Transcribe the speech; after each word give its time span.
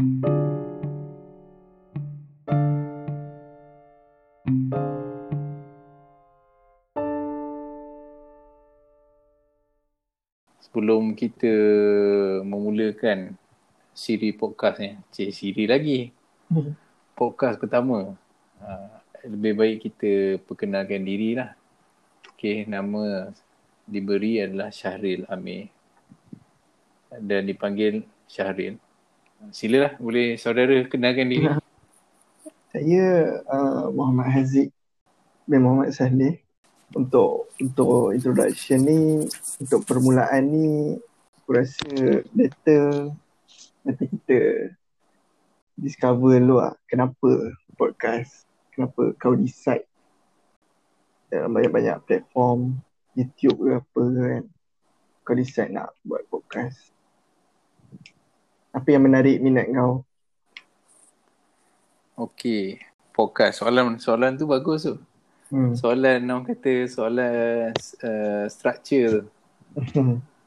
Sebelum 0.00 0.16
kita 11.12 11.52
memulakan 12.48 13.36
siri 13.92 14.32
podcast 14.32 14.80
ni, 14.80 14.96
cik 15.12 15.36
siri 15.36 15.68
lagi. 15.68 16.08
Podcast 17.20 17.60
pertama. 17.60 18.16
Uh, 18.56 18.88
lebih 19.28 19.52
baik 19.52 19.84
kita 19.84 20.40
perkenalkan 20.48 21.04
diri 21.04 21.36
lah. 21.36 21.52
Okay, 22.32 22.64
nama 22.64 23.28
diberi 23.84 24.40
adalah 24.40 24.72
Syahril 24.72 25.28
Amir. 25.28 25.68
Dan 27.20 27.44
dipanggil 27.44 28.00
Syahril. 28.24 28.80
Silalah, 29.48 29.96
boleh 29.96 30.36
saudara 30.36 30.84
kenalkan 30.84 31.32
diri. 31.32 31.48
Saya 32.68 33.40
uh, 33.48 33.88
Muhammad 33.88 34.28
Haziq 34.28 34.68
bin 35.48 35.64
Muhammad 35.64 35.96
Saleh. 35.96 36.44
Untuk 36.92 37.48
untuk 37.56 38.12
introduction 38.12 38.84
ni, 38.84 39.24
untuk 39.56 39.80
permulaan 39.88 40.44
ni, 40.44 41.00
aku 41.40 41.56
rasa 41.56 41.88
better 42.36 43.14
better 43.80 44.06
kita 44.12 44.38
discover 45.80 46.36
dulu 46.36 46.60
lah 46.60 46.76
kenapa 46.84 47.56
podcast, 47.80 48.44
kenapa 48.76 49.16
kau 49.16 49.32
decide 49.32 49.88
dalam 51.32 51.54
banyak-banyak 51.56 51.96
platform, 52.04 52.76
YouTube 53.16 53.56
ke 53.56 53.80
apa 53.80 54.02
kan, 54.04 54.44
kau 55.24 55.32
decide 55.38 55.72
nak 55.72 55.96
buat 56.04 56.26
podcast. 56.28 56.89
Apa 58.70 58.94
yang 58.94 59.02
menarik 59.02 59.42
minat 59.42 59.66
kau? 59.74 60.06
Okay, 62.14 62.78
podcast. 63.10 63.58
Soalan 63.58 63.98
soalan 63.98 64.38
tu 64.38 64.46
bagus 64.46 64.86
tu. 64.86 64.94
Hmm. 65.50 65.74
Soalan 65.74 66.22
orang 66.30 66.46
kata 66.46 66.86
soalan 66.86 67.74
uh, 68.06 68.46
structure. 68.46 69.26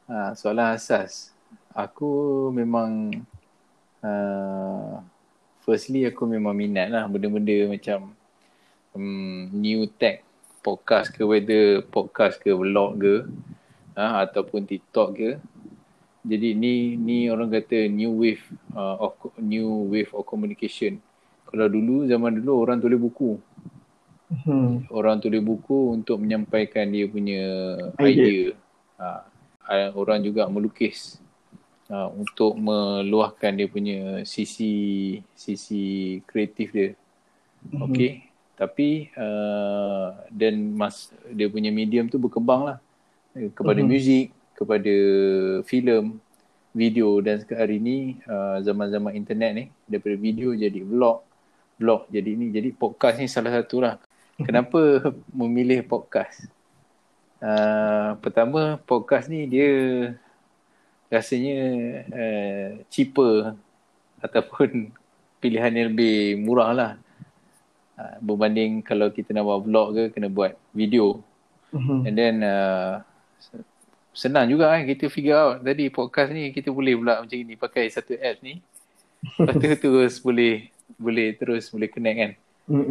Ha, 0.07 0.31
soalan 0.39 0.79
asas. 0.79 1.35
Aku 1.75 2.47
memang 2.55 3.11
uh, 3.99 5.03
firstly 5.67 6.07
aku 6.07 6.23
memang 6.23 6.55
minat 6.55 6.87
lah 6.87 7.03
benda-benda 7.11 7.67
macam 7.67 8.15
um, 8.95 9.51
new 9.51 9.83
tech 9.99 10.23
podcast 10.63 11.11
ke 11.11 11.27
whether 11.27 11.83
podcast 11.91 12.39
ke 12.39 12.55
vlog 12.55 12.95
ke 13.03 13.15
ha, 13.99 14.23
ataupun 14.23 14.63
TikTok 14.63 15.09
ke. 15.11 15.31
Jadi 16.23 16.55
ni 16.55 16.95
ni 16.95 17.27
orang 17.27 17.51
kata 17.51 17.91
new 17.91 18.15
wave 18.15 18.43
uh, 18.71 18.95
of 19.11 19.19
new 19.43 19.91
wave 19.91 20.07
of 20.15 20.23
communication. 20.23 21.03
Kalau 21.51 21.67
dulu 21.67 22.07
zaman 22.07 22.39
dulu 22.39 22.63
orang 22.63 22.79
tulis 22.79 22.95
buku. 22.97 23.37
Hmm. 24.47 24.87
Orang 24.89 25.19
tulis 25.21 25.43
buku 25.43 25.93
untuk 25.99 26.17
menyampaikan 26.17 26.89
dia 26.89 27.05
punya 27.05 27.43
Idea. 28.01 28.09
idea. 28.09 28.47
Ha, 28.97 29.91
orang 29.93 30.23
juga 30.23 30.47
melukis 30.47 31.19
ha, 31.91 32.07
untuk 32.09 32.55
meluahkan 32.57 33.51
dia 33.53 33.67
punya 33.67 34.23
sisi 34.23 34.73
sisi 35.35 36.17
kreatif 36.25 36.71
dia. 36.71 36.89
Mhm. 37.67 37.83
Okey. 37.83 38.11
Tapi 38.53 39.11
uh, 39.17 40.13
dan 40.31 40.55
mas 40.77 41.09
dia 41.29 41.51
punya 41.51 41.73
medium 41.73 42.07
tu 42.07 42.15
berkembang 42.17 42.73
lah 42.73 42.77
kepada 43.53 43.81
Mhm. 43.81 43.89
muzik, 43.89 44.27
kepada 44.53 44.95
filem, 45.65 46.17
video 46.73 47.21
dan 47.21 47.37
sekarang 47.41 47.61
hari 47.61 47.77
ni 47.77 47.97
uh, 48.25 48.57
zaman-zaman 48.61 49.13
internet 49.13 49.51
ni 49.53 49.65
daripada 49.85 50.15
video 50.17 50.53
jadi 50.53 50.81
vlog, 50.81 51.21
vlog 51.77 52.09
jadi 52.09 52.31
ni 52.33 52.49
jadi 52.49 52.73
podcast 52.73 53.21
ni 53.21 53.29
salah 53.29 53.53
satu 53.61 53.81
lah. 53.81 53.95
Kenapa 54.47 55.13
memilih 55.29 55.85
podcast? 55.85 56.49
Uh, 57.43 58.15
pertama 58.23 58.79
podcast 58.81 59.27
ni 59.27 59.43
dia 59.45 59.69
rasanya 61.11 61.59
uh, 62.09 62.67
cheaper 62.87 63.53
ataupun 64.23 64.89
pilihan 65.43 65.75
yang 65.75 65.87
lebih 65.91 66.39
murah 66.39 66.71
lah 66.71 66.91
uh, 67.99 68.15
berbanding 68.23 68.79
kalau 68.79 69.11
kita 69.11 69.35
nak 69.35 69.43
buat 69.43 69.59
vlog 69.59 69.87
ke 69.91 70.03
kena 70.15 70.31
buat 70.31 70.55
video 70.71 71.19
Mhm. 71.73 72.05
and 72.05 72.15
then 72.15 72.35
uh, 72.45 73.01
senang 74.13 74.45
juga 74.47 74.69
kan 74.69 74.85
kita 74.85 75.09
figure 75.09 75.35
out. 75.35 75.55
Tadi 75.65 75.89
podcast 75.89 76.29
ni 76.31 76.53
kita 76.53 76.69
boleh 76.69 76.93
pula 76.95 77.25
macam 77.25 77.37
ni 77.37 77.57
pakai 77.57 77.89
satu 77.89 78.13
app 78.15 78.39
ni. 78.45 78.61
Lepas 79.41 79.53
tu 79.57 79.67
terus 79.83 80.13
boleh 80.21 80.69
boleh 80.95 81.27
terus 81.35 81.67
boleh 81.73 81.89
connect 81.89 82.17
kan? 82.17 82.31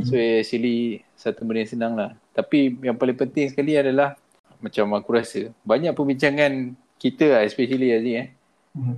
So 0.04 0.20
actually 0.20 1.00
satu 1.16 1.48
benda 1.48 1.64
yang 1.64 1.72
senang 1.72 1.92
lah. 1.96 2.10
Tapi 2.36 2.76
yang 2.84 2.98
paling 2.98 3.16
penting 3.16 3.48
sekali 3.48 3.72
adalah 3.78 4.18
macam 4.60 4.92
aku 4.94 5.10
rasa 5.16 5.48
banyak 5.64 5.96
perbincangan 5.96 6.76
kita 7.00 7.38
lah 7.38 7.42
especially 7.42 7.90
Aziz 7.90 8.14
eh. 8.14 8.28
Mhm. 8.72 8.96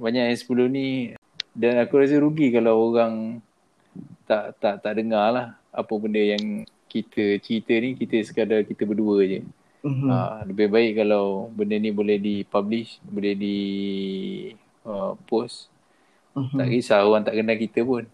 banyak 0.00 0.32
yang 0.32 0.38
sebelum 0.38 0.68
ni 0.72 1.12
dan 1.52 1.76
aku 1.82 2.00
rasa 2.00 2.16
rugi 2.16 2.50
kalau 2.50 2.90
orang 2.90 3.38
tak 4.26 4.56
tak 4.58 4.80
tak 4.80 4.92
dengar 4.96 5.28
lah 5.30 5.46
apa 5.70 5.92
benda 5.98 6.18
yang 6.18 6.64
kita 6.88 7.38
cerita 7.42 7.74
ni 7.78 7.98
kita 7.98 8.22
sekadar 8.22 8.62
kita 8.62 8.86
berdua 8.86 9.26
je. 9.26 9.42
Mhm. 9.84 10.08
Ha, 10.08 10.48
lebih 10.48 10.72
baik 10.72 11.04
kalau 11.04 11.52
benda 11.52 11.76
ni 11.76 11.92
boleh 11.92 12.16
di-publish, 12.16 13.04
boleh 13.04 13.36
di 13.36 13.58
uh, 14.88 15.12
post. 15.28 15.68
Mhm. 16.32 16.56
Tak 16.56 16.68
kisah 16.72 17.04
orang 17.04 17.22
tak 17.22 17.36
kenal 17.36 17.56
kita 17.60 17.80
pun. 17.84 18.08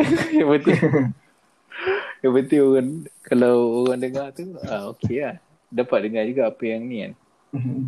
yang 0.38 0.48
penting 0.48 0.80
yang 2.24 2.32
penting 2.34 2.60
orang 2.64 2.88
kalau 3.20 3.84
orang 3.84 4.00
dengar 4.00 4.32
tu 4.32 4.48
ah 4.64 4.88
okey 4.96 5.20
lah. 5.20 5.36
Dapat 5.68 6.08
dengar 6.08 6.24
juga 6.24 6.42
apa 6.48 6.62
yang 6.64 6.82
ni 6.88 6.96
kan. 7.04 7.12
Mhm. 7.52 7.80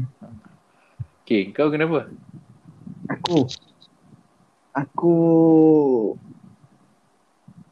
Okey, 1.24 1.56
kau 1.56 1.72
kenapa? 1.72 2.12
Aku 3.08 3.48
Aku 4.76 5.16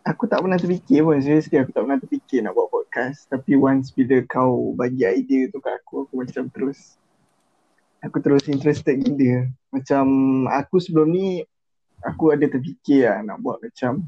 Aku 0.05 0.29
tak 0.29 0.45
pernah 0.45 0.61
terfikir 0.61 1.01
pun. 1.01 1.17
Seriously 1.17 1.57
aku 1.57 1.73
tak 1.73 1.89
pernah 1.89 1.97
terfikir 1.97 2.45
nak 2.45 2.53
buat 2.53 2.69
podcast. 2.69 3.25
Tapi 3.33 3.57
once 3.57 3.89
bila 3.89 4.21
kau 4.29 4.77
bagi 4.77 5.01
idea 5.01 5.49
tu 5.49 5.65
kat 5.65 5.81
aku 5.81 6.05
Aku 6.05 6.21
macam 6.21 6.45
terus 6.53 7.01
Aku 8.05 8.21
terus 8.21 8.45
interested 8.53 9.01
gila 9.01 9.49
Macam 9.73 10.05
aku 10.53 10.77
sebelum 10.77 11.09
ni 11.09 11.41
Aku 12.05 12.37
ada 12.37 12.45
terfikir 12.45 13.09
lah 13.09 13.25
nak 13.25 13.41
buat 13.41 13.65
macam 13.65 14.05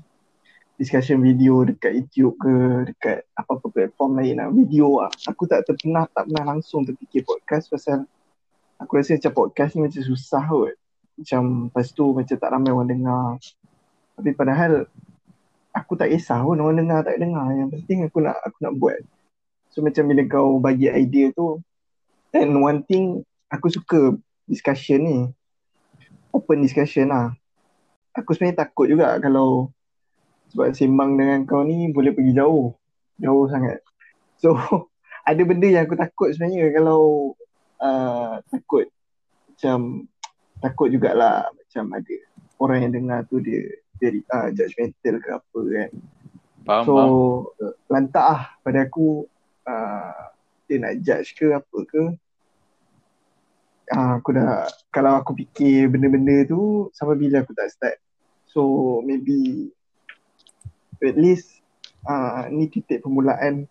Discussion 0.76 1.24
video 1.24 1.64
dekat 1.64 1.96
YouTube 1.96 2.36
ke 2.36 2.54
Dekat 2.92 3.24
apa-apa 3.32 3.66
platform 3.72 4.20
lain 4.20 4.36
lah. 4.36 4.52
Video 4.52 5.00
lah. 5.00 5.10
Aku 5.24 5.48
tak 5.48 5.64
pernah 5.64 6.04
tak 6.12 6.28
pernah 6.28 6.44
langsung 6.52 6.84
terfikir 6.84 7.24
podcast 7.24 7.72
Pasal 7.72 8.04
Aku 8.84 9.00
rasa 9.00 9.16
macam 9.16 9.32
podcast 9.32 9.72
ni 9.72 9.88
macam 9.88 10.02
susah 10.04 10.44
kot. 10.44 10.76
Macam 11.16 11.72
lepas 11.72 11.86
tu 11.96 12.04
macam 12.12 12.36
tak 12.36 12.50
ramai 12.52 12.70
orang 12.76 12.92
dengar. 12.92 13.40
Tapi 14.20 14.30
padahal 14.36 14.84
aku 15.76 15.92
tak 16.00 16.09
kisah 16.09 16.41
pun 16.41 16.56
orang 16.56 16.81
dengar 16.81 17.04
tak 17.04 17.20
dengar. 17.20 17.53
Yang 17.53 17.69
penting 17.76 18.09
aku 18.09 18.25
nak 18.25 18.41
aku 18.41 18.56
nak 18.64 18.75
buat. 18.81 18.98
So 19.69 19.84
macam 19.84 20.09
bila 20.09 20.25
kau 20.25 20.56
bagi 20.56 20.88
idea 20.88 21.28
tu 21.37 21.60
and 22.32 22.56
one 22.56 22.81
thing 22.88 23.20
aku 23.53 23.69
suka 23.69 24.16
discussion 24.48 25.04
ni. 25.04 25.19
Open 26.32 26.64
discussion 26.64 27.12
lah. 27.12 27.37
Aku 28.16 28.32
sebenarnya 28.32 28.64
takut 28.64 28.88
juga 28.88 29.20
kalau 29.20 29.69
sebab 30.56 30.72
sembang 30.72 31.20
dengan 31.20 31.44
kau 31.44 31.60
ni 31.60 31.93
boleh 31.93 32.16
pergi 32.16 32.32
jauh. 32.32 32.72
Jauh 33.20 33.44
sangat. 33.53 33.84
So 34.41 34.56
ada 35.28 35.43
benda 35.44 35.69
yang 35.69 35.84
aku 35.84 36.00
takut 36.00 36.32
sebenarnya 36.32 36.72
kalau 36.72 37.37
uh, 37.84 38.41
takut. 38.48 38.88
Macam 39.53 40.08
takut 40.64 40.88
jugalah. 40.88 41.53
Macam 41.53 41.84
ada 41.93 42.16
orang 42.56 42.88
yang 42.88 42.93
dengar 42.97 43.19
tu 43.28 43.44
dia 43.44 43.69
jadi 44.00 44.20
uh, 44.32 44.48
judgemental 44.52 45.14
ke 45.22 45.31
apa 45.32 45.60
kan. 45.60 45.90
Faham, 46.66 46.82
so 46.84 46.93
faham. 46.94 47.72
lantak 47.87 48.26
lah 48.26 48.43
pada 48.66 48.78
aku 48.87 49.25
uh, 49.66 50.19
dia 50.66 50.82
nak 50.82 50.98
judge 51.02 51.38
ke 51.38 51.54
apa 51.54 51.78
ke 51.87 52.02
uh, 53.94 54.12
aku 54.19 54.34
dah 54.34 54.66
kalau 54.90 55.19
aku 55.20 55.37
fikir 55.38 55.87
benda-benda 55.87 56.43
tu 56.48 56.90
sampai 56.96 57.14
bila 57.19 57.43
aku 57.43 57.54
tak 57.54 57.70
start. 57.70 57.96
So 58.50 58.98
maybe 59.04 59.70
at 61.04 61.14
least 61.14 61.60
uh, 62.08 62.49
ni 62.49 62.66
titik 62.72 63.04
permulaan 63.04 63.69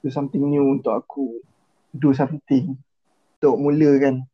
do 0.00 0.08
something 0.08 0.40
new 0.40 0.64
untuk 0.64 0.96
aku 0.96 1.38
do 1.92 2.16
something 2.16 2.74
untuk 3.38 3.54
mulakan 3.60 4.24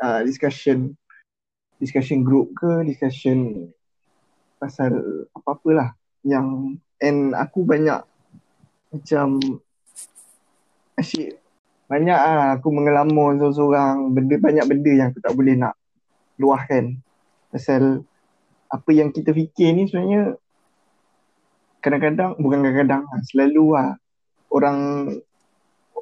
uh, 0.00 0.24
discussion 0.24 0.96
discussion 1.76 2.24
group 2.24 2.52
ke 2.56 2.84
discussion 2.88 3.68
pasal 4.60 4.92
apa-apalah 5.32 5.96
yang 6.20 6.76
and 7.00 7.32
aku 7.32 7.64
banyak 7.64 8.04
macam 8.92 9.40
asyik 11.00 11.40
banyak 11.88 12.14
ah 12.14 12.54
aku 12.54 12.70
mengelamun 12.70 13.40
seorang-seorang 13.40 14.14
benda 14.14 14.36
banyak 14.38 14.64
benda 14.68 14.92
yang 14.94 15.08
aku 15.10 15.18
tak 15.18 15.34
boleh 15.34 15.58
nak 15.58 15.74
luahkan. 16.38 16.94
Pasal 17.50 18.06
apa 18.70 18.90
yang 18.94 19.10
kita 19.10 19.34
fikir 19.34 19.74
ni 19.74 19.90
sebenarnya 19.90 20.38
kadang-kadang 21.82 22.38
bukan 22.38 22.62
kadang-kadang 22.62 23.02
lah, 23.10 23.20
selalu 23.26 23.64
lah. 23.74 23.90
Orang 24.54 24.78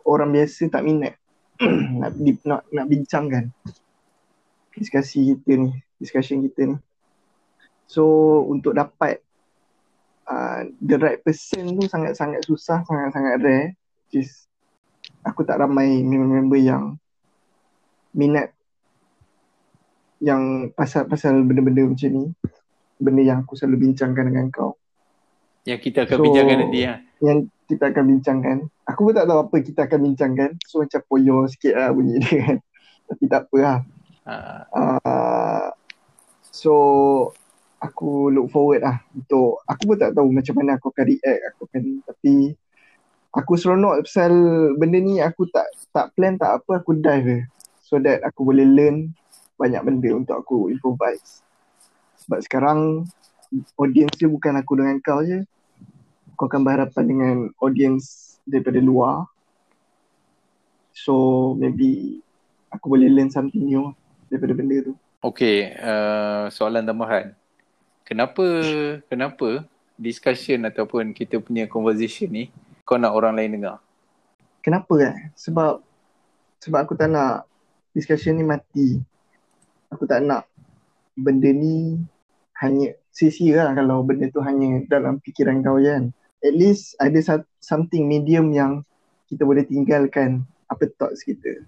orang 0.04 0.28
biasa 0.37 0.69
tak 0.69 0.84
minat 0.84 1.16
nak, 2.00 2.12
nak 2.44 2.61
nak 2.69 2.87
bincangkan 2.88 3.49
diskusi 4.78 5.34
kita 5.34 5.52
ni 5.58 5.70
discussion 5.99 6.40
kita 6.46 6.72
ni 6.72 6.76
so 7.88 8.05
untuk 8.44 8.76
dapat 8.76 9.25
uh, 10.29 10.69
the 10.85 11.00
right 11.00 11.25
person 11.25 11.73
tu 11.81 11.88
sangat-sangat 11.88 12.44
susah 12.44 12.85
sangat-sangat 12.85 13.40
rare 13.40 13.67
just 14.12 14.46
aku 15.25 15.43
tak 15.49 15.56
ramai 15.56 16.05
member-member 16.05 16.61
yang 16.61 17.00
minat 18.12 18.52
yang 20.20 20.69
pasal-pasal 20.76 21.40
benda-benda 21.40 21.88
macam 21.88 22.11
ni 22.12 22.26
benda 23.00 23.23
yang 23.25 23.38
aku 23.46 23.56
selalu 23.56 23.88
bincangkan 23.88 24.29
dengan 24.29 24.52
kau 24.52 24.76
yang 25.69 25.81
kita 25.85 26.08
akan 26.08 26.17
so, 26.17 26.25
bincangkan 26.25 26.56
nanti 26.64 26.81
ya. 26.81 26.94
Yang 27.20 27.38
kita 27.69 27.85
akan 27.93 28.05
bincangkan. 28.17 28.56
Aku 28.88 29.00
pun 29.05 29.12
tak 29.12 29.29
tahu 29.29 29.38
apa 29.44 29.56
kita 29.61 29.81
akan 29.85 30.00
bincangkan. 30.08 30.50
So 30.64 30.81
macam 30.81 31.00
poyo 31.05 31.44
sikit 31.44 31.76
lah 31.76 31.93
bunyi 31.93 32.17
dia 32.25 32.37
kan. 32.40 32.56
Tapi 33.12 33.25
tak 33.29 33.43
apa 33.49 33.56
lah. 33.61 33.79
Uh. 34.25 34.62
Uh, 34.73 35.67
so 36.49 36.75
aku 37.78 38.30
look 38.34 38.50
forward 38.50 38.82
lah 38.82 38.98
untuk 39.14 39.62
aku 39.64 39.94
pun 39.94 39.96
tak 39.98 40.12
tahu 40.14 40.28
macam 40.34 40.54
mana 40.58 40.76
aku 40.76 40.90
akan 40.90 41.04
react 41.06 41.42
aku 41.54 41.60
akan 41.70 41.82
tapi 42.02 42.34
aku 43.30 43.52
seronok 43.54 44.02
pasal 44.02 44.32
benda 44.75 44.98
ni 44.98 45.22
aku 45.22 45.46
tak 45.50 45.66
tak 45.94 46.10
plan 46.19 46.34
tak 46.34 46.58
apa 46.58 46.82
aku 46.82 46.98
dive 46.98 47.46
so 47.82 48.02
that 48.02 48.22
aku 48.26 48.42
boleh 48.42 48.66
learn 48.66 49.14
banyak 49.58 49.82
benda 49.86 50.10
untuk 50.14 50.36
aku 50.42 50.56
improvise 50.75 51.42
sebab 52.26 52.38
sekarang 52.42 53.06
audience 53.78 54.14
dia 54.19 54.28
bukan 54.28 54.58
aku 54.58 54.72
dengan 54.76 54.98
kau 55.00 55.22
je 55.22 55.46
kau 56.38 56.46
akan 56.46 56.62
berhadapan 56.62 57.04
dengan 57.10 57.36
audience 57.58 58.38
daripada 58.46 58.78
luar. 58.78 59.26
So 60.94 61.52
maybe 61.58 62.22
aku 62.70 62.94
boleh 62.94 63.10
learn 63.10 63.34
something 63.34 63.66
new 63.66 63.90
daripada 64.30 64.54
benda 64.54 64.86
tu. 64.86 64.94
Okay, 65.19 65.75
uh, 65.82 66.46
soalan 66.54 66.86
tambahan. 66.86 67.34
Kenapa 68.08 68.46
kenapa 69.05 69.69
discussion 70.00 70.64
ataupun 70.64 71.12
kita 71.12 71.37
punya 71.44 71.69
conversation 71.69 72.32
ni 72.32 72.49
kau 72.88 72.96
nak 72.96 73.12
orang 73.12 73.37
lain 73.37 73.60
dengar? 73.60 73.84
Kenapa 74.64 74.96
kan? 74.96 75.28
Sebab 75.37 75.84
sebab 76.64 76.78
aku 76.88 76.96
tak 76.96 77.12
nak 77.12 77.44
discussion 77.93 78.40
ni 78.40 78.49
mati. 78.49 78.96
Aku 79.93 80.08
tak 80.08 80.25
nak 80.25 80.49
benda 81.20 81.52
ni 81.52 82.00
hanya 82.64 82.96
sia-sia 83.12 83.69
lah 83.69 83.76
kalau 83.76 84.00
benda 84.00 84.32
tu 84.32 84.40
hanya 84.40 84.81
dalam 84.88 85.20
fikiran 85.20 85.61
kau 85.61 85.76
kan 85.76 86.08
at 86.40 86.54
least 86.54 86.96
ada 87.02 87.44
something 87.61 88.06
medium 88.08 88.56
yang 88.56 88.81
kita 89.28 89.44
boleh 89.44 89.69
tinggalkan 89.69 90.49
apa 90.72 90.88
thoughts 90.96 91.26
kita. 91.28 91.61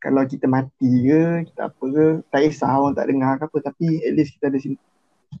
Kalau 0.00 0.20
kita 0.28 0.44
mati 0.44 1.08
ke, 1.08 1.48
kita 1.48 1.72
apa 1.72 1.84
ke, 1.84 2.06
tak 2.28 2.40
kisah 2.44 2.72
orang 2.72 2.96
tak 2.96 3.08
dengar 3.08 3.36
ke 3.40 3.44
apa 3.48 3.58
tapi 3.60 3.86
at 4.04 4.12
least 4.16 4.36
kita 4.36 4.52
ada 4.52 4.58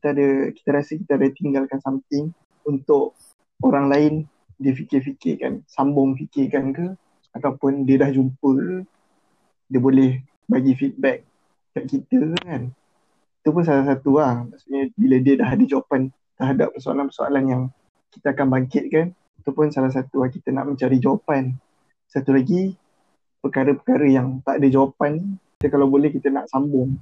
kita 0.04 0.12
ada 0.12 0.52
kita 0.52 0.68
rasa 0.76 1.00
kita 1.00 1.16
ada 1.16 1.32
tinggalkan 1.32 1.80
something 1.80 2.28
untuk 2.68 3.16
orang 3.64 3.88
lain 3.88 4.12
dia 4.60 4.76
fikir-fikirkan, 4.76 5.64
sambung 5.64 6.12
fikirkan 6.12 6.76
ke 6.76 6.92
ataupun 7.32 7.88
dia 7.88 8.04
dah 8.04 8.12
jumpa 8.12 8.84
dia 9.64 9.80
boleh 9.80 10.20
bagi 10.44 10.76
feedback 10.76 11.24
kat 11.72 11.88
kita 11.88 12.36
kan. 12.44 12.68
Itu 13.40 13.48
pun 13.48 13.64
salah 13.64 13.88
satu 13.88 14.20
lah. 14.20 14.44
Maksudnya 14.44 14.92
bila 14.92 15.16
dia 15.24 15.40
dah 15.40 15.48
ada 15.56 15.64
jawapan 15.64 16.12
terhadap 16.36 16.76
persoalan-persoalan 16.76 17.44
yang 17.48 17.62
kita 18.12 18.36
akan 18.36 18.46
bangkitkan 18.60 19.16
itu 19.40 19.50
pun 19.56 19.72
salah 19.72 19.88
satu 19.88 20.20
kita 20.28 20.52
nak 20.52 20.68
mencari 20.68 21.00
jawapan 21.00 21.56
satu 22.12 22.36
lagi 22.36 22.76
perkara-perkara 23.40 24.04
yang 24.04 24.44
tak 24.44 24.60
ada 24.60 24.68
jawapan 24.68 25.40
kita 25.56 25.72
kalau 25.72 25.88
boleh 25.88 26.12
kita 26.12 26.28
nak 26.28 26.52
sambung 26.52 26.92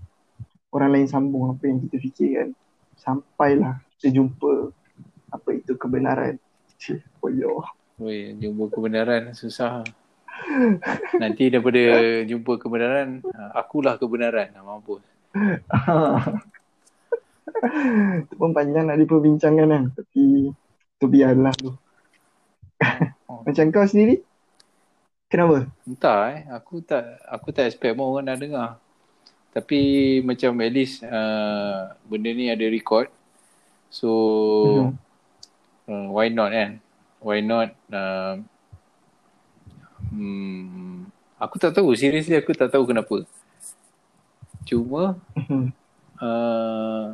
orang 0.71 0.91
lain 0.95 1.11
sambung 1.11 1.51
apa 1.51 1.67
yang 1.67 1.83
kita 1.83 1.99
fikirkan 1.99 2.55
sampailah 3.03 3.83
kita 3.99 4.15
jumpa 4.15 4.71
apa 5.35 5.49
itu 5.59 5.75
kebenaran 5.75 6.39
Poyo. 7.23 7.63
Woi, 8.03 8.35
jumpa 8.43 8.75
kebenaran 8.75 9.31
susah. 9.39 9.87
Nanti 11.23 11.47
daripada 11.47 11.79
jumpa 12.27 12.59
kebenaran, 12.59 13.23
akulah 13.55 13.95
kebenaran. 13.95 14.51
Mampus. 14.59 15.03
Itu 18.27 18.35
pun 18.35 18.51
panjang 18.51 18.91
nak 18.91 18.99
diperbincangkan 18.99 19.69
kan. 19.71 19.85
Tapi 19.95 20.51
tu 20.99 21.07
biarlah 21.07 21.55
tu. 21.55 21.71
Oh. 23.31 23.41
Macam 23.47 23.71
kau 23.71 23.87
sendiri? 23.87 24.19
Kenapa? 25.31 25.71
Entah 25.87 26.35
eh. 26.35 26.43
Aku 26.51 26.83
tak 26.83 27.23
aku 27.31 27.55
tak 27.55 27.71
expect 27.71 27.95
pun 27.95 28.11
orang 28.11 28.27
nak 28.27 28.39
dengar. 28.43 28.82
Tapi 29.53 29.81
macam 30.25 30.57
at 30.65 30.73
least 30.73 31.05
uh, 31.05 31.93
benda 32.09 32.33
ni 32.33 32.49
ada 32.49 32.65
record. 32.73 33.13
So 33.93 34.09
mm-hmm. 34.89 35.93
uh, 35.93 36.07
why 36.17 36.33
not 36.33 36.57
kan? 36.57 36.81
Why 37.21 37.45
not 37.45 37.77
uh, 37.93 38.41
hmm, 40.09 41.07
aku 41.37 41.61
tak 41.61 41.77
tahu 41.77 41.93
seriously 41.93 42.35
aku 42.35 42.57
tak 42.57 42.73
tahu 42.73 42.89
kenapa. 42.89 43.29
Cuma 44.65 45.21
mm-hmm. 45.37 45.65
uh, 46.17 47.13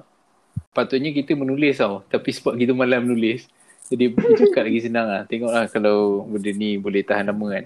patutnya 0.71 1.11
kita 1.11 1.35
menulis 1.35 1.83
tau. 1.83 2.07
Tapi 2.07 2.31
sebab 2.31 2.55
kita 2.55 2.71
malam 2.71 3.03
menulis 3.03 3.51
jadi 3.89 4.13
cakap 4.41 4.63
lagi 4.69 4.81
senang 4.85 5.07
lah. 5.09 5.23
Tengoklah 5.25 5.67
kalau 5.73 6.29
benda 6.29 6.53
ni 6.53 6.77
boleh 6.79 7.03
tahan 7.03 7.33
lama 7.33 7.47
kan. 7.59 7.65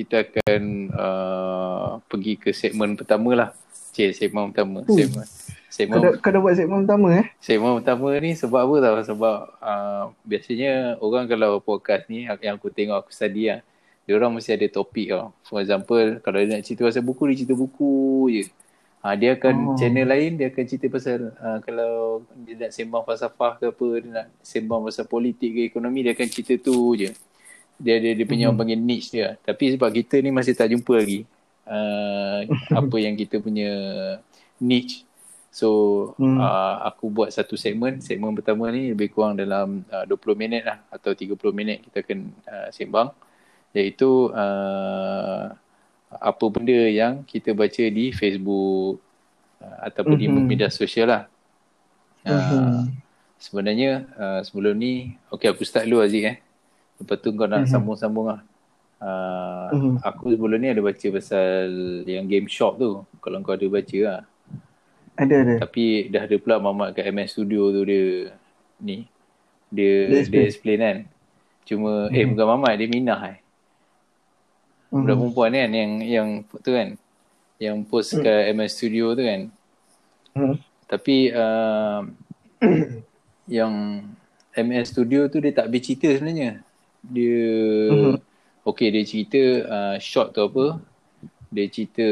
Kita 0.00 0.24
akan 0.24 0.62
uh, 0.96 1.88
pergi 2.08 2.40
ke 2.40 2.56
segmen 2.56 2.96
pertama 2.96 3.36
lah. 3.36 3.48
Cik, 3.92 4.16
segmen 4.16 4.48
pertama. 4.48 4.80
Uh. 4.88 4.96
Segmen. 4.96 5.26
Segmen, 5.70 6.00
kau, 6.00 6.02
dah, 6.02 6.12
kau 6.18 6.30
dah 6.32 6.40
buat 6.40 6.54
segmen 6.56 6.82
pertama 6.82 7.08
eh? 7.20 7.26
Segmen 7.38 7.78
pertama 7.78 8.08
ni 8.16 8.32
sebab 8.32 8.60
apa 8.64 8.74
tau? 8.80 8.96
Sebab 9.12 9.36
uh, 9.60 10.04
biasanya 10.24 10.96
orang 11.04 11.28
kalau 11.28 11.60
podcast 11.60 12.08
ni 12.08 12.24
yang 12.26 12.56
aku 12.56 12.72
tengok 12.72 13.04
aku 13.04 13.10
study 13.12 13.52
lah. 13.52 13.60
Dia 14.08 14.16
orang 14.16 14.40
mesti 14.40 14.56
ada 14.56 14.66
topik 14.72 15.12
tau. 15.12 15.36
For 15.44 15.60
example, 15.60 16.18
kalau 16.24 16.40
dia 16.40 16.48
nak 16.58 16.64
cerita 16.64 16.88
pasal 16.88 17.04
buku, 17.04 17.22
dia 17.30 17.44
cerita 17.44 17.54
buku 17.54 17.94
je. 18.32 18.44
Ha, 19.00 19.16
dia 19.16 19.36
akan 19.36 19.54
oh. 19.72 19.76
channel 19.80 20.04
lain 20.04 20.36
dia 20.36 20.52
akan 20.52 20.64
cerita 20.68 20.92
pasal 20.92 21.32
uh, 21.40 21.56
kalau 21.64 22.20
dia 22.44 22.68
nak 22.68 22.70
sembang 22.76 23.00
falsafah 23.00 23.56
ke 23.56 23.72
apa 23.72 23.86
dia 23.96 24.10
nak 24.12 24.26
sembang 24.44 24.84
pasal 24.84 25.08
politik 25.08 25.56
ke 25.56 25.72
ekonomi 25.72 26.04
dia 26.04 26.12
akan 26.12 26.28
cerita 26.28 26.60
tu 26.60 26.92
je. 26.98 27.08
Dia 27.80 27.96
dia, 27.96 28.12
dia 28.12 28.26
punya 28.28 28.52
hmm. 28.52 28.58
panggil 28.60 28.80
niche 28.80 29.08
dia. 29.16 29.40
Tapi 29.40 29.74
sebab 29.74 29.88
kita 29.90 30.20
ni 30.20 30.30
masih 30.30 30.52
tak 30.52 30.68
jumpa 30.68 30.94
lagi 31.00 31.24
uh, 31.64 32.44
apa 32.76 32.96
yang 33.04 33.16
kita 33.16 33.40
punya 33.40 33.72
niche. 34.60 35.08
So 35.50 35.68
hmm. 36.14 36.38
uh, 36.38 36.76
aku 36.86 37.10
buat 37.10 37.34
satu 37.34 37.58
segmen. 37.58 37.98
Segmen 37.98 38.36
pertama 38.36 38.70
ni 38.70 38.94
lebih 38.94 39.10
kurang 39.10 39.34
dalam 39.34 39.82
uh, 39.90 40.04
20 40.06 40.38
minit 40.38 40.62
lah 40.62 40.78
atau 40.92 41.10
30 41.16 41.34
minit 41.50 41.82
kita 41.88 42.06
akan 42.06 42.18
uh, 42.46 42.68
sembang. 42.70 43.08
Iaitu 43.74 44.30
uh, 44.30 45.50
apa 46.10 46.44
benda 46.50 46.90
yang 46.90 47.22
kita 47.22 47.54
baca 47.54 47.84
di 47.86 48.10
Facebook 48.10 48.98
uh, 49.62 49.78
ataupun 49.86 50.18
mm-hmm. 50.18 50.38
di 50.38 50.48
media 50.50 50.68
sosial 50.70 51.06
lah. 51.10 51.22
Mm-hmm. 52.26 52.66
Uh, 52.66 52.82
sebenarnya 53.40 53.90
uh, 54.18 54.40
sebelum 54.42 54.74
ni, 54.76 55.16
okay 55.30 55.48
aku 55.48 55.62
start 55.62 55.86
dulu 55.86 56.02
Aziz 56.02 56.26
eh. 56.26 56.38
Lepas 57.00 57.16
tu 57.24 57.32
kau 57.32 57.48
nak 57.48 57.64
mm-hmm. 57.64 57.72
sambung-sambung 57.72 58.26
lah. 58.30 58.40
Uh, 59.00 59.68
mm-hmm. 59.72 59.94
Aku 60.04 60.36
sebelum 60.36 60.60
ni 60.60 60.68
ada 60.68 60.84
baca 60.84 61.06
pasal 61.16 61.68
yang 62.04 62.28
game 62.28 62.46
shop 62.46 62.76
tu. 62.76 63.00
Kalau 63.24 63.40
kau 63.40 63.56
ada 63.56 63.66
baca 63.66 63.98
lah. 64.04 64.20
Ada, 65.16 65.34
ada. 65.40 65.54
Tapi 65.64 66.12
dah 66.12 66.28
ada 66.28 66.36
pula 66.36 66.60
mamat 66.60 66.96
kat 66.96 67.08
MS 67.08 67.32
Studio 67.32 67.72
tu 67.72 67.82
dia 67.88 68.36
ni. 68.80 69.08
Dia, 69.72 70.10
dia 70.12 70.18
explain, 70.20 70.44
dia 70.44 70.50
explain 70.52 70.78
kan. 70.78 70.98
Cuma, 71.64 71.90
mm-hmm. 72.08 72.16
eh 72.16 72.22
mhm. 72.22 72.30
bukan 72.36 72.46
mamat, 72.46 72.72
dia 72.76 72.88
minah 72.88 73.20
eh 73.32 73.38
mm-hmm. 74.90 75.02
budak 75.06 75.16
perempuan 75.16 75.50
kan 75.54 75.70
yang 75.70 75.92
yang 76.02 76.28
tu 76.60 76.70
kan 76.74 76.88
yang 77.60 77.76
post 77.86 78.18
mm. 78.18 78.22
ke 78.22 78.32
MS 78.52 78.70
Studio 78.74 79.14
tu 79.14 79.22
kan 79.22 79.40
mm. 80.34 80.54
tapi 80.90 81.16
uh, 81.30 82.00
yang 83.58 83.72
MS 84.54 84.86
Studio 84.90 85.30
tu 85.30 85.38
dia 85.38 85.54
tak 85.54 85.70
bercerita 85.70 86.10
sebenarnya 86.10 86.66
dia 87.04 87.44
mm-hmm. 87.90 88.16
okay 88.66 88.88
dia 88.92 89.04
cerita 89.04 89.42
uh, 89.66 89.96
short 90.00 90.36
tu 90.36 90.44
apa 90.44 90.64
dia 91.50 91.66
cerita 91.66 92.06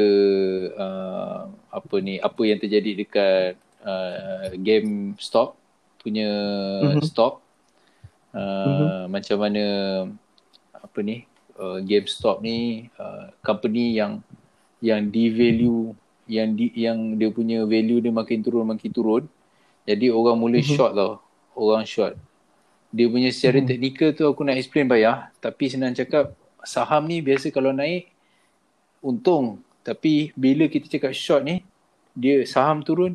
uh, 0.75 1.47
apa 1.71 1.95
ni 2.03 2.19
apa 2.19 2.41
yang 2.43 2.59
terjadi 2.59 2.91
dekat 3.05 3.53
uh, 3.85 4.51
game 4.59 5.15
stop 5.21 5.55
punya 6.01 6.29
mm-hmm. 6.81 7.03
stock 7.05 7.43
uh, 8.33 8.39
mm-hmm. 8.39 9.03
macam 9.11 9.37
mana 9.39 9.65
apa 10.79 10.99
ni 11.05 11.29
uh, 11.59 11.79
GameStop 11.83 12.41
ni 12.41 12.87
uh, 12.95 13.29
company 13.43 13.99
yang 13.99 14.23
yang 14.79 15.11
devalue 15.11 15.91
yang 16.29 16.55
di, 16.55 16.71
yang 16.77 17.19
dia 17.19 17.29
punya 17.33 17.65
value 17.67 17.99
dia 17.99 18.13
makin 18.13 18.39
turun 18.45 18.63
makin 18.69 18.91
turun. 18.93 19.23
Jadi 19.83 20.13
orang 20.13 20.37
mula 20.37 20.61
mm-hmm. 20.61 20.75
short 20.77 20.93
tau. 20.93 21.19
Orang 21.57 21.83
short. 21.83 22.15
Dia 22.89 23.05
punya 23.05 23.29
secara 23.29 23.61
mm-hmm. 23.61 23.69
teknikal 23.69 24.09
tu 24.17 24.23
aku 24.25 24.41
nak 24.41 24.57
explain 24.57 24.89
bayar. 24.89 25.29
Tapi 25.37 25.69
senang 25.69 25.93
cakap 25.93 26.33
saham 26.65 27.05
ni 27.05 27.21
biasa 27.21 27.53
kalau 27.53 27.69
naik 27.69 28.09
untung. 28.99 29.61
Tapi 29.85 30.33
bila 30.33 30.65
kita 30.65 30.89
cakap 30.89 31.13
short 31.13 31.45
ni 31.45 31.61
dia 32.17 32.43
saham 32.49 32.81
turun 32.81 33.13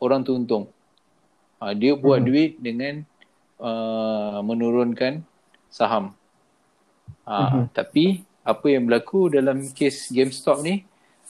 orang 0.00 0.24
tu 0.24 0.32
untung. 0.32 0.66
Ha, 1.60 1.76
dia 1.76 1.94
buat 1.94 2.24
mm-hmm. 2.24 2.28
duit 2.28 2.50
dengan 2.58 2.94
uh, 3.60 4.40
menurunkan 4.42 5.22
saham. 5.68 6.16
Ha, 7.28 7.34
mm-hmm. 7.36 7.64
Tapi 7.70 8.04
apa 8.42 8.66
yang 8.66 8.90
berlaku 8.90 9.30
dalam 9.30 9.70
kes 9.70 10.10
GameStop 10.10 10.66
ni 10.66 10.82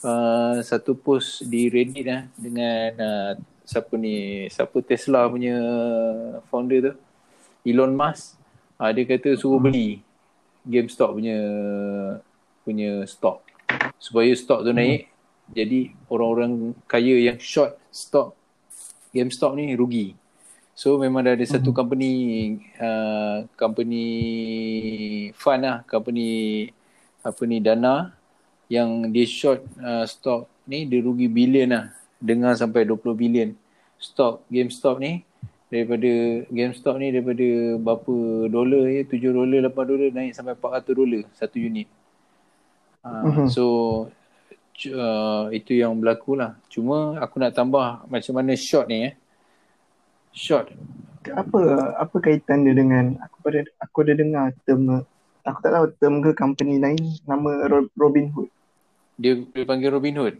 uh, 0.06 0.56
satu 0.64 0.96
post 0.96 1.44
di 1.44 1.68
Reddit 1.68 2.04
lah 2.08 2.22
dengan 2.40 2.88
uh, 2.96 3.32
siapa 3.68 3.94
ni 4.00 4.48
siapa 4.48 4.80
Tesla 4.80 5.28
punya 5.28 5.56
founder 6.48 6.80
tu 6.80 6.94
Elon 7.62 7.94
Musk 7.94 8.38
uh, 8.78 8.90
dia 8.90 9.04
kata 9.06 9.38
suruh 9.38 9.58
hmm. 9.58 9.66
beli 9.66 9.88
GameStop 10.62 11.18
punya 11.18 11.38
punya 12.62 12.90
stock 13.06 13.42
supaya 13.98 14.30
stock 14.34 14.62
tu 14.62 14.70
naik 14.70 15.06
hmm. 15.06 15.12
jadi 15.54 15.80
orang-orang 16.10 16.52
kaya 16.86 17.18
yang 17.18 17.38
short 17.38 17.78
stock 17.90 18.34
GameStop 19.10 19.54
ni 19.58 19.74
rugi 19.74 20.18
So 20.72 20.96
memang 20.96 21.20
dah 21.20 21.36
ada 21.36 21.44
satu 21.44 21.68
hmm. 21.68 21.78
company 21.78 22.12
uh, 22.80 23.44
company 23.60 24.06
fund 25.36 25.68
lah 25.68 25.84
company 25.84 26.72
apa 27.20 27.42
ni 27.44 27.60
dana 27.60 28.16
yang 28.72 29.12
dia 29.12 29.28
short 29.28 29.60
uh, 29.78 30.08
stock 30.08 30.48
ni 30.64 30.88
dia 30.88 31.04
rugi 31.04 31.28
bilion 31.28 31.76
lah 31.76 31.84
dengan 32.16 32.56
sampai 32.56 32.88
20 32.88 33.04
bilion 33.14 33.50
stock 34.00 34.42
GameStop 34.48 34.96
ni 34.96 35.22
daripada 35.72 36.12
GameStop 36.52 37.00
ni 37.00 37.08
daripada 37.08 37.48
berapa 37.80 38.14
dolar 38.52 38.84
ya 38.92 39.08
7 39.08 39.32
dolar 39.32 39.72
8 39.72 39.88
dolar 39.88 40.08
naik 40.12 40.36
sampai 40.36 40.52
400 40.52 40.92
dolar 40.92 41.22
satu 41.32 41.56
unit 41.56 41.88
uh, 43.00 43.24
uh-huh. 43.24 43.48
so 43.48 43.64
uh, 44.92 45.48
itu 45.48 45.80
yang 45.80 45.96
berlaku 45.96 46.36
lah 46.36 46.60
cuma 46.68 47.16
aku 47.16 47.40
nak 47.40 47.56
tambah 47.56 48.04
macam 48.04 48.32
mana 48.36 48.52
short 48.52 48.84
ni 48.92 49.08
eh 49.08 49.14
short 50.36 50.68
apa 51.32 51.60
apa 51.96 52.16
kaitan 52.20 52.68
dia 52.68 52.76
dengan 52.76 53.16
aku 53.24 53.36
pada 53.40 53.64
aku 53.80 53.96
ada 54.04 54.12
dengar 54.20 54.52
term 54.68 55.08
aku 55.46 55.58
tak 55.62 55.72
tahu 55.74 55.86
term 55.98 56.14
ke 56.22 56.30
company 56.34 56.78
lain 56.78 56.98
nama 57.26 57.66
Robin 57.98 58.30
Hood. 58.30 58.50
Dia 59.18 59.38
dia 59.42 59.64
panggil 59.66 59.90
Robin 59.90 60.14
Hood. 60.18 60.34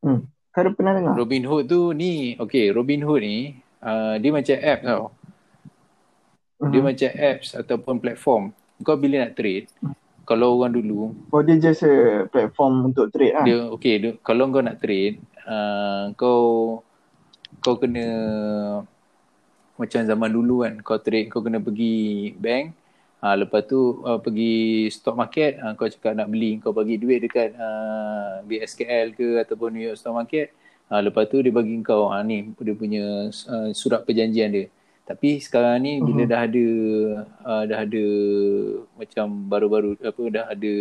Hmm. 0.00 0.20
Kau 0.50 0.60
ada 0.64 0.70
pernah 0.74 0.92
dengar? 0.96 1.14
Robin 1.14 1.44
Hood 1.46 1.64
tu 1.70 1.80
ni, 1.94 2.34
okay 2.40 2.72
Robin 2.72 3.04
Hood 3.04 3.22
ni 3.22 3.36
uh, 3.84 4.14
dia 4.16 4.30
macam 4.30 4.56
app 4.56 4.80
tau. 4.84 5.04
Uh-huh. 6.60 6.70
Dia 6.72 6.80
macam 6.84 7.10
apps 7.10 7.48
ataupun 7.56 7.94
platform. 8.00 8.44
Kau 8.80 8.96
bila 8.96 9.28
nak 9.28 9.36
trade, 9.36 9.68
kalau 10.24 10.60
orang 10.60 10.72
dulu. 10.72 11.12
Oh 11.32 11.42
dia 11.44 11.60
just 11.60 11.84
a 11.84 12.24
platform 12.28 12.92
untuk 12.92 13.12
trade 13.12 13.36
lah. 13.36 13.44
Dia, 13.44 13.68
okay, 13.68 13.94
dia, 14.00 14.10
kalau 14.24 14.48
kau 14.48 14.64
nak 14.64 14.80
trade, 14.80 15.20
uh, 15.44 16.12
kau 16.16 16.40
kau 17.60 17.76
kena 17.76 18.06
macam 19.76 20.00
zaman 20.04 20.30
dulu 20.32 20.64
kan, 20.64 20.74
kau 20.80 21.00
trade, 21.00 21.28
kau 21.32 21.44
kena 21.44 21.60
pergi 21.60 22.32
bank, 22.36 22.80
Ha, 23.20 23.36
lepas 23.36 23.68
tu 23.68 24.00
uh, 24.00 24.16
pergi 24.16 24.88
stock 24.88 25.12
market, 25.12 25.60
uh, 25.60 25.76
kau 25.76 25.84
cakap 25.84 26.16
nak 26.16 26.32
beli, 26.32 26.56
kau 26.56 26.72
bagi 26.72 26.96
duit 26.96 27.20
dekat 27.20 27.52
uh, 27.52 28.40
BSKL 28.48 29.12
ke 29.12 29.44
ataupun 29.44 29.76
New 29.76 29.84
York 29.84 30.00
Stock 30.00 30.16
Market. 30.16 30.56
Ha, 30.90 30.98
lepas 31.06 31.30
tu 31.30 31.38
dia 31.38 31.54
bagi 31.54 31.78
kau, 31.86 32.10
ha, 32.10 32.20
ni 32.26 32.50
dia 32.58 32.74
punya 32.74 33.30
uh, 33.30 33.70
surat 33.70 34.02
perjanjian 34.02 34.50
dia. 34.50 34.66
Tapi 35.06 35.42
sekarang 35.42 35.82
ni 35.82 35.98
bila 35.98 36.22
uh-huh. 36.22 36.30
dah 36.30 36.40
ada 36.46 36.66
uh, 37.42 37.62
dah 37.66 37.78
ada 37.82 38.04
macam 38.94 39.26
baru-baru 39.50 39.98
apa 39.98 40.22
dah 40.30 40.44
ada 40.46 40.74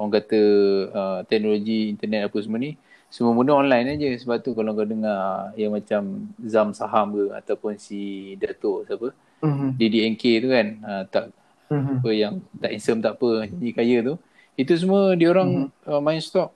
orang 0.00 0.12
kata 0.16 0.40
uh, 0.88 1.18
teknologi 1.28 1.92
internet 1.92 2.32
apa 2.32 2.38
semua 2.40 2.56
ni 2.56 2.72
semua 3.12 3.36
benda 3.36 3.54
online 3.54 3.94
aja 3.94 4.10
sebab 4.16 4.40
tu 4.40 4.56
kalau 4.56 4.72
kau 4.74 4.88
dengar 4.88 5.52
yang 5.60 5.76
macam 5.76 6.32
Zam 6.40 6.72
Saham 6.72 7.14
ke 7.14 7.24
ataupun 7.36 7.76
si 7.76 8.32
Dato 8.40 8.82
siapa 8.88 9.12
uh-huh. 9.44 9.70
DDNK 9.76 10.24
tu 10.40 10.48
kan 10.48 10.66
uh, 10.82 11.02
tak 11.06 11.24
mm-hmm. 11.70 11.96
apa 12.00 12.10
yang 12.10 12.34
tak 12.58 12.70
handsome 12.74 13.00
tak 13.04 13.14
apa 13.20 13.46
jadi 13.46 13.70
kaya 13.70 13.96
tu 14.02 14.14
itu 14.56 14.72
semua 14.74 15.14
dia 15.14 15.30
orang 15.30 15.68
mm-hmm. 15.68 15.94
uh, 15.94 16.00
main 16.02 16.18
stock 16.18 16.50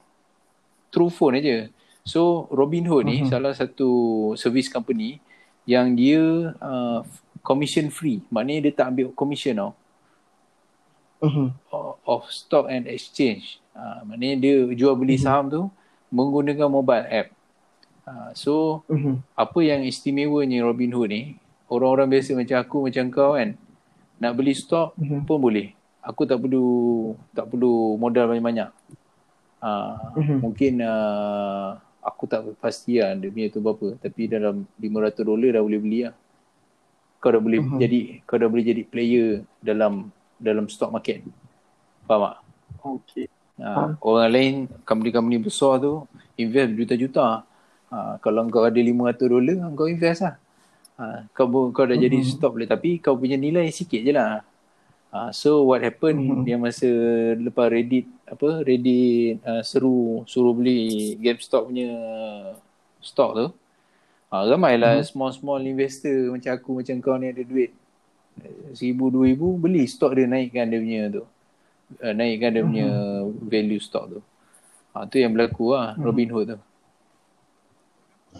through 0.90 1.12
phone 1.12 1.38
aja 1.38 1.70
so 2.08 2.48
Robinhood 2.48 3.04
ni 3.04 3.28
salah 3.28 3.52
satu 3.52 4.32
service 4.40 4.72
company 4.72 5.20
yang 5.68 5.92
dia 5.92 6.56
uh, 6.56 7.04
commission 7.44 7.92
free 7.92 8.24
maknanya 8.32 8.72
dia 8.72 8.72
tak 8.80 8.96
ambil 8.96 9.12
commission 9.12 9.54
tau 9.60 9.72
mm-hmm. 11.28 11.48
of 12.08 12.24
stock 12.32 12.72
and 12.72 12.88
exchange 12.88 13.60
uh, 13.76 14.00
maknanya 14.08 14.36
dia 14.40 14.54
jual 14.72 14.96
beli 14.96 15.20
mm-hmm. 15.20 15.28
saham 15.28 15.44
tu 15.52 15.62
menggunakan 16.08 16.72
mobile 16.72 17.04
app 17.04 17.28
uh, 18.08 18.32
so 18.32 18.80
mm-hmm. 18.88 19.20
apa 19.36 19.58
yang 19.60 19.84
istimewanya 19.84 20.64
Robinhood 20.64 21.12
ni 21.12 21.36
orang-orang 21.68 22.16
biasa 22.16 22.32
macam 22.32 22.56
aku 22.56 22.76
macam 22.88 23.04
kau 23.12 23.36
kan 23.36 23.52
nak 24.18 24.32
beli 24.34 24.52
stok 24.54 24.98
mm-hmm. 24.98 25.24
pun 25.24 25.38
boleh. 25.38 25.72
Aku 26.02 26.26
tak 26.26 26.40
perlu 26.42 26.66
tak 27.36 27.46
perlu 27.50 27.94
modal 28.00 28.26
banyak-banyak. 28.26 28.70
Uh, 29.58 29.94
mm-hmm. 30.18 30.38
Mungkin 30.42 30.72
uh, 30.82 31.78
aku 32.02 32.24
tak 32.30 32.46
pasti 32.62 33.02
lah 33.02 33.14
dia 33.14 33.28
punya 33.30 33.48
tu 33.50 33.60
berapa. 33.60 33.98
Tapi 33.98 34.30
dalam 34.30 34.64
500 34.78 35.28
dolar 35.28 35.50
dah 35.58 35.62
boleh 35.62 35.80
beli 35.80 36.00
lah. 36.06 36.14
Kau 37.18 37.30
dah 37.34 37.42
boleh 37.42 37.60
mm-hmm. 37.60 37.80
jadi 37.82 38.00
kau 38.22 38.38
dah 38.38 38.48
boleh 38.48 38.64
jadi 38.64 38.82
player 38.86 39.28
dalam 39.58 40.08
dalam 40.38 40.70
stock 40.70 40.94
market. 40.94 41.26
Faham 42.06 42.30
tak? 42.30 42.36
Okay. 42.78 43.26
Uh, 43.58 43.98
orang 44.06 44.30
lain 44.30 44.54
company-company 44.86 45.42
besar 45.42 45.82
tu 45.82 46.06
invest 46.38 46.78
juta-juta. 46.78 47.42
Uh, 47.90 48.14
kalau 48.22 48.46
kau 48.48 48.62
ada 48.62 48.78
500 48.78 49.18
dolar 49.18 49.58
kau 49.74 49.90
invest 49.90 50.22
lah. 50.22 50.36
Ha, 50.98 51.30
kau 51.30 51.46
kau 51.70 51.86
dah 51.86 51.94
jadi 51.94 52.18
mm-hmm. 52.18 52.38
stop 52.38 52.58
boleh 52.58 52.66
tapi 52.66 52.98
kau 52.98 53.14
punya 53.14 53.38
nilai 53.38 53.70
sikit 53.70 54.02
je 54.02 54.14
lah. 54.14 54.42
Ha, 55.08 55.32
so 55.32 55.64
what 55.64 55.80
happen 55.80 56.20
mm-hmm. 56.20 56.44
dia 56.44 56.60
masa 56.60 56.88
lepas 57.40 57.72
Reddit 57.72 58.04
apa 58.28 58.60
Reddit 58.60 59.40
uh, 59.40 59.64
seru 59.64 60.20
suruh 60.28 60.52
beli 60.52 61.16
GameStop 61.16 61.72
punya 61.72 61.88
stock 63.00 63.30
tu. 63.32 63.46
Ha, 64.28 64.44
ramai 64.44 64.76
lah 64.76 65.00
mm-hmm. 65.00 65.08
small 65.08 65.32
small 65.32 65.64
investor 65.64 66.28
macam 66.28 66.52
aku 66.52 66.70
macam 66.84 66.94
kau 67.00 67.16
ni 67.16 67.32
ada 67.32 67.40
duit 67.40 67.72
seribu 68.76 69.08
dua 69.08 69.32
ribu 69.32 69.56
beli 69.56 69.88
stock 69.88 70.12
dia 70.12 70.28
naikkan 70.28 70.68
dia 70.68 70.80
punya 70.84 71.02
tu. 71.08 71.24
Uh, 72.04 72.12
naikkan 72.12 72.50
dia 72.52 72.62
punya 72.68 72.88
mm-hmm. 72.92 73.48
value 73.48 73.80
stock 73.80 74.04
tu. 74.12 74.20
Ha, 74.92 75.08
tu 75.08 75.16
yang 75.16 75.32
berlaku 75.32 75.72
lah 75.72 75.96
mm-hmm. 75.96 76.04
Robinhood 76.04 76.46
tu. 76.52 76.58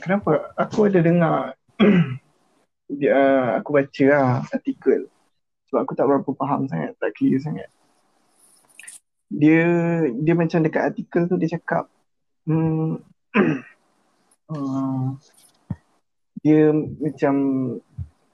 Kenapa? 0.05 0.53
Aku 0.53 0.85
ada 0.85 1.01
dengar 1.01 1.57
dia, 3.01 3.11
uh, 3.17 3.47
aku 3.57 3.73
baca 3.73 4.05
lah 4.05 4.45
artikel 4.53 5.09
sebab 5.69 5.85
aku 5.85 5.93
tak 5.95 6.09
berapa 6.09 6.31
faham 6.35 6.65
sangat, 6.67 6.97
tak 6.97 7.13
clear 7.15 7.37
sangat. 7.39 7.69
Dia 9.29 9.69
dia 10.17 10.33
macam 10.33 10.65
dekat 10.65 10.83
artikel 10.93 11.29
tu 11.29 11.37
dia 11.37 11.53
cakap 11.53 11.85
hmm, 12.49 12.97
uh, 14.49 15.05
dia 16.45 16.73
macam 16.73 17.35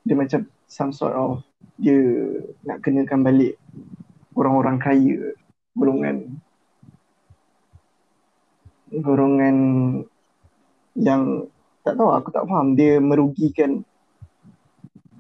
dia 0.07 0.14
macam 0.14 0.41
some 0.71 0.95
sort 0.95 1.19
of 1.19 1.43
dia 1.83 1.99
nak 2.62 2.79
kenakan 2.87 3.26
balik 3.26 3.59
orang-orang 4.38 4.79
kaya 4.79 5.35
golongan 5.75 6.38
golongan 8.95 9.57
yang 10.95 11.50
tak 11.83 11.99
tahu 11.99 12.14
aku 12.14 12.31
tak 12.31 12.47
faham 12.47 12.79
dia 12.79 13.03
merugikan 13.03 13.83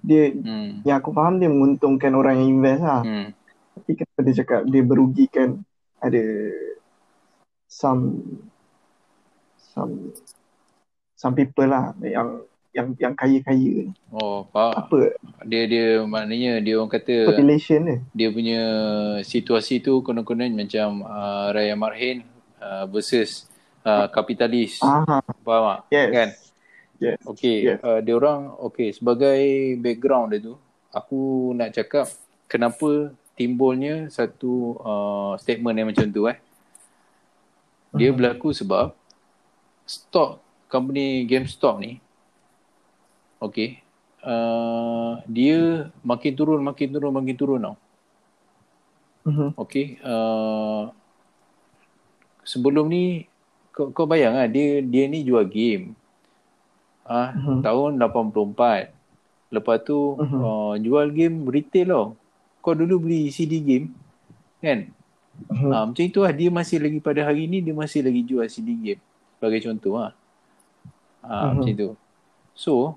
dia 0.04 0.28
hmm. 0.36 0.84
yang 0.84 1.00
aku 1.00 1.10
faham 1.16 1.40
dia 1.40 1.48
menguntungkan 1.48 2.12
orang 2.12 2.44
yang 2.44 2.60
invest 2.60 2.82
lah. 2.84 3.02
Hmm. 3.02 3.28
Tapi 3.74 3.90
kenapa 3.96 4.20
dia 4.20 4.34
cakap 4.44 4.60
dia 4.68 4.82
merugikan 4.84 5.48
ada 5.98 6.24
some 7.64 8.20
some 9.56 10.12
some 11.16 11.32
people 11.32 11.64
lah 11.64 11.96
yang 12.04 12.44
yang 12.74 12.88
yang 13.00 13.14
kaya-kaya 13.14 13.88
ni. 13.88 13.94
Oh, 14.12 14.44
faham. 14.52 14.76
Apa? 14.76 15.14
Dia 15.46 15.64
dia 15.64 15.86
maknanya 16.04 16.60
dia 16.60 16.74
orang 16.76 16.92
kata 16.92 17.32
population 17.32 17.80
dia. 17.86 17.98
Dia 18.12 18.28
punya 18.34 18.60
situasi 19.24 19.80
tu 19.80 20.04
konon-konon 20.04 20.52
macam 20.52 21.06
uh, 21.06 21.54
Raya 21.54 21.78
Marhin 21.78 22.26
uh, 22.60 22.84
versus 22.90 23.46
uh, 23.86 24.10
kapitalis. 24.10 24.82
Aha. 24.82 25.22
Faham 25.22 25.64
tak? 25.64 25.80
Yes. 25.94 26.10
Kan? 26.10 26.28
Yes. 27.04 27.18
Okay, 27.28 27.56
yes. 27.68 27.78
Uh, 27.84 28.00
dia 28.00 28.14
orang 28.16 28.56
okay 28.64 28.88
sebagai 28.96 29.40
background 29.84 30.32
dia 30.32 30.40
tu, 30.40 30.54
aku 30.88 31.52
nak 31.52 31.76
cakap 31.76 32.08
kenapa 32.48 33.12
timbulnya 33.36 34.08
satu 34.08 34.80
uh, 34.80 35.32
statement 35.36 35.76
yang 35.76 35.88
macam 35.92 36.08
tu 36.08 36.24
eh. 36.26 36.38
Dia 37.94 38.10
uh-huh. 38.10 38.16
berlaku 38.16 38.50
sebab 38.56 38.96
stok 39.84 40.40
company 40.72 41.28
GameStop 41.28 41.78
ni 41.78 42.00
okay 43.38 43.84
uh, 44.24 45.20
dia 45.28 45.92
makin 46.00 46.32
turun 46.32 46.60
makin 46.64 46.88
turun 46.90 47.12
makin 47.12 47.36
turun 47.36 47.62
tau 47.62 47.76
Mhm. 49.24 49.56
okay 49.56 49.96
uh, 50.04 50.92
sebelum 52.44 52.92
ni 52.92 53.24
kau, 53.72 53.88
kau 53.88 54.04
bayang 54.04 54.36
lah 54.36 54.44
dia 54.44 54.84
dia 54.84 55.08
ni 55.08 55.24
jual 55.24 55.48
game 55.48 55.96
ah 57.04 57.30
Mhm. 57.32 57.60
tahun 57.60 57.90
84 57.96 58.90
lepas 59.52 59.78
tu 59.80 60.16
Mhm. 60.18 60.38
uh, 60.40 60.74
jual 60.80 61.06
game 61.10 61.36
retail 61.46 61.88
tau 61.88 62.06
kau 62.60 62.72
dulu 62.72 63.00
beli 63.00 63.28
CD 63.28 63.60
game 63.60 63.92
kan 64.58 64.88
Mhm. 65.50 65.66
Ha, 65.66 65.82
macam 65.82 66.04
itu 66.06 66.22
lah. 66.22 66.30
Dia 66.30 66.46
masih 66.46 66.78
lagi 66.78 67.02
pada 67.02 67.26
hari 67.26 67.50
ni, 67.50 67.58
dia 67.58 67.74
masih 67.74 68.06
lagi 68.06 68.22
jual 68.22 68.46
CD 68.46 68.70
game. 68.78 69.02
Sebagai 69.34 69.66
contoh 69.66 69.98
lah. 69.98 70.14
Ha, 71.26 71.50
Mhm. 71.50 71.58
Macam 71.58 71.72
itu. 71.74 71.88
So, 72.54 72.94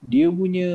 dia 0.00 0.32
punya 0.32 0.72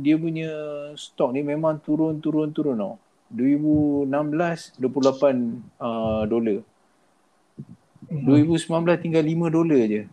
dia 0.00 0.16
punya 0.16 0.48
stok 0.96 1.36
ni 1.36 1.44
memang 1.44 1.76
turun-turun-turun 1.76 2.72
tau. 2.72 2.96
2016, 3.28 4.72
28 4.80 5.60
uh, 5.76 6.24
dolar. 6.24 6.64
Mhm. 8.08 8.24
2019 8.24 8.96
tinggal 8.96 9.22
5 9.22 9.52
dolar 9.52 9.76
je. 9.84 10.08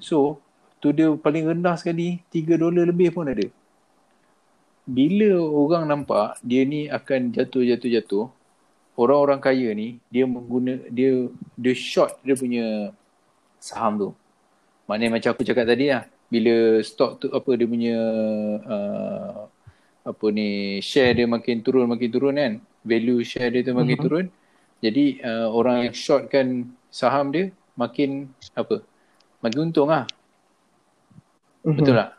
So, 0.00 0.40
tu 0.80 0.90
dia 0.90 1.12
paling 1.12 1.44
rendah 1.44 1.76
sekali 1.76 2.24
3 2.32 2.56
dolar 2.56 2.88
lebih 2.88 3.12
pun 3.12 3.28
ada. 3.28 3.44
Bila 4.88 5.38
orang 5.38 5.84
nampak 5.86 6.40
dia 6.42 6.64
ni 6.66 6.90
akan 6.90 7.30
jatuh-jatuh-jatuh, 7.36 8.26
orang-orang 8.98 9.38
kaya 9.38 9.68
ni 9.76 10.02
dia 10.10 10.26
mengguna 10.26 10.82
dia 10.90 11.30
dia 11.54 11.74
short 11.76 12.18
dia 12.26 12.34
punya 12.34 12.90
saham 13.62 13.94
tu. 13.96 14.08
Maknanya 14.90 15.12
macam 15.14 15.30
aku 15.36 15.46
cakap 15.46 15.68
tadi 15.68 15.94
lah, 15.94 16.08
bila 16.26 16.82
stok 16.82 17.10
tu 17.22 17.26
apa 17.30 17.50
dia 17.54 17.68
punya 17.70 17.96
uh, 18.66 19.46
apa 20.00 20.26
ni 20.32 20.80
share 20.82 21.14
dia 21.14 21.28
makin 21.28 21.62
turun 21.62 21.86
makin 21.86 22.10
turun 22.10 22.34
kan, 22.34 22.52
value 22.82 23.22
share 23.22 23.52
dia 23.54 23.62
tu 23.62 23.76
makin 23.76 23.94
Mhm. 23.94 24.02
turun. 24.02 24.26
Jadi 24.80 25.20
uh, 25.22 25.52
orang 25.52 25.86
yang 25.86 25.94
shortkan 25.94 26.72
saham 26.90 27.30
dia 27.30 27.52
makin 27.78 28.26
apa? 28.56 28.82
Makin 29.40 29.68
untung 29.68 29.88
lah. 29.88 30.04
Mhm. 31.64 31.76
Betul 31.76 31.94
tak? 31.96 32.10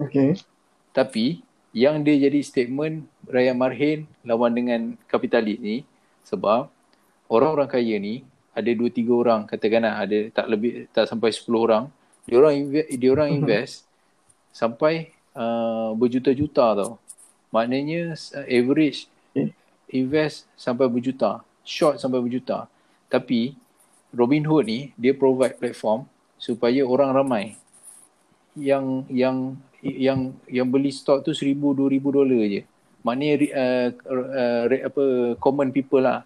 Okay. 0.00 0.30
Tapi 0.92 1.26
yang 1.72 2.04
dia 2.04 2.16
jadi 2.20 2.40
statement 2.44 3.08
Raya 3.24 3.56
Marhin 3.56 4.04
lawan 4.24 4.52
dengan 4.52 4.92
kapitalis 5.08 5.56
ni 5.56 5.76
sebab 6.22 6.68
orang-orang 7.32 7.68
kaya 7.68 7.96
ni 7.96 8.24
ada 8.52 8.68
2 8.68 8.92
3 8.92 9.08
orang 9.08 9.40
katakanlah 9.48 10.04
ada 10.04 10.28
tak 10.28 10.46
lebih 10.52 10.84
tak 10.92 11.08
sampai 11.08 11.32
10 11.32 11.48
orang 11.56 11.84
dia 12.22 12.36
orang 12.38 12.54
invest, 12.54 12.88
dia 12.92 13.08
orang 13.08 13.28
Mhm. 13.32 13.36
invest 13.40 13.74
sampai 14.52 15.10
uh, 15.32 15.96
berjuta-juta 15.96 16.76
tau. 16.76 17.00
Maknanya 17.50 18.12
uh, 18.14 18.46
average 18.46 19.08
Okay. 19.32 19.48
invest 19.88 20.44
sampai 20.60 20.84
berjuta, 20.92 21.40
short 21.64 21.96
sampai 21.96 22.20
berjuta. 22.20 22.68
Tapi 23.08 23.56
Robinhood 24.12 24.64
ni 24.68 24.80
dia 24.94 25.16
provide 25.16 25.56
platform 25.56 26.04
supaya 26.36 26.84
orang 26.84 27.16
ramai 27.16 27.56
yang 28.52 29.08
yang 29.08 29.56
yang 29.80 30.36
yang 30.46 30.68
beli 30.68 30.92
stok 30.92 31.24
tu 31.24 31.32
1000 31.32 31.56
2000 31.56 31.98
dolar 32.12 32.42
je. 32.44 32.62
Maknanya 33.02 33.34
uh, 33.56 33.88
uh, 34.06 34.64
apa 34.68 35.04
common 35.40 35.72
people 35.72 36.04
lah. 36.04 36.22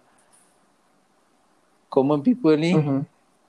Common 1.89 2.21
people 2.21 2.59
ni 2.59 2.75
Mhm. 2.77 3.01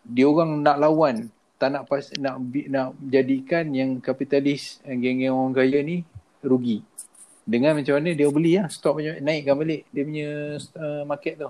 dia 0.07 0.25
orang 0.29 0.61
nak 0.63 0.77
lawan 0.79 1.15
tak 1.57 1.73
nak 1.73 1.89
pas, 1.89 2.05
nak 2.21 2.37
nak 2.69 2.93
jadikan 3.01 3.65
yang 3.73 3.97
kapitalis 3.97 4.77
geng-geng 4.85 5.33
orang 5.33 5.57
kaya 5.57 5.81
ni 5.81 6.05
rugi. 6.45 6.85
Dengan 7.43 7.73
macam 7.73 7.97
mana 7.97 8.13
dia 8.13 8.29
beli 8.29 8.61
lah 8.61 8.69
stok 8.69 9.01
macam 9.01 9.17
naikkan 9.25 9.55
balik 9.57 9.81
dia 9.89 10.03
punya 10.05 10.29
uh, 10.77 11.01
market 11.03 11.33
tu. 11.41 11.49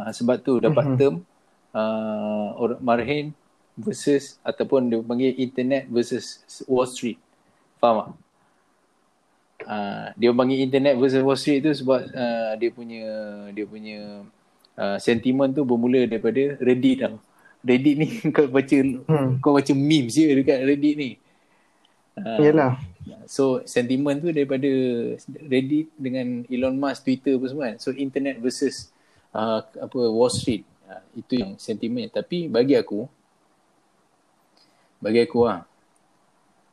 Ha, 0.00 0.16
sebab 0.16 0.40
tu 0.40 0.56
dapat 0.58 0.84
Mhm. 0.88 0.96
term 0.96 1.14
uh, 1.74 2.78
Marhin 2.80 3.32
versus 3.78 4.36
ataupun 4.44 4.90
dia 4.90 5.00
panggil 5.00 5.32
internet 5.36 5.88
versus 5.88 6.44
Wall 6.68 6.88
Street. 6.88 7.16
Faham 7.80 7.96
tak? 7.96 8.10
Uh, 9.60 10.06
dia 10.16 10.32
panggil 10.32 10.64
internet 10.64 10.96
versus 10.96 11.20
Wall 11.20 11.36
Street 11.36 11.60
tu 11.60 11.72
sebab 11.72 12.00
uh, 12.00 12.52
dia 12.56 12.70
punya 12.72 13.04
dia 13.52 13.64
punya 13.68 14.24
uh, 14.80 14.96
sentimen 14.96 15.52
tu 15.52 15.68
bermula 15.68 16.08
daripada 16.08 16.56
Reddit 16.60 17.04
tau. 17.04 17.20
Reddit 17.60 17.94
ni 18.00 18.08
kau 18.36 18.48
baca 18.48 18.78
Hmm. 19.04 19.36
kau 19.40 19.52
baca 19.52 19.72
memes 19.76 20.16
je 20.16 20.32
dekat 20.32 20.64
Reddit 20.64 20.94
ni. 20.96 21.10
Uh, 22.16 22.40
Yalah. 22.40 22.80
So 23.28 23.60
sentimen 23.68 24.20
tu 24.20 24.32
daripada 24.32 24.68
Reddit 25.44 25.92
dengan 25.96 26.44
Elon 26.48 26.76
Musk, 26.76 27.04
Twitter 27.04 27.36
apa 27.36 27.46
semua 27.48 27.64
kan. 27.72 27.76
So 27.80 27.92
internet 27.92 28.40
versus 28.40 28.88
uh, 29.36 29.60
apa 29.60 30.00
Wall 30.08 30.32
Street. 30.32 30.64
Uh, 30.90 31.02
itu 31.14 31.38
yang 31.38 31.54
sentimen. 31.54 32.10
Tapi 32.10 32.50
bagi 32.50 32.74
aku 32.74 33.06
bagi 34.98 35.22
aku 35.22 35.46
lah 35.46 35.62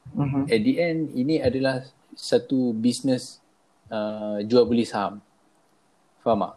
Mhm. 0.07 0.47
at 0.47 0.61
the 0.63 0.73
end 0.79 0.99
ini 1.13 1.37
adalah 1.37 1.83
satu 2.15 2.71
bisnes 2.73 3.43
uh, 3.91 4.39
jual 4.41 4.63
beli 4.65 4.87
saham. 4.87 5.19
Faham 6.23 6.47
tak? 6.47 6.53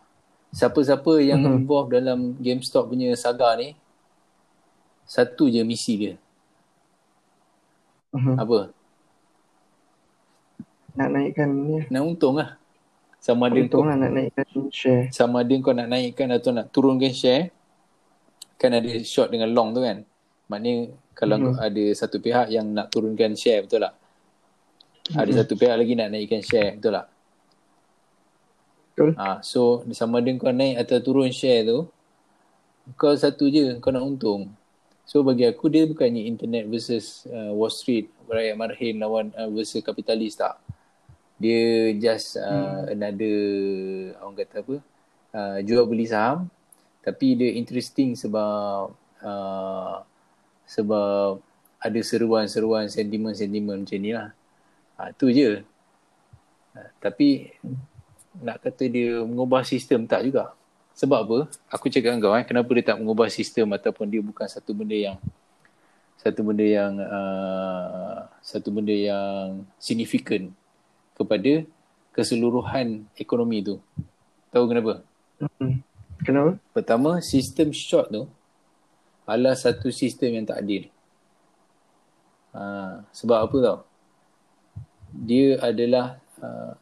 Siapa-siapa 0.51 1.19
yang 1.21 1.43
Mhm. 1.43 1.55
involved 1.63 1.93
dalam 1.93 2.33
GameStop 2.41 2.89
punya 2.89 3.13
saga 3.19 3.59
ni 3.59 3.75
satu 5.05 5.51
je 5.51 5.61
misi 5.67 5.99
dia. 5.99 6.15
Mhm. 8.15 8.39
Apa? 8.39 8.59
Nak 10.95 11.09
naikkan 11.11 11.51
ni. 11.51 11.87
Nak 11.91 12.03
untung 12.07 12.39
lah. 12.39 12.60
Sama 13.21 13.53
ada 13.53 13.61
kau, 13.69 13.85
lah 13.85 14.01
nak 14.01 14.17
naikkan 14.17 14.47
share. 14.73 15.13
sama 15.13 15.45
ada 15.45 15.53
kau 15.61 15.77
nak 15.77 15.93
naikkan 15.93 16.33
atau 16.33 16.57
nak 16.57 16.73
turunkan 16.73 17.13
share 17.13 17.53
kan 18.57 18.73
ada 18.73 18.89
short 19.05 19.29
dengan 19.29 19.53
long 19.53 19.77
tu 19.77 19.85
kan. 19.85 20.05
Maknanya 20.49 20.89
kalau 21.13 21.37
Mhm. 21.37 21.45
kau 21.45 21.53
ada 21.61 21.85
satu 21.93 22.17
pihak 22.17 22.49
yang 22.49 22.67
nak 22.73 22.89
turunkan 22.89 23.37
share 23.37 23.65
betul 23.65 23.85
tak? 23.85 23.95
Ada 25.13 25.33
Mhm. 25.33 25.39
satu 25.45 25.53
pihak 25.55 25.77
lagi 25.77 25.93
nak 25.97 26.09
naikkan 26.11 26.41
share 26.41 26.81
betul 26.81 26.93
tak? 26.97 27.07
Betul. 28.97 29.11
Ha, 29.17 29.41
so 29.41 29.85
sama 29.93 30.21
ada 30.21 30.33
kau 30.37 30.53
naik 30.53 30.77
atau 30.81 30.97
turun 31.01 31.29
share 31.31 31.65
tu 31.65 31.79
kau 32.97 33.13
satu 33.13 33.47
je 33.49 33.77
kau 33.79 33.93
nak 33.93 34.03
untung. 34.03 34.49
So 35.05 35.21
bagi 35.21 35.45
aku 35.45 35.69
dia 35.69 35.85
bukannya 35.85 36.25
internet 36.25 36.71
versus 36.71 37.27
uh, 37.29 37.51
Wall 37.53 37.69
Street, 37.69 38.09
rakyat 38.31 38.55
marhin 38.55 38.97
lawan 38.97 39.35
uh, 39.35 39.51
versus 39.51 39.83
kapitalis 39.83 40.39
tak. 40.39 40.55
Dia 41.41 41.97
just 41.97 42.37
uh, 42.37 42.85
Hmm. 42.85 42.93
another 42.93 43.37
orang 44.21 44.37
kata 44.37 44.57
apa? 44.61 44.77
Uh, 45.31 45.59
jual 45.65 45.89
beli 45.89 46.05
saham 46.05 46.51
tapi 47.01 47.33
dia 47.33 47.57
interesting 47.57 48.13
sebab 48.13 48.93
uh, 49.25 49.95
sebab 50.69 51.41
ada 51.81 52.01
seruan-seruan 52.05 52.93
sentimen-sentimen 52.93 53.83
macam 53.83 53.99
ni 53.99 54.13
lah. 54.13 54.37
Ha, 55.01 55.17
tu 55.17 55.33
je. 55.33 55.65
Ha, 56.77 56.81
tapi 57.01 57.57
nak 58.45 58.61
kata 58.61 58.85
dia 58.85 59.25
mengubah 59.25 59.65
sistem 59.65 60.05
tak 60.05 60.29
juga. 60.29 60.53
Sebab 60.93 61.19
apa? 61.25 61.39
Aku 61.73 61.89
cakap 61.89 62.13
dengan 62.13 62.21
kau 62.21 62.37
eh, 62.37 62.45
kenapa 62.45 62.69
dia 62.77 62.85
tak 62.93 63.01
mengubah 63.01 63.33
sistem 63.33 63.73
ataupun 63.73 64.13
dia 64.13 64.21
bukan 64.21 64.45
satu 64.45 64.77
benda 64.77 64.93
yang 64.93 65.17
satu 66.21 66.45
benda 66.45 66.69
yang 66.69 67.01
uh, 67.01 68.29
satu 68.45 68.69
benda 68.69 68.93
yang 68.93 69.65
signifikan 69.81 70.53
kepada 71.21 71.69
keseluruhan 72.17 73.05
ekonomi 73.21 73.61
tu. 73.61 73.77
Tahu 74.49 74.65
kenapa? 74.65 75.05
Mhm. 75.37 75.85
Kenapa? 76.25 76.51
Pertama, 76.73 77.21
sistem 77.21 77.73
short 77.77 78.09
tu 78.09 78.25
adalah 79.29 79.53
satu 79.57 79.93
sistem 79.93 80.41
yang 80.41 80.47
tak 80.49 80.65
adil. 80.65 80.89
Ha, 82.51 83.05
sebab 83.15 83.47
apa 83.47 83.57
tau? 83.63 83.79
Dia 85.15 85.61
adalah 85.63 86.19
uh, 86.43 86.75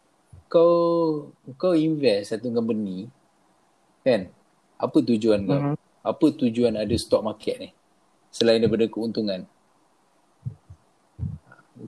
kau 0.48 1.28
kau 1.60 1.76
invest 1.76 2.32
satu 2.32 2.48
company 2.48 3.10
kan? 4.00 4.32
Apa 4.80 4.98
tujuan 5.04 5.44
kau? 5.44 5.60
Mhm. 5.60 5.74
Apa 6.02 6.26
tujuan 6.32 6.72
ada 6.78 6.94
stock 6.96 7.20
market 7.20 7.60
ni? 7.60 7.70
Selain 8.32 8.62
daripada 8.62 8.88
keuntungan. 8.88 9.44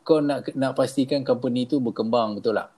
Kau 0.07 0.23
nak 0.23 0.51
nak 0.55 0.73
pastikan 0.79 1.27
company 1.27 1.67
tu 1.67 1.83
berkembang 1.83 2.39
betul 2.39 2.55
tak? 2.55 2.71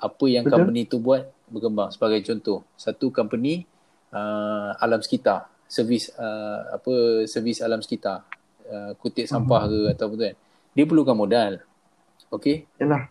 Apa 0.00 0.24
yang 0.28 0.44
Betul. 0.44 0.54
company 0.60 0.80
tu 0.84 0.96
buat 1.00 1.22
berkembang. 1.48 1.88
Sebagai 1.92 2.20
contoh, 2.24 2.64
satu 2.76 3.08
company 3.08 3.64
uh, 4.12 4.76
alam 4.76 5.00
sekitar, 5.00 5.48
servis 5.64 6.12
uh, 6.16 6.76
apa 6.76 7.24
servis 7.24 7.60
alam 7.64 7.80
sekitar, 7.80 8.24
uh, 8.68 8.92
kutip 9.00 9.24
sampah 9.24 9.68
ke 9.68 9.80
atau 9.96 10.04
apa 10.10 10.14
tu 10.14 10.24
kan. 10.28 10.36
Dia 10.74 10.84
perlukan 10.84 11.16
modal. 11.16 11.52
Okey? 12.32 12.66
Yalah. 12.80 13.08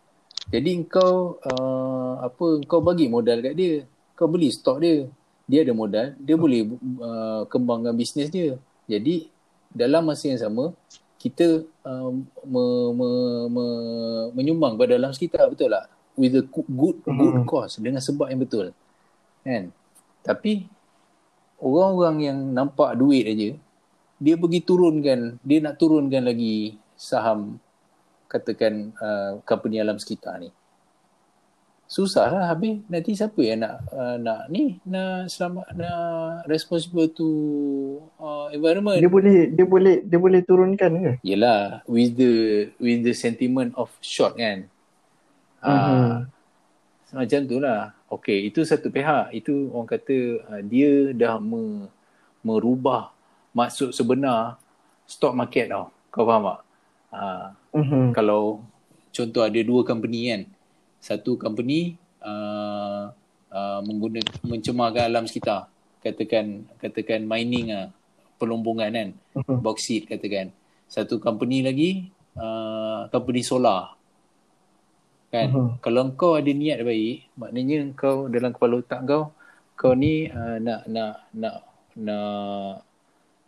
Jadi 0.52 0.72
kau 0.86 1.40
uh, 1.40 2.14
apa 2.20 2.46
kau 2.68 2.84
bagi 2.84 3.08
modal 3.08 3.40
kat 3.40 3.54
dia. 3.56 3.88
Kau 4.14 4.30
beli 4.30 4.54
stok 4.54 4.78
dia. 4.84 5.08
dia 5.44 5.60
ada 5.60 5.76
modal, 5.76 6.16
dia 6.24 6.36
boleh 6.40 6.62
uh, 7.04 7.44
kembangkan 7.52 7.92
bisnes 7.92 8.32
dia. 8.32 8.56
Jadi 8.88 9.28
dalam 9.74 10.08
masa 10.08 10.32
yang 10.32 10.40
sama 10.40 10.72
kita 11.22 11.64
uh, 11.88 12.12
me, 12.44 12.64
me, 12.94 13.10
me, 13.48 13.66
menyumbang 14.36 14.76
pada 14.76 14.96
alam 14.96 15.16
sekitar 15.16 15.48
betul 15.48 15.72
tak? 15.72 15.88
With 16.14 16.38
a 16.38 16.44
good 16.46 16.70
good 16.70 16.98
mm-hmm. 17.06 17.48
cause 17.50 17.82
dengan 17.82 18.04
sebab 18.04 18.30
yang 18.30 18.42
betul. 18.44 18.70
Kan? 19.42 19.74
Tapi 20.22 20.68
orang-orang 21.60 22.18
yang 22.22 22.38
nampak 22.54 22.96
duit 23.00 23.26
aja 23.26 23.50
dia 24.24 24.36
pergi 24.40 24.64
turunkan, 24.64 25.36
dia 25.44 25.60
nak 25.60 25.76
turunkan 25.76 26.24
lagi 26.24 26.80
saham 26.96 27.60
katakan 28.32 28.96
uh, 28.98 29.44
company 29.44 29.84
alam 29.84 30.00
sekitar 30.00 30.40
ni 30.40 30.50
susah 31.94 32.26
lah. 32.34 32.44
Habis 32.50 32.82
nanti 32.90 33.14
siapa 33.14 33.38
yang 33.46 33.62
nak 33.62 33.86
uh, 33.94 34.18
nak 34.18 34.50
ni? 34.50 34.82
Nak 34.82 35.30
selamat 35.30 35.78
nak 35.78 36.50
responsible 36.50 37.06
to 37.14 37.30
uh, 38.18 38.50
environment. 38.50 38.98
Dia 38.98 39.10
boleh 39.14 39.54
dia 39.54 39.66
boleh 39.70 40.02
dia 40.02 40.18
boleh 40.18 40.42
turunkan 40.42 40.90
ke? 40.90 41.14
Yalah 41.22 41.86
with 41.86 42.18
the 42.18 42.34
with 42.82 43.06
the 43.06 43.14
sentiment 43.14 43.78
of 43.78 43.94
short 44.02 44.34
kan. 44.42 44.66
Uh-huh. 45.62 46.26
uh, 46.26 47.14
macam 47.14 47.46
tu 47.46 47.62
lah. 47.62 47.94
Okay 48.10 48.50
itu 48.50 48.66
satu 48.66 48.90
pihak. 48.90 49.30
Itu 49.30 49.70
orang 49.70 49.94
kata 49.94 50.18
uh, 50.50 50.62
dia 50.66 51.14
dah 51.14 51.38
me, 51.38 51.94
merubah 52.42 53.14
maksud 53.54 53.94
sebenar 53.94 54.58
stock 55.06 55.38
market 55.38 55.70
tau. 55.70 55.94
Kau 56.10 56.26
faham 56.26 56.58
tak? 56.58 56.60
Uh, 57.14 57.46
uh-huh. 57.78 58.06
kalau 58.18 58.66
contoh 59.14 59.46
ada 59.46 59.62
dua 59.62 59.86
company 59.86 60.34
kan 60.34 60.42
satu 61.04 61.36
company 61.36 62.00
uh, 62.24 63.12
uh, 63.52 63.80
mengguna 63.84 64.24
mencemarkan 64.48 65.12
alam 65.12 65.28
sekitar. 65.28 65.68
Katakan 66.00 66.64
katakan 66.80 67.28
mining 67.28 67.76
ah 67.76 67.92
pelumbungan 68.40 68.88
kan. 68.88 69.10
Uh-huh. 69.36 69.60
bauxite 69.60 70.08
katakan. 70.08 70.56
Satu 70.88 71.20
company 71.20 71.60
lagi 71.60 72.08
uh, 72.40 73.12
company 73.12 73.44
solar. 73.44 74.00
Kan? 75.28 75.52
Uh-huh. 75.52 75.70
kalau 75.84 76.08
kau 76.16 76.40
ada 76.40 76.52
niat 76.54 76.80
baik 76.88 77.28
maknanya 77.36 77.90
kau 78.00 78.30
dalam 78.30 78.54
kepala 78.54 78.86
otak 78.86 79.02
kau 79.04 79.34
kau 79.74 79.98
ni 79.98 80.30
uh, 80.30 80.62
nak 80.62 80.86
nak 80.86 81.26
nak 81.34 81.56
nak 81.98 82.86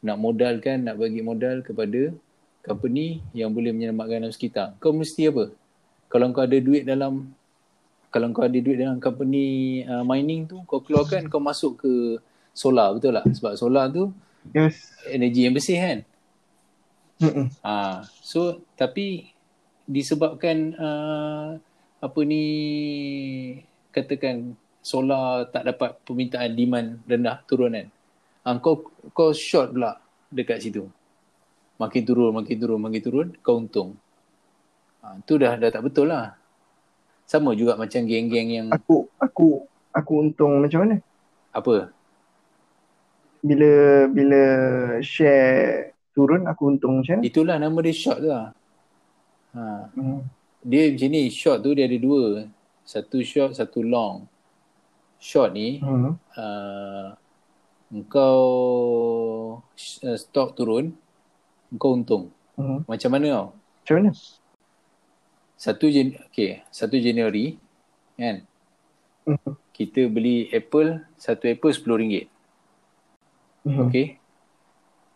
nak 0.02 0.18
modalkan 0.18 0.82
nak 0.82 0.98
bagi 0.98 1.22
modal 1.22 1.62
kepada 1.62 2.10
company 2.66 3.22
yang 3.38 3.54
boleh 3.54 3.72
menyelamatkan 3.72 4.26
alam 4.26 4.34
sekitar. 4.34 4.74
Kau 4.82 4.92
mesti 4.92 5.30
apa? 5.30 5.54
Kalau 6.10 6.34
kau 6.34 6.44
ada 6.44 6.58
duit 6.58 6.84
dalam 6.84 7.32
kalau 8.16 8.32
kau 8.32 8.48
ada 8.48 8.56
duit 8.56 8.80
dalam 8.80 8.96
company 9.04 9.84
uh, 9.84 10.00
mining 10.08 10.48
tu 10.48 10.64
kau 10.64 10.80
keluarkan 10.80 11.28
kau 11.28 11.44
masuk 11.44 11.84
ke 11.84 11.92
solar 12.56 12.96
betul 12.96 13.12
tak? 13.12 13.28
Sebab 13.28 13.60
solar 13.60 13.92
tu 13.92 14.08
yes. 14.56 14.96
energi 15.12 15.44
yang 15.44 15.52
bersih 15.52 15.76
kan? 15.76 16.00
Ha, 17.60 18.08
so 18.24 18.64
tapi 18.80 19.36
disebabkan 19.84 20.80
uh, 20.80 21.60
apa 22.00 22.20
ni 22.24 22.44
katakan 23.92 24.56
solar 24.80 25.52
tak 25.52 25.68
dapat 25.76 26.00
permintaan 26.08 26.56
demand 26.56 27.04
rendah 27.04 27.44
turun 27.44 27.76
kan? 27.76 27.88
Ha, 28.48 28.56
kau 28.64 28.96
kau 29.12 29.36
short 29.36 29.76
pula 29.76 30.00
dekat 30.32 30.64
situ. 30.64 30.88
Makin 31.76 32.04
turun 32.08 32.32
makin 32.32 32.56
turun 32.64 32.80
makin 32.80 33.02
turun 33.04 33.28
kau 33.44 33.60
untung. 33.60 34.00
Ha, 35.04 35.20
tu 35.28 35.36
dah 35.36 35.60
dah 35.60 35.68
tak 35.68 35.84
betul 35.84 36.16
lah 36.16 36.35
sama 37.26 37.58
juga 37.58 37.74
macam 37.74 38.06
geng-geng 38.06 38.50
yang 38.54 38.68
aku 38.70 39.10
aku 39.18 39.66
aku 39.90 40.12
untung 40.22 40.62
macam 40.62 40.86
mana? 40.86 40.96
Apa? 41.50 41.90
Bila 43.42 44.06
bila 44.10 44.44
share 45.02 45.94
turun 46.14 46.46
aku 46.46 46.70
untung 46.70 47.02
macam 47.02 47.20
mana? 47.20 47.26
Itulah 47.26 47.58
nama 47.58 47.78
dia 47.82 47.94
short 47.98 48.20
tu 48.22 48.30
lah. 48.30 48.54
Ha. 49.58 49.90
Hmm. 49.98 50.22
Dia 50.66 50.94
macam 50.94 51.10
ni 51.10 51.22
short 51.34 51.60
tu 51.66 51.74
dia 51.74 51.90
ada 51.90 51.98
dua. 51.98 52.46
Satu 52.86 53.26
short, 53.26 53.58
satu 53.58 53.82
long. 53.82 54.30
Short 55.18 55.58
ni 55.58 55.82
hmm. 55.82 56.14
uh, 56.38 57.08
engkau 57.90 58.42
uh, 60.06 60.18
stock 60.22 60.54
turun 60.54 60.94
engkau 61.74 61.98
untung. 61.98 62.24
Hmm. 62.54 62.86
Macam 62.86 63.10
mana 63.10 63.26
tau? 63.34 63.48
Macam 63.58 63.94
mana? 63.98 64.12
Satu 65.56 65.88
Jan 65.88 66.16
okay, 66.28 66.64
satu 66.68 67.00
Januari 67.00 67.56
kan 68.20 68.44
uh-huh. 69.28 69.56
kita 69.72 70.08
beli 70.12 70.52
Apple 70.52 71.04
satu 71.16 71.48
Apple 71.48 71.72
sepuluh 71.72 72.04
ringgit 72.04 72.28
uh-huh. 73.64 73.88
okay 73.88 74.20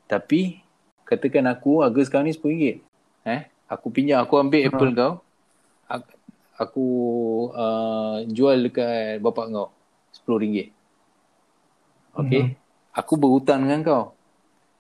tapi 0.10 0.64
katakan 1.06 1.46
aku 1.48 1.86
harga 1.86 2.08
sekarang 2.08 2.32
ni 2.32 2.36
sepuluh 2.36 2.56
ringgit 2.56 2.78
eh 3.28 3.52
aku 3.68 3.88
pinjam 3.92 4.24
aku 4.24 4.40
ambil 4.40 4.64
uh-huh. 4.64 4.72
Apple 4.74 4.92
kau 4.96 5.14
aku 6.60 6.88
uh, 7.56 8.18
jual 8.28 8.68
dekat 8.68 9.24
bapak 9.24 9.46
kau 9.52 9.70
sepuluh 10.12 10.40
ringgit 10.44 10.72
okay 12.16 12.52
uh-huh. 12.52 12.96
aku 12.96 13.14
berhutang 13.20 13.68
dengan 13.68 13.84
kau 13.84 14.04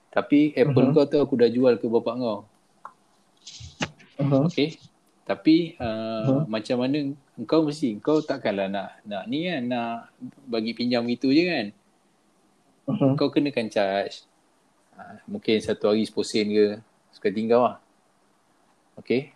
tapi 0.10 0.56
Apple 0.56 0.92
uh-huh. 0.92 1.04
kau 1.04 1.12
tu 1.12 1.20
aku 1.20 1.34
dah 1.36 1.52
jual 1.52 1.76
ke 1.76 1.86
bapak 1.88 2.16
kau 2.16 2.40
uh-huh. 4.24 4.48
okay 4.48 4.80
tapi 5.30 5.78
uh, 5.78 6.26
huh? 6.26 6.42
macam 6.50 6.82
mana 6.82 7.14
engkau 7.38 7.62
mesti 7.62 8.02
engkau 8.02 8.18
takkanlah 8.26 8.66
nak 8.66 8.98
nak 9.06 9.30
ni 9.30 9.46
kan 9.46 9.62
nak 9.62 10.10
bagi 10.50 10.74
pinjam 10.74 11.06
gitu 11.06 11.30
je 11.30 11.44
kan. 11.46 11.66
Uh-huh. 12.90 13.14
Kau 13.14 13.30
kenakan 13.30 13.70
charge. 13.70 14.26
Uh, 14.98 15.22
mungkin 15.30 15.62
satu 15.62 15.94
hari 15.94 16.10
10 16.10 16.18
sen 16.26 16.50
ke 16.50 16.66
suka 17.14 17.30
tinggal 17.30 17.62
lah. 17.62 17.78
Okay. 18.98 19.30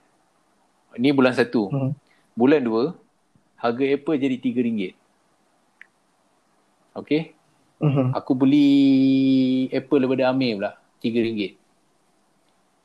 Ni 0.98 1.14
bulan 1.14 1.38
satu. 1.38 1.70
Uh-huh. 1.70 1.94
Bulan 2.34 2.66
dua 2.66 2.98
harga 3.62 3.86
Apple 3.86 4.18
jadi 4.18 4.42
tiga 4.42 4.66
ringgit. 4.66 4.98
Okay. 6.98 7.38
Uh-huh. 7.78 8.10
Aku 8.18 8.34
beli 8.34 9.70
Apple 9.70 10.10
daripada 10.10 10.34
Amir 10.34 10.58
pula 10.58 10.74
tiga 10.98 11.22
ringgit. 11.22 11.54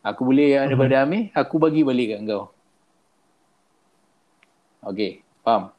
Aku 0.05 0.29
beli 0.29 0.53
uh-huh. 0.53 0.69
daripada 0.69 1.09
Amir, 1.09 1.33
aku 1.33 1.57
bagi 1.57 1.81
balik 1.89 2.13
kat 2.13 2.21
kau. 2.29 2.53
Okay, 4.83 5.23
faham? 5.43 5.75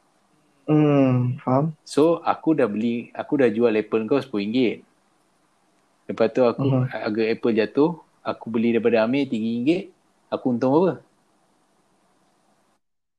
Hmm, 0.68 1.40
faham. 1.40 1.74
So, 1.82 2.20
aku 2.22 2.54
dah 2.54 2.68
beli, 2.70 3.10
aku 3.16 3.40
dah 3.40 3.48
jual 3.50 3.72
Apple 3.74 4.06
kau 4.06 4.20
RM10. 4.20 4.84
Lepas 6.10 6.28
tu 6.34 6.42
aku, 6.44 6.62
uh-huh. 6.66 6.86
harga 6.90 7.22
Apple 7.26 7.54
jatuh, 7.56 7.90
aku 8.22 8.46
beli 8.52 8.76
daripada 8.76 9.06
Amir 9.06 9.26
RM3, 9.26 9.88
aku 10.30 10.44
untung 10.52 10.74
apa? 10.84 11.02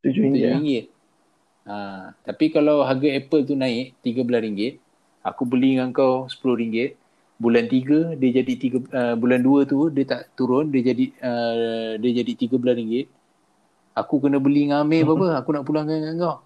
RM7. 0.05 0.37
RM7. 0.37 0.63
Ya? 0.63 0.83
Ha, 1.61 1.75
tapi 2.25 2.49
kalau 2.49 2.81
harga 2.81 3.09
Apple 3.11 3.43
tu 3.45 3.53
naik 3.57 3.97
RM13, 4.05 4.79
aku 5.21 5.43
beli 5.43 5.77
dengan 5.77 5.91
kau 5.91 6.29
RM10, 6.29 6.97
bulan 7.41 7.65
3 7.65 8.21
dia 8.21 8.29
jadi 8.37 8.53
3 8.53 8.93
uh, 8.93 9.15
bulan 9.17 9.41
2 9.41 9.65
tu 9.65 9.89
dia 9.89 10.05
tak 10.05 10.29
turun 10.37 10.69
dia 10.69 10.93
jadi 10.93 11.05
uh, 11.25 11.91
dia 11.97 12.21
jadi 12.21 12.31
RM13 12.37 13.09
Aku 13.91 14.23
kena 14.23 14.39
beli 14.39 14.67
dengan 14.67 14.87
Amir 14.87 15.03
berapa? 15.03 15.43
Aku 15.43 15.51
nak 15.51 15.67
pulangkan 15.67 15.99
dengan 15.99 16.15
kau. 16.19 16.37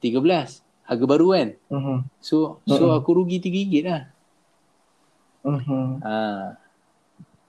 13. 0.00 0.64
Harga 0.88 1.04
baru 1.04 1.26
kan? 1.36 1.48
Uh-huh. 1.68 1.98
So 2.24 2.64
so 2.64 2.80
uh-huh. 2.80 2.96
aku 2.96 3.12
rugi 3.12 3.44
RM3 3.44 3.72
lah. 3.84 4.02
Uh-huh. 5.44 5.86
Ha. 6.00 6.16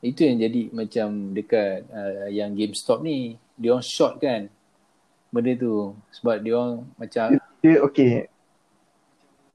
Itu 0.04 0.28
yang 0.28 0.44
jadi 0.44 0.62
macam 0.76 1.32
dekat 1.32 1.88
uh, 1.88 2.28
yang 2.28 2.52
GameStop 2.52 3.00
ni. 3.00 3.40
Dia 3.56 3.76
orang 3.76 3.86
short 3.88 4.20
kan? 4.20 4.52
Benda 5.32 5.56
tu. 5.56 5.96
Sebab 6.12 6.44
dia 6.44 6.54
orang 6.56 6.84
macam... 7.00 7.40
Dia 7.64 7.80
okay. 7.84 8.28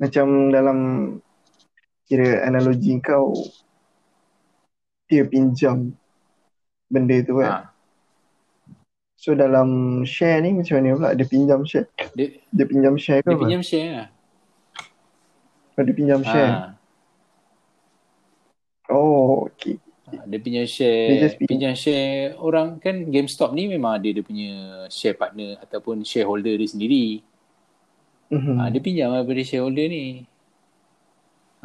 Macam 0.01 0.53
dalam 0.53 0.79
kira 2.05 2.45
analogi 2.45 3.01
kau 3.01 3.33
dia 5.09 5.25
pinjam 5.29 5.93
benda 6.88 7.17
tu 7.25 7.40
kan. 7.40 7.51
Ha. 7.53 7.74
So 9.25 9.33
dalam 9.33 10.05
share 10.05 10.45
ni 10.45 10.53
macam 10.53 10.85
mana 10.85 11.01
pula? 11.01 11.11
Dia 11.17 11.25
pinjam 11.25 11.65
share? 11.65 11.89
Dia, 12.13 12.37
dia 12.53 12.65
pinjam 12.69 12.93
share 13.01 13.25
ke 13.25 13.33
dia 13.33 13.33
apa? 13.33 13.41
pinjam 13.41 13.63
share 13.65 13.89
lah. 13.89 14.09
Oh, 15.73 15.81
dia 15.81 15.95
pinjam 15.97 16.21
ha. 16.21 16.29
share? 16.29 16.53
Oh, 18.93 19.49
okay. 19.49 19.81
Ha, 20.13 20.29
dia 20.29 20.39
pinjam 20.45 20.69
share, 20.69 21.09
dia 21.25 21.29
pinjam 21.41 21.73
share 21.73 22.37
orang 22.37 22.77
kan 22.77 23.09
GameStop 23.09 23.57
ni 23.57 23.65
memang 23.65 23.97
ada 23.97 24.05
dia 24.05 24.21
punya 24.21 24.85
share 24.93 25.17
partner 25.17 25.57
ataupun 25.65 26.05
shareholder 26.05 26.61
dia 26.61 26.69
sendiri. 26.69 27.25
Mm-hmm. 28.29 28.57
Ha, 28.61 28.69
dia 28.69 28.81
pinjam 28.85 29.09
lah 29.09 29.25
daripada 29.25 29.41
shareholder 29.41 29.87
ni. 29.89 30.05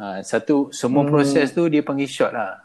Ha, 0.00 0.24
satu, 0.24 0.72
semua 0.72 1.04
mm. 1.04 1.12
proses 1.12 1.52
tu 1.52 1.68
dia 1.68 1.84
panggil 1.84 2.08
short 2.08 2.32
lah. 2.32 2.64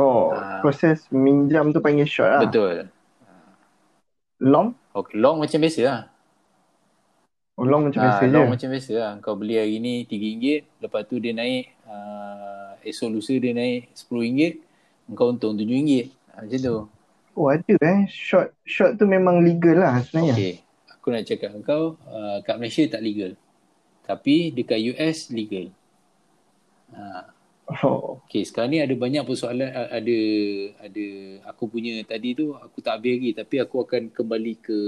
Oh, 0.00 0.32
ha. 0.32 0.64
proses 0.64 1.04
minjam 1.12 1.76
tu 1.76 1.84
panggil 1.84 2.08
short 2.08 2.40
lah. 2.40 2.40
Betul. 2.40 2.88
Long? 4.44 4.76
Okay, 4.92 5.16
long 5.16 5.40
macam 5.40 5.58
biasa 5.58 5.80
lah. 5.82 6.00
Oh, 7.54 7.64
long 7.64 7.86
macam 7.86 8.02
Ah, 8.02 8.06
biasa 8.12 8.22
je. 8.26 8.34
long 8.34 8.46
macam 8.50 8.68
biasa 8.68 8.92
lah. 8.92 9.12
Kau 9.22 9.34
beli 9.34 9.56
hari 9.56 9.78
ni 9.78 10.04
RM3, 10.04 10.44
lepas 10.82 11.02
tu 11.06 11.16
dia 11.16 11.32
naik, 11.32 11.70
uh, 11.86 12.74
esok 12.82 13.08
lusa 13.08 13.34
dia 13.38 13.54
naik 13.54 13.94
RM10, 13.94 14.58
kau 15.14 15.30
untung 15.32 15.54
RM7. 15.54 16.10
Ah, 16.30 16.42
macam 16.44 16.60
tu. 16.60 16.76
Oh 17.34 17.50
ada 17.50 17.74
eh. 17.74 18.06
Short 18.06 18.54
short 18.62 18.94
tu 18.94 19.10
memang 19.10 19.42
legal 19.42 19.82
lah 19.82 19.98
sebenarnya. 20.02 20.34
Okay. 20.34 20.54
Aku 20.94 21.10
nak 21.10 21.26
cakap 21.26 21.50
kau, 21.62 21.98
uh, 22.06 22.38
kat 22.42 22.56
Malaysia 22.58 22.86
tak 22.86 23.02
legal. 23.02 23.34
Tapi 24.06 24.54
dekat 24.54 24.78
US 24.94 25.30
legal. 25.30 25.74
Ah, 26.94 27.33
Oh. 27.64 28.20
Okay, 28.28 28.44
sekarang 28.44 28.76
ni 28.76 28.80
ada 28.84 28.92
banyak 28.92 29.24
persoalan 29.24 29.72
ada 29.72 30.18
ada 30.84 31.06
aku 31.48 31.64
punya 31.64 31.96
tadi 32.04 32.36
tu 32.36 32.52
aku 32.52 32.84
tak 32.84 33.00
habis 33.00 33.16
lagi 33.16 33.30
tapi 33.32 33.56
aku 33.56 33.88
akan 33.88 34.12
kembali 34.12 34.54
ke 34.60 34.80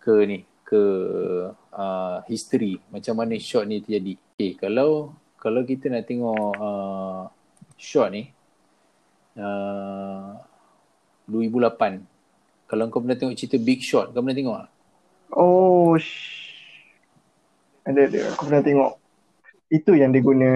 ke 0.00 0.14
ni 0.24 0.40
ke 0.64 0.82
uh, 1.52 2.18
history 2.24 2.80
macam 2.88 3.20
mana 3.20 3.36
shot 3.36 3.68
ni 3.68 3.84
terjadi. 3.84 4.16
Okay, 4.36 4.56
kalau 4.56 5.12
kalau 5.36 5.62
kita 5.68 5.92
nak 5.92 6.08
tengok 6.08 6.56
uh, 6.56 7.28
shot 7.76 8.08
ni 8.08 8.32
uh, 9.36 10.32
2008 11.28 12.16
kalau 12.66 12.90
kau 12.90 13.04
pernah 13.04 13.14
tengok 13.20 13.36
cerita 13.36 13.60
Big 13.60 13.84
Shot 13.84 14.10
kau 14.10 14.24
pernah 14.24 14.34
tengok 14.34 14.56
tak? 14.64 14.70
Oh. 15.36 15.94
Sh- 16.00 16.46
ada 17.86 18.00
ada. 18.10 18.20
Aku 18.34 18.50
pernah 18.50 18.62
tengok. 18.66 18.92
Itu 19.70 19.94
yang 19.94 20.10
dia 20.10 20.22
guna. 20.22 20.50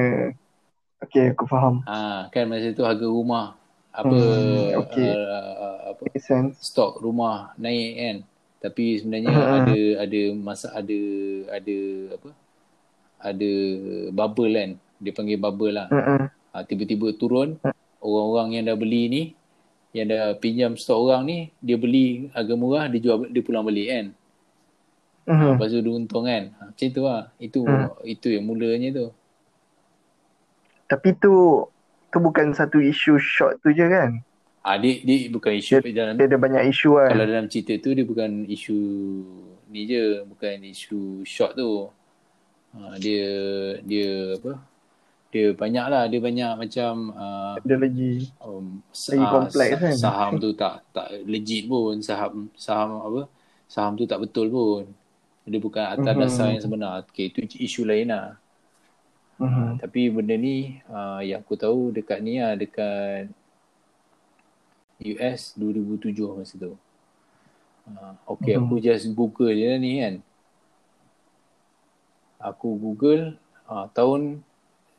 Okay 1.00 1.32
aku 1.32 1.44
faham. 1.48 1.80
Ah, 1.88 2.28
kan 2.28 2.44
masa 2.44 2.70
tu 2.72 2.84
harga 2.84 3.06
rumah 3.08 3.56
apa 3.90 4.06
Hmm, 4.14 4.78
okay. 4.86 5.10
uh, 5.10 5.90
apa 5.90 6.02
Make 6.06 6.22
sense. 6.22 6.62
stok 6.62 7.02
rumah 7.02 7.50
naik 7.58 7.90
kan 7.98 8.16
tapi 8.60 9.00
sebenarnya 9.00 9.32
Hmm. 9.34 9.56
ada 9.66 9.80
ada 10.06 10.20
masa 10.36 10.70
ada 10.70 11.00
ada 11.50 11.78
apa 12.14 12.30
ada 13.18 13.52
bubble 14.12 14.52
kan 14.54 14.70
dia 15.00 15.10
panggil 15.10 15.40
bubble 15.40 15.72
lah 15.74 15.88
Mm-mm. 15.90 16.28
ha, 16.52 16.62
tiba-tiba 16.62 17.16
turun 17.16 17.56
orang-orang 17.98 18.60
yang 18.60 18.64
dah 18.68 18.76
beli 18.76 19.02
ni 19.08 19.22
yang 19.90 20.06
dah 20.06 20.36
pinjam 20.38 20.76
stok 20.78 21.10
orang 21.10 21.22
ni 21.26 21.38
dia 21.58 21.74
beli 21.74 22.30
harga 22.30 22.54
murah 22.54 22.86
dia 22.86 23.00
jual 23.00 23.26
dia 23.26 23.42
pulang 23.42 23.64
balik 23.64 23.88
kan 23.90 24.06
Mhm. 25.26 25.56
lepas 25.56 25.68
tu 25.68 25.80
dia 25.80 25.92
untung 25.92 26.24
kan 26.26 26.42
ha, 26.58 26.62
macam 26.70 26.88
tu 26.90 27.00
lah 27.02 27.22
itu 27.38 27.60
Hmm. 27.64 27.88
itu 28.04 28.28
yang 28.30 28.44
mulanya 28.44 28.88
tu 28.92 29.06
Tapi 30.90 31.08
tu 31.22 31.34
tu 32.10 32.18
bukan 32.18 32.50
satu 32.58 32.82
isu 32.82 33.14
short 33.22 33.62
tu 33.62 33.70
je 33.70 33.86
kan. 33.86 34.10
ah 34.60 34.76
dia, 34.76 34.92
dia 35.00 35.16
bukan 35.32 35.52
isu 35.56 35.80
dalam 35.96 36.14
Dia 36.18 36.26
ada 36.28 36.36
banyak 36.36 36.62
isu 36.74 36.88
kan. 37.00 37.10
kalau 37.14 37.24
dalam 37.24 37.46
cerita 37.48 37.72
tu 37.80 37.90
dia 37.96 38.04
bukan 38.04 38.30
isu 38.44 38.76
ni 39.70 39.86
je 39.88 40.26
bukan 40.26 40.56
isu 40.66 41.24
short 41.24 41.54
tu 41.56 41.88
ha, 42.74 42.96
dia 43.00 43.24
dia 43.86 44.08
apa 44.36 44.52
dia 45.30 45.46
banyak 45.54 45.86
lah 45.92 46.04
dia 46.10 46.20
banyak 46.20 46.52
macam 46.58 46.92
uh, 47.14 47.54
Ada 47.62 47.76
lagi. 47.78 48.12
um, 48.42 48.82
Lagi 49.08 49.24
ah, 49.24 49.30
kompleks 49.30 49.72
kan? 49.78 49.94
saham 50.02 50.32
tu 50.42 50.50
tak 50.58 50.74
tak 50.92 51.06
legit 51.24 51.62
pun 51.70 51.94
saham 52.02 52.50
saham 52.58 52.88
apa 53.00 53.20
saham 53.70 53.92
tu 53.94 54.04
tak 54.10 54.18
betul 54.22 54.46
pun 54.50 54.82
dia 55.46 55.58
bukan 55.62 55.84
atas 55.86 56.14
Mhm. 56.14 56.22
dasar 56.22 56.46
yang 56.54 56.62
sebenar 56.62 56.92
okay, 57.06 57.26
itu 57.32 57.40
isu 57.58 57.82
lain 57.88 58.10
lah 58.12 58.36
Mhm. 59.40 59.80
tapi 59.80 60.12
benda 60.12 60.36
ni 60.36 60.84
uh, 60.84 61.24
yang 61.24 61.40
aku 61.40 61.56
tahu 61.56 61.88
dekat 61.90 62.20
ni 62.20 62.36
lah 62.38 62.52
dekat 62.54 63.32
US 65.00 65.56
2007 65.56 66.12
masa 66.36 66.54
tu. 66.54 66.76
Uh, 67.88 68.12
okay 68.28 68.54
Mhm. 68.54 68.68
aku 68.68 68.74
just 68.78 69.08
google 69.10 69.48
je 69.48 69.64
lah 69.64 69.80
ni 69.80 69.92
kan. 69.98 70.14
Aku 72.38 72.76
google 72.76 73.36
uh, 73.64 73.88
tahun 73.90 74.44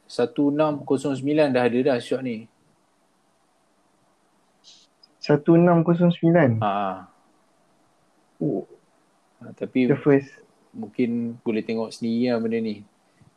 1609 0.10 1.21
dah 1.54 1.63
ada 1.63 1.80
dah 1.80 1.97
shot 2.01 2.21
ni. 2.21 2.49
1609. 5.21 6.58
Ha, 6.60 7.06
Oh, 8.41 8.65
uh, 9.38 9.54
tapi 9.54 9.86
the 9.86 9.93
first. 9.95 10.34
mungkin 10.73 11.36
boleh 11.45 11.62
tengok 11.62 11.93
sendiri 11.93 12.34
lah 12.34 12.41
benda 12.41 12.58
ni. 12.58 12.82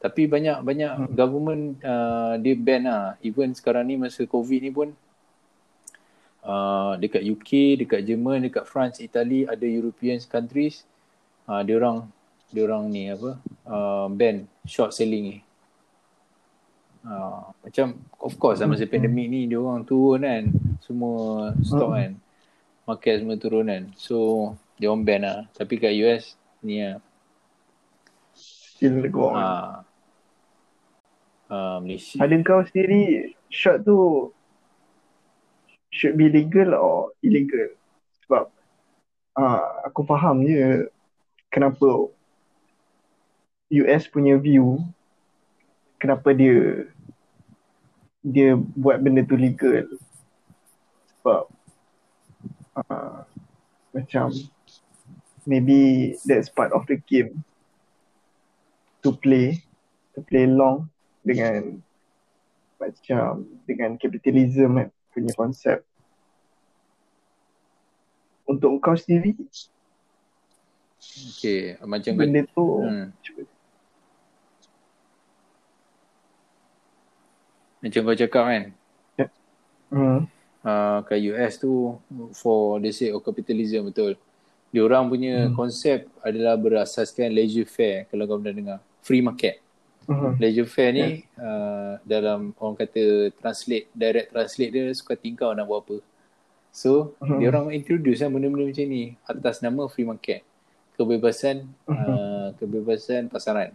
Tapi 0.05 0.29
banyak 0.29 0.61
banyak 0.61 0.93
Hmm. 1.01 1.09
government 1.17 1.81
uh, 1.81 2.37
dia 2.37 2.53
ban 2.53 2.85
lah. 2.85 3.05
Even 3.25 3.57
sekarang 3.57 3.89
ni 3.89 3.97
masa 3.97 4.29
COVID 4.29 4.61
ni 4.61 4.69
pun 4.69 4.93
uh, 6.45 6.93
dekat 7.01 7.25
UK, 7.25 7.81
dekat 7.81 8.05
Jerman, 8.05 8.45
dekat 8.45 8.69
France, 8.69 9.01
Italy 9.01 9.49
ada 9.49 9.65
European 9.65 10.21
countries 10.29 10.85
uh, 11.49 11.65
dia 11.65 11.81
orang 11.81 12.05
dia 12.53 12.63
orang 12.63 12.87
ni 12.87 13.09
apa 13.09 13.41
uh, 13.65 14.07
ban 14.07 14.45
short 14.63 14.93
selling 14.93 15.25
ni. 15.25 15.39
Uh, 17.01 17.53
macam 17.61 17.97
of 18.17 18.33
course 18.37 18.61
lah 18.61 18.69
masa 18.69 18.85
Hmm. 18.85 18.93
pandemik 18.93 19.29
ni 19.29 19.41
dia 19.45 19.57
orang 19.57 19.85
turun 19.85 20.21
kan 20.21 20.45
semua 20.81 21.53
stok 21.61 21.89
Hmm. 21.89 21.97
kan 21.97 22.13
market 22.85 23.15
semua 23.21 23.37
turun 23.37 23.65
kan 23.65 23.83
so 23.93 24.17
dia 24.77 24.89
orang 24.89 25.05
ban 25.05 25.21
lah 25.21 25.39
tapi 25.53 25.77
kat 25.77 25.93
US 25.97 26.37
ni 26.61 26.81
lah 26.81 27.01
Still 28.37 29.05
go 29.09 29.33
on. 29.33 29.37
Ah. 29.39 29.73
Ah, 31.49 31.77
Malaysia. 31.79 32.17
Pada 32.17 32.35
kau 32.41 32.65
sendiri, 32.65 33.37
short 33.53 33.85
tu 33.85 34.31
should 35.95 36.17
be 36.17 36.27
legal 36.33 36.75
or 36.75 37.15
illegal? 37.23 37.71
Sebab 38.25 38.51
ah 39.39 39.85
aku 39.87 40.03
faham 40.09 40.43
je 40.43 40.89
kenapa 41.53 42.11
US 43.71 44.03
punya 44.11 44.39
view 44.41 44.83
kenapa 46.01 46.35
dia 46.35 46.89
dia 48.25 48.57
buat 48.57 48.99
benda 48.99 49.23
tu 49.23 49.39
legal. 49.39 49.87
Sebab 51.21 51.45
ah 52.75 53.29
macam 53.95 54.35
maybe 55.47 56.15
that's 56.27 56.51
part 56.51 56.75
of 56.75 56.83
the 56.91 56.99
game 57.07 57.45
to 59.05 59.13
play 59.15 59.63
to 60.17 60.25
play 60.25 60.49
long 60.49 60.89
dengan 61.25 61.81
macam 62.77 63.49
dengan 63.65 63.97
capitalism 63.97 64.77
kan 64.77 64.89
punya 65.11 65.33
konsep 65.33 65.79
untuk 68.45 68.77
kau 68.85 68.95
sendiri 68.95 69.33
Okay, 71.05 71.77
macam 71.85 72.17
benda 72.17 72.49
tu 72.49 72.65
hmm. 72.65 73.09
macam 77.85 78.01
kau 78.09 78.17
cakap 78.17 78.45
kan, 78.49 78.63
hmm, 79.93 80.19
uh, 80.65 80.99
kat 81.05 81.21
US 81.29 81.61
tu 81.61 82.01
for 82.33 82.81
the 82.81 82.89
sake 82.89 83.13
of 83.13 83.21
capitalism 83.21 83.93
betul. 83.93 84.17
Diorang 84.73 85.07
punya 85.07 85.47
Hmm. 85.47 85.55
konsep 85.55 86.09
adalah 86.25 86.57
berasaskan 86.59 87.31
laissez 87.31 87.69
faire 87.69 88.09
kalau 88.09 88.25
kau 88.27 88.41
pernah 88.41 88.57
dengar. 88.57 88.79
Free 89.05 89.21
market. 89.21 89.61
Hmm, 90.07 90.37
Laissez 90.41 90.67
faire 90.69 90.93
ni 90.93 91.07
uh, 91.41 91.99
dalam 92.05 92.53
orang 92.61 92.77
kata 92.77 93.33
translate, 93.41 93.89
direct 93.93 94.31
translate 94.33 94.71
dia 94.73 94.85
suka 94.95 95.15
tingkau 95.17 95.51
nak 95.53 95.67
buat 95.67 95.83
apa. 95.85 95.97
So, 96.75 97.15
Mhm. 97.23 97.39
dia 97.39 97.47
orang 97.55 97.67
introduce 97.71 98.19
lah 98.19 98.31
benda-benda 98.31 98.67
macam 98.67 98.87
ni 98.91 99.15
atas 99.25 99.63
nama 99.63 99.87
free 99.87 100.07
market. 100.07 100.43
Kebebasan 100.99 101.67
Mhm. 101.87 102.07
uh, 102.11 102.49
kebebasan 102.59 103.23
pasaran. 103.31 103.71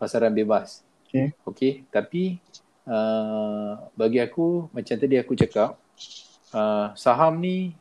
Pasaran 0.00 0.32
bebas. 0.32 0.80
Okay. 1.04 1.34
Okay, 1.42 1.72
tapi 1.90 2.38
uh, 2.86 3.76
bagi 3.92 4.22
aku 4.22 4.70
macam 4.70 4.94
tadi 4.96 5.18
aku 5.18 5.34
cakap 5.36 5.76
uh, 6.54 6.94
saham 6.96 7.36
ni 7.36 7.74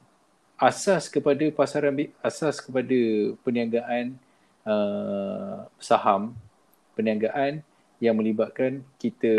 asas 0.60 1.08
kepada 1.08 1.48
pasaran 1.56 1.96
asas 2.20 2.60
kepada 2.60 2.98
perniagaan 3.46 4.12
uh, 4.68 5.64
saham 5.80 6.36
perniagaan 7.00 7.64
yang 8.00 8.16
melibatkan 8.16 8.84
kita 8.96 9.36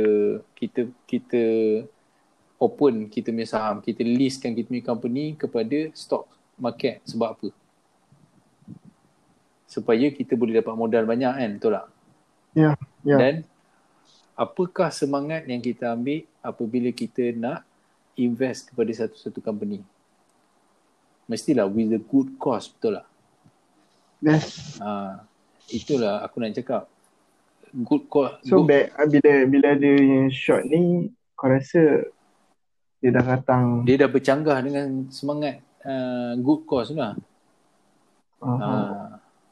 kita 0.53 0.92
kita 1.09 1.42
open 2.61 3.09
kita 3.09 3.33
punya 3.33 3.49
saham 3.49 3.81
kita 3.81 4.05
listkan 4.05 4.53
kita 4.53 4.68
punya 4.68 4.85
company 4.85 5.33
kepada 5.35 5.88
stock 5.96 6.29
market. 6.61 7.01
Sebab 7.09 7.29
apa? 7.33 7.49
Supaya 9.64 10.07
kita 10.12 10.37
boleh 10.37 10.61
dapat 10.61 10.77
modal 10.77 11.09
banyak 11.09 11.35
kan? 11.35 11.51
Betul 11.57 11.73
tak? 11.81 11.87
Ya, 12.51 12.75
ya. 13.07 13.16
dan 13.16 13.35
apakah 14.35 14.90
semangat 14.90 15.46
yang 15.46 15.62
kita 15.62 15.94
ambil 15.94 16.27
apabila 16.42 16.90
kita 16.90 17.31
nak 17.31 17.62
invest 18.18 18.68
kepada 18.70 18.92
satu-satu 18.92 19.40
company? 19.40 19.81
Mestilah 21.31 21.70
with 21.70 21.94
the 21.94 22.03
good 22.03 22.37
cause 22.37 22.68
betul 22.68 23.01
tak? 23.01 23.09
Yes. 24.20 24.77
ha, 24.83 25.25
itulah 25.73 26.20
aku 26.20 26.44
nak 26.44 26.53
cakap 26.53 26.85
good 27.72 28.04
cause 28.11 28.37
so 28.42 28.62
good, 28.62 28.70
back 28.70 28.87
bila 29.11 29.33
bila 29.46 29.66
ada 29.78 29.92
yang 29.98 30.28
short 30.30 30.66
ni 30.66 31.11
kau 31.38 31.48
rasa 31.48 32.04
dia 33.00 33.11
dah 33.16 33.24
datang? 33.24 33.88
Dia 33.88 33.96
dah 33.96 34.12
bercanggah 34.12 34.61
dengan 34.61 35.09
semangat 35.09 35.64
uh, 35.88 36.37
good 36.37 36.68
cause 36.68 36.92
lah. 36.92 37.16
Uh, 38.40 38.61
uh, 38.61 39.04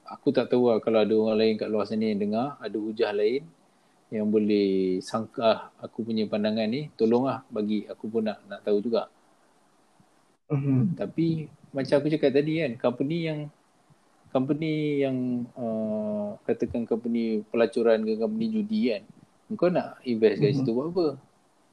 aku 0.05 0.33
tak 0.37 0.53
tahu 0.53 0.69
lah 0.69 0.85
kalau 0.85 1.01
ada 1.01 1.15
orang 1.17 1.37
lain 1.41 1.55
kat 1.57 1.69
luar 1.73 1.89
sana 1.89 2.13
yang 2.13 2.21
dengar, 2.21 2.61
ada 2.61 2.77
hujah 2.77 3.09
lain 3.13 3.49
yang 4.09 4.29
boleh 4.29 5.01
sangka 5.05 5.73
aku 5.81 6.05
punya 6.05 6.25
pandangan 6.29 6.69
ni, 6.69 6.93
tolonglah 6.97 7.45
bagi 7.49 7.85
aku 7.89 8.05
pun 8.09 8.29
nak 8.29 8.41
nak 8.49 8.61
tahu 8.65 8.81
juga. 8.85 9.09
Mhm. 10.53 10.97
Tapi 10.97 11.49
macam 11.73 11.95
aku 12.01 12.09
cakap 12.13 12.33
tadi 12.33 12.53
kan, 12.65 12.73
company 12.81 13.19
yang 13.29 13.39
company 14.29 15.03
yang 15.03 15.49
uh, 15.57 16.37
katakan 16.45 16.85
company 16.85 17.43
pelacuran 17.49 18.05
ke 18.05 18.13
company 18.17 18.47
judi 18.53 18.81
kan, 18.93 19.03
kau 19.57 19.73
nak 19.73 20.01
invest 20.05 20.41
kat 20.41 20.53
Mhm. 20.53 20.57
situ 20.61 20.71
buat 20.73 20.89
apa? 20.93 21.07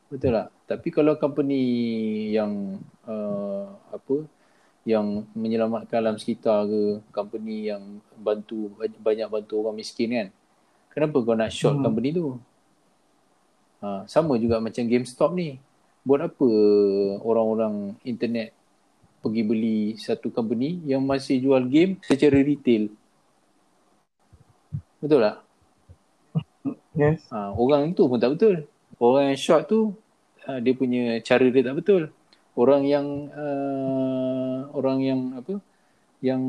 Betul 0.05 0.31
tak? 0.31 0.47
Tapi 0.65 0.87
kalau 0.93 1.13
company 1.17 1.61
yang 2.31 2.79
uh, 3.03 3.67
apa 3.91 4.25
yang 4.85 5.25
menyelamatkan 5.33 5.97
alam 5.97 6.15
sekitar 6.15 6.69
ke, 6.69 7.01
company 7.09 7.73
yang 7.73 7.99
bantu 8.15 8.69
banyak 9.01 9.25
bantu 9.25 9.65
orang 9.65 9.81
miskin 9.81 10.13
kan. 10.13 10.27
Kenapa 10.93 11.17
kau 11.25 11.33
nak 11.33 11.49
short 11.49 11.81
Hmm. 11.81 11.85
company 11.89 12.13
tu? 12.13 12.37
Ha, 13.81 14.05
sama 14.07 14.37
juga 14.39 14.61
macam 14.61 14.85
GameStop 14.85 15.33
ni. 15.35 15.57
Buat 16.05 16.31
apa 16.31 16.49
orang-orang 17.25 17.97
internet 18.05 18.53
pergi 19.25 19.41
beli 19.41 19.97
satu 19.97 20.29
company 20.29 20.85
yang 20.85 21.01
masih 21.01 21.41
jual 21.41 21.65
game 21.65 21.97
secara 22.05 22.37
retail? 22.45 22.93
Betul 25.01 25.25
tak? 25.25 25.37
Yes. 26.93 27.25
Ha, 27.33 27.51
orang 27.57 27.97
tu 27.97 28.05
pun 28.05 28.21
tak 28.21 28.37
betul. 28.37 28.69
Orang 29.01 29.33
yang 29.33 29.39
short 29.41 29.65
tu 29.65 29.97
uh, 30.45 30.59
dia 30.61 30.73
punya 30.77 31.17
cara 31.25 31.49
dia 31.49 31.65
tak 31.65 31.75
betul. 31.81 32.13
Orang 32.55 32.85
yang 32.85 33.27
uh, 33.35 34.71
orang 34.71 35.03
yang 35.03 35.19
apa 35.35 35.59
yang 36.23 36.41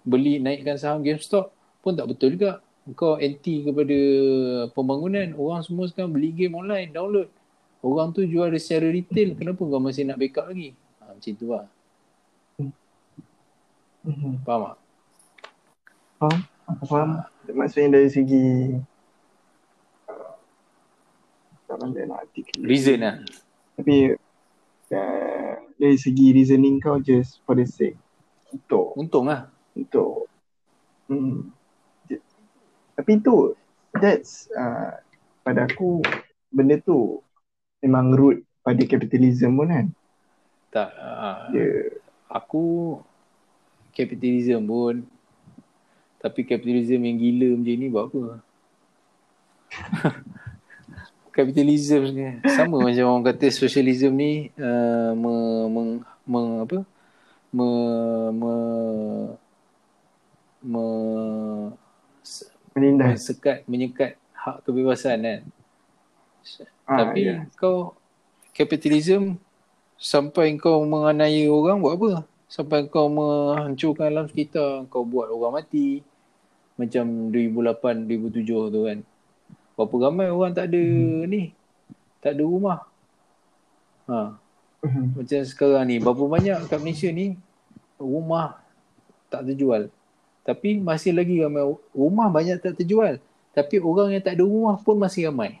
beli 0.00 0.40
naikkan 0.40 0.80
saham 0.80 1.04
GameStop 1.04 1.52
pun 1.84 1.92
tak 1.92 2.08
betul 2.08 2.38
juga. 2.38 2.64
Kau 2.94 3.18
anti 3.18 3.66
kepada 3.66 3.98
pembangunan. 4.72 5.34
Orang 5.34 5.60
semua 5.66 5.90
sekarang 5.90 6.14
beli 6.14 6.30
game 6.32 6.54
online, 6.54 6.94
download. 6.94 7.28
Orang 7.84 8.16
tu 8.16 8.24
jual 8.24 8.48
secara 8.56 8.88
retail. 8.88 9.36
Kenapa 9.36 9.60
kau 9.60 9.82
masih 9.82 10.08
nak 10.08 10.16
backup 10.16 10.48
lagi? 10.48 10.72
Ha, 11.02 11.12
macam 11.12 11.32
tu 11.36 11.46
lah. 11.52 11.66
Mhm. 14.06 14.46
Faham 14.46 14.60
tak? 14.70 14.78
Faham? 16.22 16.38
Aku 16.66 16.84
faham. 16.86 17.10
Maksudnya 17.46 17.98
dari 17.98 18.08
segi 18.10 18.46
tak 21.66 21.76
pandai 21.82 22.06
nak 22.06 22.22
articulate. 22.22 22.66
Reason 22.70 22.98
lah. 23.02 23.16
Tapi 23.74 24.14
uh, 24.94 25.52
dari 25.76 25.96
segi 25.98 26.26
reasoning 26.32 26.78
kau 26.78 27.02
just 27.02 27.42
for 27.42 27.58
the 27.58 27.66
sake 27.66 27.98
untuk 28.54 28.94
Untung 28.94 29.26
lah. 29.26 29.50
untuk 29.74 30.30
hmm. 31.10 31.50
Tapi 32.96 33.12
tu 33.20 33.52
that's 33.98 34.48
uh, 34.56 34.96
pada 35.44 35.68
aku 35.68 36.00
benda 36.48 36.80
tu 36.80 37.20
memang 37.84 38.14
root 38.16 38.40
pada 38.64 38.80
kapitalism 38.88 39.58
pun 39.60 39.68
kan. 39.68 39.86
Tak. 40.72 40.90
Uh, 40.96 41.38
Dia 41.52 41.68
aku 42.32 42.96
kapitalism 43.96 44.60
pun 44.68 45.08
tapi 46.20 46.44
kapitalism 46.44 47.00
yang 47.00 47.16
gila 47.16 47.48
macam 47.56 47.76
ni 47.78 47.86
buat 47.88 48.04
apa? 48.10 48.22
kapitalism 51.36 52.02
ni 52.16 52.40
sama 52.50 52.80
macam 52.80 53.04
orang 53.12 53.24
kata 53.30 53.46
socialism 53.52 54.16
ni 54.16 54.50
uh, 54.56 55.12
me, 55.12 55.32
me, 55.68 55.82
me, 56.24 56.40
apa? 56.64 56.78
Me, 57.52 57.68
me, 58.32 58.54
me, 60.64 60.84
menindas. 62.74 63.28
sekat 63.28 63.62
menyekat 63.68 64.18
hak 64.32 64.64
kebebasan 64.64 65.22
kan. 65.22 65.40
Ah, 66.88 67.06
Tapi 67.06 67.20
ya. 67.28 67.46
kau 67.54 67.94
kapitalism 68.50 69.36
sampai 70.00 70.56
kau 70.56 70.82
menganiaya 70.88 71.46
orang 71.52 71.78
buat 71.78 71.94
apa? 72.00 72.10
Sampai 72.46 72.86
kau 72.86 73.10
menghancurkan 73.10 74.06
alam 74.14 74.26
sekitar, 74.30 74.86
kau 74.86 75.02
buat 75.02 75.26
orang 75.30 75.62
mati. 75.62 76.00
Macam 76.78 77.34
2008, 77.34 78.06
2007 78.06 78.70
tu 78.70 78.80
kan. 78.86 78.98
Berapa 79.74 79.94
ramai 80.08 80.30
orang 80.30 80.54
tak 80.54 80.70
ada 80.70 80.82
ni. 81.26 81.50
Tak 82.22 82.32
ada 82.38 82.42
rumah. 82.46 82.86
Ha, 84.06 84.38
Mhm. 84.86 85.18
macam 85.18 85.40
sekarang 85.42 85.84
ni, 85.90 85.96
berapa 85.98 86.22
banyak 86.22 86.70
kat 86.70 86.78
Malaysia 86.78 87.10
ni 87.10 87.34
rumah 87.98 88.62
tak 89.26 89.50
terjual. 89.50 89.90
Tapi 90.46 90.78
masih 90.78 91.10
lagi 91.10 91.42
ramai 91.42 91.66
rumah 91.90 92.30
banyak 92.30 92.62
tak 92.62 92.78
terjual. 92.78 93.18
Tapi 93.50 93.82
orang 93.82 94.14
yang 94.14 94.22
tak 94.22 94.38
ada 94.38 94.44
rumah 94.46 94.78
pun 94.78 94.94
masih 94.94 95.26
ramai. 95.26 95.58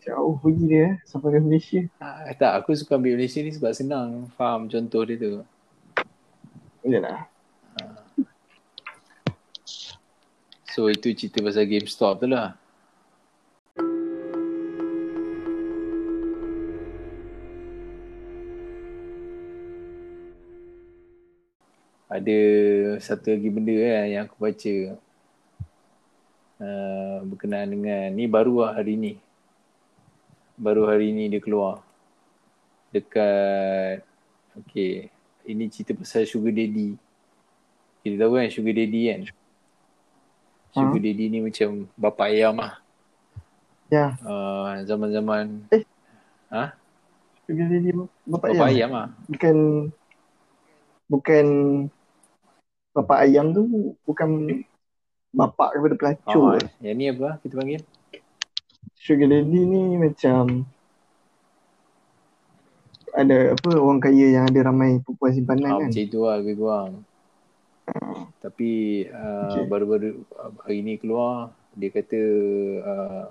Jauh 0.00 0.40
pergi 0.40 0.64
dia 0.64 0.80
eh, 0.80 0.92
sampai 1.04 1.36
ke 1.36 1.40
Malaysia. 1.44 1.80
Ah, 2.00 2.32
tak, 2.32 2.64
aku 2.64 2.72
suka 2.72 2.96
ambil 2.96 3.20
Malaysia 3.20 3.44
ni 3.44 3.52
sebab 3.52 3.76
senang 3.76 4.32
faham 4.40 4.64
contoh 4.64 5.04
dia 5.04 5.20
tu. 5.20 5.44
Yalah. 6.86 7.28
So 10.72 10.88
itu 10.88 11.12
cerita 11.12 11.44
pasal 11.44 11.68
GameStop 11.68 12.24
tu 12.24 12.26
lah. 12.32 12.56
Ada 22.08 22.40
satu 23.00 23.36
lagi 23.36 23.48
benda 23.48 23.72
kan 23.72 24.04
yang 24.08 24.24
aku 24.28 24.36
baca 24.36 24.74
uh, 26.60 27.16
berkenaan 27.24 27.68
dengan 27.72 28.08
ni 28.12 28.24
baru 28.24 28.64
lah 28.64 28.72
hari 28.76 28.96
ni. 28.96 29.12
Baru 30.56 30.84
hari 30.86 31.10
ni 31.10 31.32
dia 31.32 31.40
keluar. 31.40 31.80
Dekat 32.92 34.04
okay, 34.52 35.08
ini 35.48 35.72
cerita 35.72 35.96
pasal 35.96 36.28
sugar 36.28 36.52
daddy. 36.52 36.94
Kita 38.04 38.14
tahu 38.20 38.36
kan 38.36 38.52
sugar 38.52 38.74
daddy 38.76 39.00
kan? 39.08 39.20
Sugar 40.72 40.96
Hmm. 40.96 41.04
daddy 41.04 41.24
ni 41.28 41.38
macam 41.40 41.88
bapa 41.96 42.28
ayam 42.28 42.56
lah. 42.56 42.80
Ya, 43.92 44.16
Uh, 44.24 44.80
zaman-zaman 44.88 45.68
Eh. 45.68 45.84
ha? 46.48 46.72
juga 47.44 47.68
dia 47.68 47.92
bapak 48.24 48.48
bapa 48.56 48.64
ayam. 48.64 48.72
ayam 48.72 48.90
lah. 48.96 49.08
Bukan 49.28 49.56
bukan 51.12 51.46
bapak 52.92 53.18
ayam 53.28 53.52
tu 53.52 53.62
bukan 54.04 54.28
bapak 55.32 55.76
kepada 55.76 55.94
pelacur. 55.96 56.56
Oh, 56.56 56.64
yang 56.80 56.96
ni 56.96 57.08
apa 57.08 57.36
kita 57.40 57.56
panggil? 57.56 57.82
Sugar 59.02 59.26
daddy 59.26 59.60
ni 59.66 59.98
macam 59.98 60.62
ada 63.12 63.52
apa 63.52 63.70
orang 63.74 63.98
kaya 63.98 64.26
yang 64.30 64.44
ada 64.46 64.60
ramai 64.62 65.02
perempuan 65.02 65.32
simpanan 65.34 65.68
Ah, 65.68 65.78
kan. 65.82 65.90
macam 65.90 66.00
itu 66.00 66.18
lah 66.22 66.36
lebih 66.38 66.54
kurang. 66.56 66.90
Tapi 68.38 68.70
uh, 69.10 69.42
Okay. 69.52 69.64
baru-baru 69.66 70.08
uh, 70.32 70.50
hari 70.62 70.80
ni 70.80 70.94
keluar 70.96 71.50
dia 71.74 71.90
kata 71.90 72.20
uh, 72.80 73.24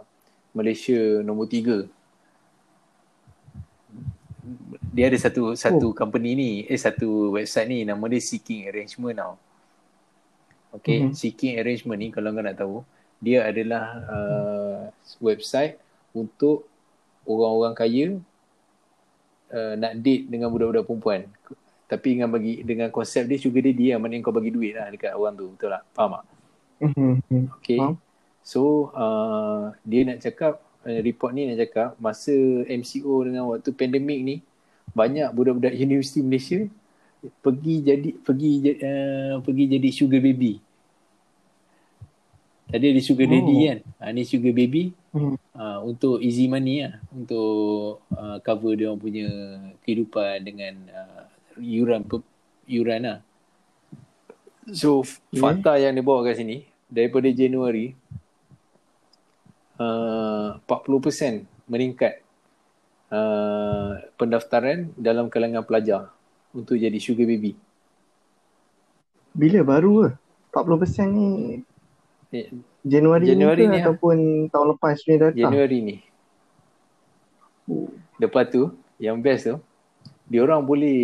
Malaysia 0.51 1.23
nombor 1.23 1.47
tiga. 1.47 1.87
Dia 4.91 5.07
ada 5.07 5.15
satu 5.15 5.55
satu 5.55 5.95
company 5.95 6.35
ni, 6.35 6.51
eh 6.67 6.75
satu 6.75 7.31
website 7.31 7.71
ni 7.71 7.87
nama 7.87 8.01
dia 8.05 8.19
Seeking 8.19 8.67
Arrangement 8.67 9.15
tau. 9.15 9.33
Okay, 10.73 11.07
Mhm. 11.07 11.15
Seeking 11.15 11.53
Arrangement 11.57 11.95
ni 11.95 12.11
kalau 12.11 12.29
kau 12.29 12.43
nak 12.43 12.57
tahu, 12.59 12.75
dia 13.17 13.47
adalah 13.47 13.83
uh, 14.03 14.60
website 15.19 15.77
untuk 16.11 16.67
orang-orang 17.25 17.73
kaya 17.77 18.05
uh, 19.51 19.73
nak 19.77 19.93
date 19.99 20.27
dengan 20.27 20.49
budak-budak 20.49 20.87
perempuan. 20.87 21.21
Tapi 21.91 22.15
dengan 22.15 22.31
bagi 22.31 22.63
dengan 22.63 22.87
konsep 22.87 23.27
dia 23.27 23.35
sugar 23.35 23.59
daddy 23.67 23.91
lah, 23.91 23.99
maknanya 23.99 24.23
kau 24.23 24.31
bagi 24.31 24.51
duit 24.51 24.79
lah 24.79 24.87
dekat 24.87 25.11
orang 25.11 25.35
tu, 25.35 25.51
betul 25.51 25.69
tak? 25.75 25.83
Faham 25.91 26.11
tak? 26.19 26.25
Mhm. 26.81 27.43
Okay. 27.59 27.77
Faham. 27.77 27.95
So 28.41 28.89
uh, 28.95 29.75
dia 29.85 30.01
nak 30.07 30.23
cakap 30.23 30.63
uh, 30.87 30.99
report 31.03 31.35
ni 31.35 31.51
nak 31.51 31.59
cakap 31.61 31.93
masa 32.01 32.33
MCO 32.65 33.13
dengan 33.27 33.43
waktu 33.51 33.69
pandemik 33.75 34.19
ni 34.23 34.35
banyak 34.91 35.29
budak-budak 35.35 35.75
universiti 35.77 36.25
Malaysia 36.25 36.65
pergi 37.21 37.75
jadi 37.85 38.09
pergi 38.17 38.51
uh, 38.81 39.35
pergi 39.45 39.63
jadi 39.77 39.89
sugar 39.93 40.21
baby. 40.23 40.57
Tadi 42.71 42.85
ada 42.87 43.01
sugar 43.03 43.27
daddy 43.27 43.55
Oh. 43.55 43.61
kan. 43.67 43.79
Ha, 43.99 44.03
ni 44.15 44.23
sugar 44.23 44.55
baby 44.55 44.95
Hmm. 45.11 45.35
uh, 45.35 45.79
untuk 45.83 46.23
easy 46.23 46.47
money 46.47 46.87
lah 46.87 46.95
untuk 47.11 47.99
uh, 48.15 48.39
cover 48.39 48.79
dia 48.79 48.87
orang 48.87 49.01
punya 49.03 49.27
kehidupan 49.83 50.39
dengan 50.39 50.73
uh, 50.87 51.27
yuran 51.59 52.07
pe- 52.07 52.31
yuran 52.63 53.03
lah. 53.03 53.19
So 54.71 55.03
fakta 55.35 55.75
yang 55.75 55.99
dia 55.99 56.05
bawa 56.05 56.23
kat 56.23 56.39
sini 56.39 56.63
daripada 56.87 57.27
Januari 57.27 57.91
uh, 59.75 60.55
40% 60.63 61.43
meningkat 61.67 62.23
uh, 63.11 63.99
pendaftaran 64.15 64.95
dalam 64.95 65.27
kalangan 65.27 65.67
pelajar 65.67 66.07
untuk 66.55 66.79
jadi 66.79 66.95
sugar 67.03 67.27
baby. 67.27 67.59
Bila 69.35 69.59
baru 69.63 70.07
ke? 70.07 70.09
40% 70.55 71.07
ni 71.11 71.27
Eh, 72.31 72.47
Januari, 72.81 73.29
Januari 73.29 73.69
ni, 73.69 73.69
ni 73.69 73.77
lah. 73.77 73.83
ataupun 73.85 74.17
tahun 74.49 74.67
lepas 74.73 74.97
ni 75.05 75.13
datang? 75.21 75.37
Januari 75.37 75.77
ni. 75.85 75.95
Lepas 78.17 78.45
tu, 78.49 78.73
yang 78.97 79.21
best 79.21 79.45
tu, 79.45 79.55
dia 80.25 80.41
orang 80.41 80.65
boleh 80.65 80.99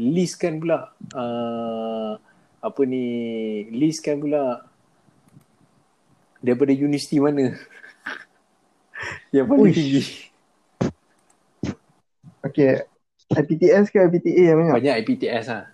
listkan 0.00 0.56
pula 0.56 0.96
uh, 1.12 2.16
apa 2.64 2.80
ni, 2.88 3.04
listkan 3.76 4.16
pula 4.16 4.64
daripada 6.40 6.72
universiti 6.72 7.20
mana 7.20 7.52
yang 9.34 9.44
paling 9.44 9.68
Uish. 9.68 9.76
tinggi. 9.76 10.04
Okay. 12.40 12.88
IPTS 13.28 13.92
ke 13.92 14.00
IPTA 14.00 14.56
yang 14.56 14.56
banyak? 14.64 14.74
Banyak 14.80 14.94
IPTS 15.04 15.46
lah. 15.52 15.64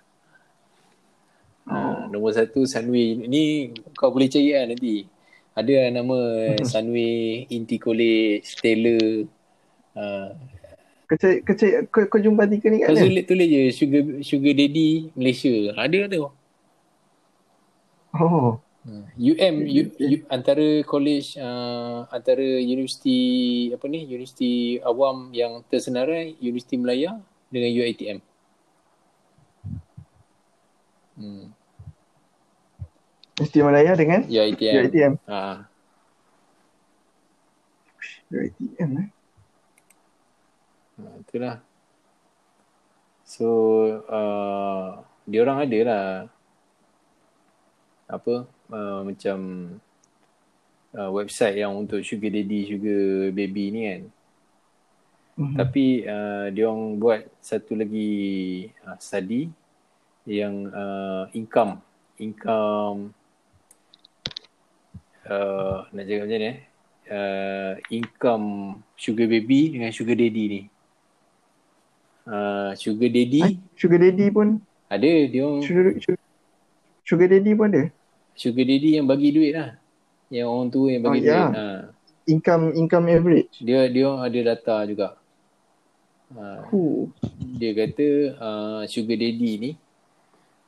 Oh. 1.70 1.78
Uh, 1.78 2.00
nombor 2.10 2.34
satu 2.34 2.66
Sunway. 2.66 3.14
Ni 3.14 3.70
kau 3.94 4.10
boleh 4.10 4.26
cari 4.26 4.50
lah 4.50 4.66
nanti. 4.66 5.13
Ada 5.54 5.94
nama 5.94 6.18
Sunway, 6.66 7.46
Inti 7.50 7.78
College, 7.78 8.46
Taylor. 8.58 9.30
Uh, 9.94 10.34
Kau, 11.04 11.20
cari, 11.20 11.44
kau, 11.92 12.08
kau, 12.08 12.16
jumpa 12.16 12.48
artikel 12.48 12.72
ni 12.72 12.80
kat 12.80 12.96
mana? 12.96 13.04
tulis, 13.04 13.24
tulis 13.28 13.46
je 13.46 13.62
Sugar 13.76 14.02
Sugar 14.24 14.56
Daddy 14.56 15.12
Malaysia. 15.12 15.52
Ada 15.76 16.08
tu. 16.08 16.32
Oh. 18.16 18.56
Uh, 18.84 19.04
UM 19.16 19.64
U, 19.64 19.82
U, 19.96 20.16
antara 20.28 20.84
college 20.84 21.40
uh, 21.40 22.04
antara 22.12 22.44
universiti 22.60 23.16
apa 23.72 23.84
ni 23.88 24.04
universiti 24.04 24.76
awam 24.84 25.32
yang 25.32 25.64
tersenarai 25.68 26.36
Universiti 26.40 26.80
Melaya 26.80 27.20
dengan 27.52 27.70
UiTM. 27.84 28.18
Hmm. 31.20 31.52
Mesti 33.34 33.58
Malaya 33.66 33.98
dengan 33.98 34.22
UiTM. 34.30 34.74
UiTM. 34.86 35.12
Ha. 35.26 35.66
UiTM 38.30 38.90
eh. 39.02 39.08
Ha, 40.94 41.02
itulah. 41.18 41.56
So 43.26 43.46
uh, 44.06 45.02
dia 45.26 45.42
orang 45.42 45.66
ada 45.66 45.78
lah 45.82 46.06
apa 48.06 48.46
uh, 48.70 49.00
macam 49.02 49.38
uh, 50.94 51.10
website 51.10 51.58
yang 51.58 51.74
untuk 51.74 52.06
sugar 52.06 52.30
daddy, 52.30 52.70
sugar 52.70 53.34
baby 53.34 53.64
ni 53.74 53.80
kan. 53.90 54.02
Mhm. 55.34 55.54
Tapi 55.58 56.06
uh, 56.06 56.46
dia 56.54 56.70
orang 56.70 57.02
buat 57.02 57.26
satu 57.42 57.74
lagi 57.74 58.12
uh, 58.86 58.94
study 59.02 59.50
yang 60.30 60.70
uh, 60.70 61.26
income 61.34 61.82
income 62.18 63.10
uh, 65.26 65.84
nak 65.90 66.04
cakap 66.04 66.24
macam 66.24 66.38
ni 66.38 66.46
eh 66.46 66.58
uh, 67.06 67.72
income 67.90 68.46
sugar 68.94 69.26
baby 69.26 69.72
dengan 69.72 69.90
sugar 69.90 70.14
daddy 70.14 70.44
ni 70.46 70.60
uh, 72.26 72.70
sugar 72.74 73.08
daddy 73.08 73.40
Eh, 73.44 73.54
Sugar 73.74 73.98
daddy 74.00 74.26
pun 74.30 74.48
ada 74.86 75.10
dia 75.26 75.42
orang 75.42 75.62
sugar, 75.62 75.84
sugar, 75.98 76.20
sugar 77.02 77.26
daddy 77.28 77.52
pun 77.52 77.68
ada. 77.68 77.84
sugar 78.34 78.64
daddy 78.64 78.90
yang 78.96 79.06
bagi 79.06 79.30
duit 79.30 79.52
lah 79.52 79.76
yang 80.28 80.48
orang 80.48 80.68
tua 80.68 80.88
yang 80.90 81.02
bagi 81.02 81.20
Oh, 81.20 81.24
duit 81.24 81.30
ya. 81.30 81.44
ha. 81.50 81.64
Income 82.24 82.64
income 82.74 83.06
average. 83.06 83.52
dia 83.60 83.84
dia 83.86 84.04
orang 84.06 84.22
ada 84.24 84.38
data 84.46 84.76
juga 84.88 85.08
ha. 86.32 86.64
Huh. 86.66 87.12
dia 87.54 87.70
kata 87.72 88.08
uh, 88.38 88.80
sugar 88.86 89.14
daddy 89.14 89.52
ni 89.60 89.70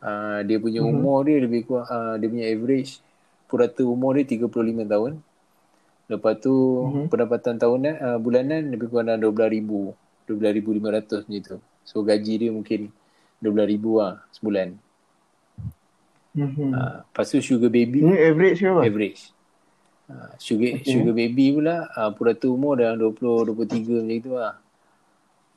uh, 0.01 0.45
dia 0.45 0.59
punya 0.59 0.85
Mhm. 0.85 0.91
umur 0.91 1.25
dia 1.25 1.41
lebih 1.41 1.65
kurang 1.65 1.89
uh, 1.89 2.15
dia 2.17 2.29
punya 2.29 2.47
average 2.47 3.01
purata 3.47 3.83
umur 3.83 4.19
dia 4.19 4.27
35 4.27 4.51
tahun 4.87 5.13
lepas 6.07 6.35
tu 6.39 6.55
Mhm. 6.87 7.11
pendapatan 7.11 7.55
tahunan 7.59 7.95
uh, 7.99 8.19
bulanan 8.23 8.71
lebih 8.71 8.91
kurang 8.91 9.11
dalam 9.11 9.23
12,000 9.23 9.95
12,500 10.27 11.27
macam 11.27 11.43
tu 11.43 11.57
so 11.83 12.03
gaji 12.03 12.35
dia 12.47 12.51
mungkin 12.51 12.91
12,000 13.43 13.79
lah 13.99 14.15
sebulan 14.31 14.69
Mhm. 16.37 16.69
uh, 16.77 16.97
lepas 17.03 17.27
tu 17.27 17.41
sugar 17.41 17.73
baby 17.73 18.05
Ini 18.05 18.15
average 18.29 18.61
ke 18.61 18.69
apa? 18.69 18.83
average 18.85 19.21
uh, 20.13 20.31
sugar 20.37 20.79
Okay. 20.79 20.85
sugar 20.85 21.15
baby 21.17 21.57
pula 21.57 21.89
uh, 21.97 22.11
purata 22.13 22.47
umur 22.47 22.77
dalam 22.77 23.01
20 23.01 23.57
23 23.57 24.05
macam 24.05 24.19
tu 24.21 24.33
lah 24.37 24.55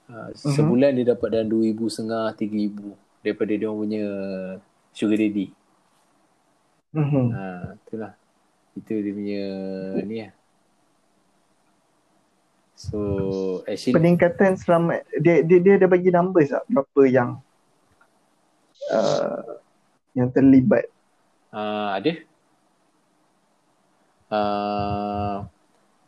uh, 0.10 0.30
sebulan 0.34 0.96
dia 0.98 1.14
dapat 1.14 1.28
dalam 1.30 1.48
2000 1.52 1.94
setengah 1.94 2.26
3000 2.34 2.96
daripada 3.22 3.52
dia 3.52 3.68
orang 3.68 3.80
punya 3.84 4.04
sugar 4.96 5.20
daddy 5.20 5.52
Mhm. 6.96 7.26
ha 7.34 7.46
itulah 7.78 8.14
itu 8.74 8.94
dia 8.98 9.14
punya 9.14 9.44
ni 10.08 10.16
lah 10.26 10.34
so 12.80 13.00
actually 13.68 13.94
Peningkatan 13.94 14.56
selama 14.56 15.04
dia 15.20 15.44
dia 15.44 15.60
dia 15.60 15.74
ada 15.78 15.86
bagi 15.86 16.10
numbers 16.10 16.50
tak 16.50 16.64
berapa 16.72 17.02
yang 17.06 17.30
uh, 18.90 19.60
yang 20.18 20.30
terlibat. 20.34 20.90
uh, 21.54 21.94
ada 22.00 22.12
uh, 24.32 25.38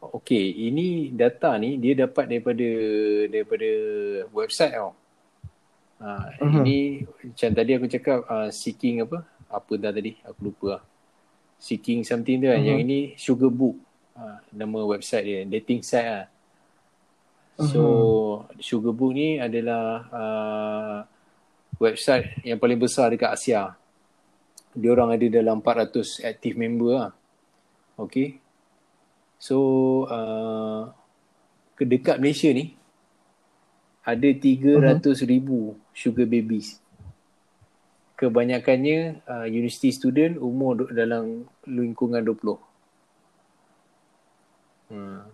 Okay, 0.01 0.67
ini 0.67 1.13
data 1.13 1.53
ni 1.61 1.77
dia 1.77 1.93
dapat 1.93 2.25
daripada 2.25 2.67
daripada 3.29 3.69
website 4.34 4.73
tau. 4.73 4.97
Uh, 6.01 6.25
Mhm. 6.41 6.61
Ini 6.65 6.77
macam 7.05 7.49
tadi 7.53 7.71
aku 7.77 7.86
cakap 7.86 8.19
uh, 8.25 8.49
seeking 8.49 9.05
apa? 9.05 9.21
Apa 9.52 9.76
dah 9.76 9.91
tadi? 9.91 10.16
Aku 10.24 10.49
lupa 10.49 10.80
lah. 10.80 10.84
Seeking 11.62 12.08
something 12.08 12.41
tu 12.41 12.47
kan. 12.49 12.58
Mhm. 12.58 12.68
Yang 12.68 12.80
ini 12.82 12.99
Sugar 13.20 13.52
Book. 13.52 13.78
Uh, 14.16 14.39
nama 14.56 14.80
website 14.88 15.26
dia. 15.28 15.41
Dating 15.45 15.84
site 15.84 16.10
lah. 16.10 16.28
So, 17.62 17.82
Sugar 18.58 18.89
Book 18.89 19.14
ni 19.14 19.38
adalah 19.38 19.86
uh, 20.10 20.97
website 21.78 22.41
yang 22.41 22.58
paling 22.58 22.82
besar 22.82 23.14
dekat 23.14 23.38
Asia. 23.38 23.78
Dia 24.74 24.89
orang 24.95 25.14
ada 25.14 25.28
dalam 25.30 25.62
400 25.62 26.26
active 26.26 26.58
member 26.58 26.97
lah. 26.97 27.12
Okay. 27.99 28.41
So, 29.38 29.58
uh, 30.10 30.89
dekat 31.78 32.18
Malaysia 32.18 32.49
ni, 32.49 32.74
ada 34.02 34.30
300 34.34 35.22
ribu 35.30 35.78
sugar 35.93 36.26
babies. 36.26 36.80
Kebanyakannya 38.22 39.26
uh, 39.26 39.47
university 39.49 39.89
student 39.89 40.38
umur 40.38 40.86
du- 40.86 40.93
dalam 40.93 41.49
lingkungan 41.65 42.22
20. 42.22 42.61
Hmm. 44.93 45.26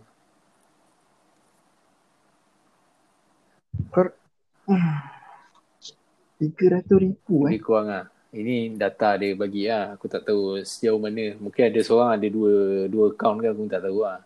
Kor 3.91 4.15
Tiga 6.37 6.65
ratus 6.77 6.97
ribu 7.01 7.49
eh. 7.49 7.57
Lebih 7.57 7.65
kurang 7.65 7.87
lah. 7.89 8.05
Ini 8.29 8.77
data 8.77 9.17
dia 9.17 9.33
bagi 9.33 9.65
lah. 9.65 9.97
Aku 9.97 10.05
tak 10.05 10.21
tahu 10.23 10.61
sejauh 10.61 11.01
mana. 11.01 11.33
Mungkin 11.41 11.63
ada 11.73 11.79
seorang 11.81 12.13
ada 12.13 12.27
dua 12.29 12.85
dua 12.85 13.05
account 13.09 13.41
ke 13.41 13.47
aku 13.49 13.65
tak 13.65 13.81
tahu 13.83 13.99
lah. 14.05 14.21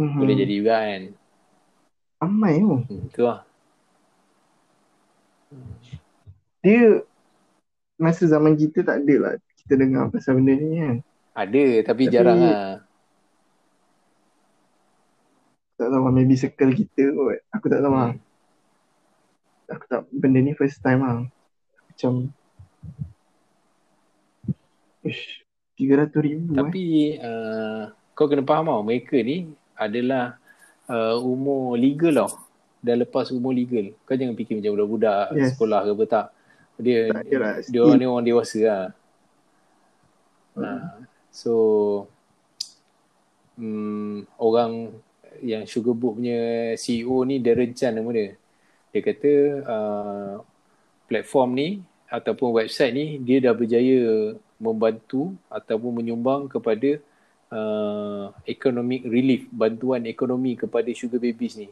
Mhm. 0.00 0.16
Boleh 0.16 0.34
jadi 0.34 0.54
juga 0.56 0.76
kan. 0.80 1.02
Ramai 2.24 2.54
tu. 2.64 2.74
Hmm, 2.88 3.04
tu 3.12 3.22
lah. 3.28 3.40
Dia 6.66 7.06
masa 7.94 8.26
zaman 8.26 8.58
kita 8.58 8.82
tak 8.82 9.06
ada 9.06 9.14
lah 9.22 9.32
kita 9.66 9.78
dengar 9.78 10.10
pasal 10.10 10.38
benda 10.38 10.54
ni 10.54 10.78
kan. 10.78 10.96
Ada 11.34 11.62
tapi, 11.86 12.02
Tapi- 12.06 12.14
jarang 12.14 12.38
lah. 12.38 12.82
Tak 15.76 15.92
tahu 15.92 16.02
lah, 16.08 16.12
maybe 16.14 16.38
circle 16.40 16.72
kita 16.72 17.12
kot. 17.12 17.38
Aku 17.52 17.66
tak 17.68 17.82
tahu 17.84 17.92
lah. 17.92 18.14
Hmm. 18.14 18.22
Aku 19.68 19.84
tak 19.90 20.06
benda 20.08 20.38
ni 20.40 20.54
first 20.54 20.78
time 20.80 21.02
lah. 21.02 21.26
Macam 21.90 22.30
Ish, 25.02 25.42
300 25.78 26.14
ribu 26.22 26.54
eh. 26.54 26.56
Tapi 26.56 26.84
uh, 27.18 27.82
kau 28.14 28.30
kena 28.30 28.46
faham 28.46 28.70
tau. 28.70 28.82
Mereka 28.86 29.18
ni 29.20 29.50
adalah 29.74 30.38
uh, 30.86 31.18
umur 31.20 31.74
legal 31.74 32.24
tau. 32.26 32.30
Dah 32.80 32.96
lepas 32.96 33.34
umur 33.34 33.50
legal. 33.52 33.92
Kau 34.06 34.14
jangan 34.14 34.38
fikir 34.38 34.62
macam 34.62 34.78
budak-budak 34.78 35.34
Yes. 35.34 35.58
sekolah 35.58 35.84
ke 35.84 35.90
apa 35.92 36.04
tak. 36.06 36.26
Dia 36.76 37.08
Tak 37.08 37.24
lah, 37.40 37.54
dia 37.64 37.80
orang 37.80 37.98
ni 37.98 38.06
orang 38.06 38.26
dewasa 38.26 38.60
lah. 38.64 38.84
Uh, 40.56 41.04
so 41.32 41.52
um, 43.60 44.24
orang 44.36 44.92
yang 45.44 45.68
Sugar 45.68 45.92
Book 45.92 46.16
punya 46.16 46.72
CEO 46.80 47.24
ni 47.28 47.40
dia 47.40 47.56
rencan 47.56 47.92
nama 47.96 48.10
dia. 48.12 48.36
Dia 48.92 49.00
kata 49.04 49.32
uh, 49.64 50.34
platform 51.08 51.50
ni 51.56 51.68
ataupun 52.08 52.56
website 52.56 52.92
ni 52.94 53.06
dia 53.20 53.42
dah 53.42 53.52
berjaya 53.52 54.32
membantu 54.56 55.36
ataupun 55.52 56.00
menyumbang 56.00 56.48
kepada 56.48 56.96
uh, 57.52 58.32
economic 58.48 59.04
relief, 59.04 59.44
bantuan 59.52 60.08
ekonomi 60.08 60.56
kepada 60.56 60.88
sugar 60.96 61.20
babies 61.20 61.60
ni. 61.60 61.68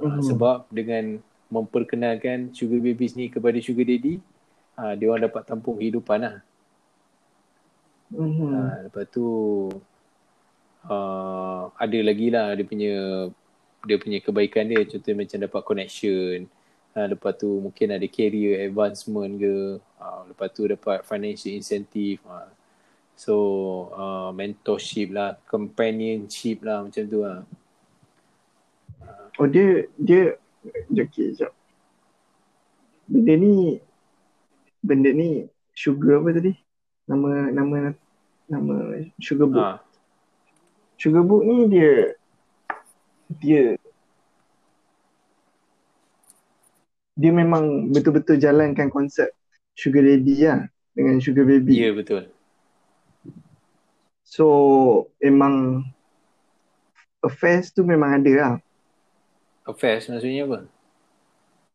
Uh, 0.00 0.20
sebab 0.24 0.64
dengan 0.72 1.20
memperkenalkan 1.54 2.50
sugar 2.50 2.82
babies 2.82 3.14
ni 3.14 3.30
kepada 3.30 3.54
sugar 3.62 3.86
daddy, 3.86 4.18
uh, 4.74 4.92
dia 4.98 5.06
orang 5.06 5.30
dapat 5.30 5.42
tampung 5.46 5.78
kehidupan 5.78 6.18
lah. 6.18 6.36
Mhm. 8.10 8.50
Uh, 8.50 8.74
lepas 8.90 9.04
tu 9.10 9.26
uh, 10.90 11.62
ada 11.74 11.98
lagi 12.02 12.28
lah 12.30 12.54
dia 12.54 12.66
punya 12.66 12.94
dia 13.84 13.96
punya 14.00 14.18
kebaikan 14.22 14.70
dia 14.70 14.86
contohnya 14.86 15.24
macam 15.24 15.38
dapat 15.40 15.62
connection 15.66 16.38
uh, 16.94 17.06
lepas 17.10 17.32
tu 17.36 17.48
mungkin 17.58 17.96
ada 17.96 18.06
career 18.06 18.70
advancement 18.70 19.34
ke 19.34 19.54
uh, 19.98 20.20
lepas 20.30 20.48
tu 20.52 20.62
dapat 20.68 21.02
financial 21.02 21.52
incentive 21.58 22.22
uh. 22.28 22.46
so 23.18 23.34
uh, 23.96 24.30
mentorship 24.30 25.10
lah 25.10 25.34
companionship 25.48 26.62
lah 26.62 26.86
macam 26.86 27.02
tu 27.08 27.24
lah 27.24 27.42
Oh 29.34 29.50
dia 29.50 29.90
dia 29.98 30.38
okay 30.64 31.32
sekejap. 31.34 31.52
Benda 33.04 33.34
ni 33.36 33.78
benda 34.80 35.10
ni 35.12 35.44
sugar 35.76 36.24
apa 36.24 36.30
tadi? 36.32 36.52
Nama 37.04 37.52
nama 37.52 37.92
nama 38.48 38.74
sugar 39.20 39.48
book. 39.48 39.60
uh, 39.60 39.78
Sugar 40.96 41.20
book 41.24 41.44
ni 41.44 41.68
dia 41.68 42.16
dia 43.40 43.62
dia 47.14 47.30
memang 47.30 47.92
betul-betul 47.94 48.40
jalankan 48.40 48.90
konsep 48.90 49.30
sugar 49.78 50.02
daddy 50.02 50.44
lah 50.48 50.66
dengan 50.96 51.20
sugar 51.22 51.46
ya 51.46 51.50
baby. 51.60 51.74
yeah, 51.78 51.94
betul 51.94 52.26
So 54.24 54.46
memang 55.22 55.86
affairs 57.22 57.70
tu 57.70 57.86
memang 57.86 58.18
ada 58.18 58.32
lah. 58.34 58.54
Affairs 59.68 60.08
maksudnya 60.08 60.42
apa 60.48 60.58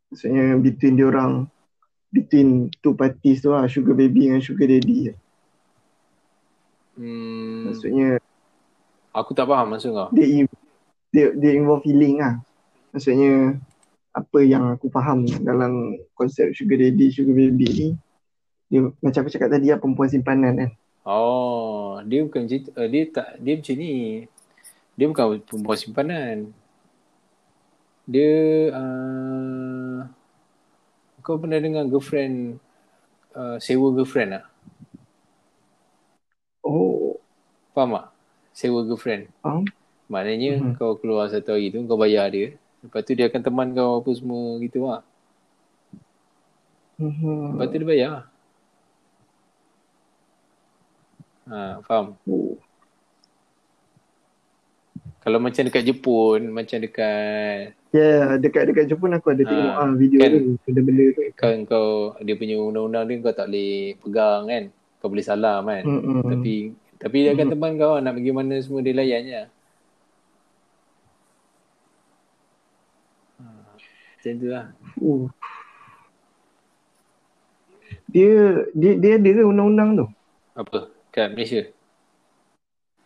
Maksudnya 0.10 0.58
between 0.58 0.98
dia 0.98 1.06
orang 1.06 1.32
between 2.10 2.74
two 2.82 2.98
parties 2.98 3.46
tu 3.46 3.54
lah 3.54 3.70
sugar 3.70 3.94
baby 3.94 4.26
dengan 4.26 4.42
sugar 4.42 4.66
daddy. 4.66 5.14
hmm, 6.98 7.70
Maksudnya 7.70 8.18
aku 9.14 9.32
tak 9.38 9.46
faham 9.50 9.68
maksud 9.74 9.92
kau 9.94 10.10
dia 10.14 10.26
dia 11.14 11.26
dia 11.38 11.52
involve 11.58 11.86
feeling 11.86 12.22
lah. 12.22 12.42
Maksudnya 12.94 13.58
apa 14.14 14.40
yang 14.42 14.74
aku 14.74 14.90
faham 14.90 15.26
dalam 15.46 16.02
konsep 16.18 16.50
sugar 16.58 16.78
daddy, 16.82 17.14
sugar 17.14 17.34
baby 17.38 17.68
ni 17.70 17.88
dia 18.70 18.86
macam 19.02 19.20
aku 19.26 19.34
cakap 19.34 19.50
tadi 19.50 19.74
lah 19.74 19.82
perempuan 19.82 20.10
simpanan 20.10 20.54
kan. 20.58 20.70
Oh, 21.08 21.98
dia 22.06 22.20
bukan 22.26 22.46
tu. 22.46 22.56
Uh, 22.78 22.88
dia 22.94 23.04
tak 23.10 23.28
dia 23.42 23.54
macam 23.58 23.76
ni. 23.82 23.92
Dia 24.98 25.06
bukan 25.10 25.26
perempuan 25.48 25.78
simpanan. 25.80 26.36
Dia 28.10 28.34
uh, 28.74 29.98
kau 31.22 31.38
pernah 31.38 31.62
dengar 31.62 31.86
girlfriend 31.86 32.58
uh, 33.38 33.62
sewa 33.62 33.94
girlfriend 33.94 34.42
tak? 34.42 34.46
Oh, 36.66 37.22
Faham 37.72 37.94
tak? 37.94 38.06
Sewa 38.52 38.82
girlfriend. 38.82 39.30
faham? 39.40 39.64
Maknanya 40.10 40.58
Mhm. 40.58 40.74
kau 40.76 40.98
keluar 40.98 41.30
satu 41.30 41.54
hari 41.54 41.70
tu 41.70 41.86
kau 41.86 41.94
bayar 41.96 42.34
dia. 42.34 42.58
Lepas 42.82 43.06
tu 43.06 43.14
dia 43.14 43.30
akan 43.30 43.42
teman 43.46 43.68
kau 43.78 44.02
apa 44.02 44.10
semua 44.18 44.58
gitu 44.58 44.90
lah. 44.90 45.06
Mhm. 46.98 47.56
Lepas 47.56 47.68
tu 47.70 47.78
dia 47.78 47.86
bayar. 47.88 48.16
Ha, 51.46 51.82
faham? 51.86 52.18
Oh. 52.26 52.58
Kalau 55.30 55.38
macam 55.40 55.62
dekat 55.62 55.86
Jepun, 55.86 56.50
macam 56.50 56.78
dekat 56.80 57.78
Ya, 57.90 58.02
yeah, 58.02 58.26
dekat-dekat 58.36 58.86
Jepun 58.88 59.14
aku 59.14 59.30
ada 59.30 59.42
tengok 59.44 59.70
Ah, 59.72 59.78
ah, 59.80 59.94
video 59.94 60.18
kan. 60.20 60.30
tu, 60.32 60.40
benda-benda 60.60 61.06
tu. 61.12 61.22
kan 61.36 61.56
kau 61.64 61.90
dia 62.20 62.34
punya 62.34 62.58
undang-undang 62.58 63.06
dia 63.06 63.16
kau 63.20 63.30
tak 63.32 63.46
boleh 63.46 63.74
pegang 63.96 64.42
kan 64.44 64.64
kau 64.96 65.08
boleh 65.08 65.22
salam 65.22 65.62
kan 65.64 65.84
Mm-mm. 65.84 66.22
tapi 66.24 66.54
tapi 66.98 67.18
dia 67.20 67.32
akan 67.32 67.48
teman 67.48 67.72
kau 67.76 67.96
nak 67.96 68.12
pergi 68.12 68.32
mana 68.32 68.58
semua 68.58 68.82
dia 68.82 68.92
layan 68.92 69.22
je 69.24 69.42
Ha, 73.38 73.44
macam 74.18 74.34
tu 74.36 74.48
lah 74.48 74.66
Oh. 75.00 75.30
Dia 78.08 78.34
dia 78.72 78.92
dia 78.96 79.12
ada 79.16 79.30
ke 79.32 79.44
undang-undang 79.44 79.90
tu? 79.96 80.08
apa 80.54 80.80
kat 81.08 81.30
Malaysia 81.32 81.62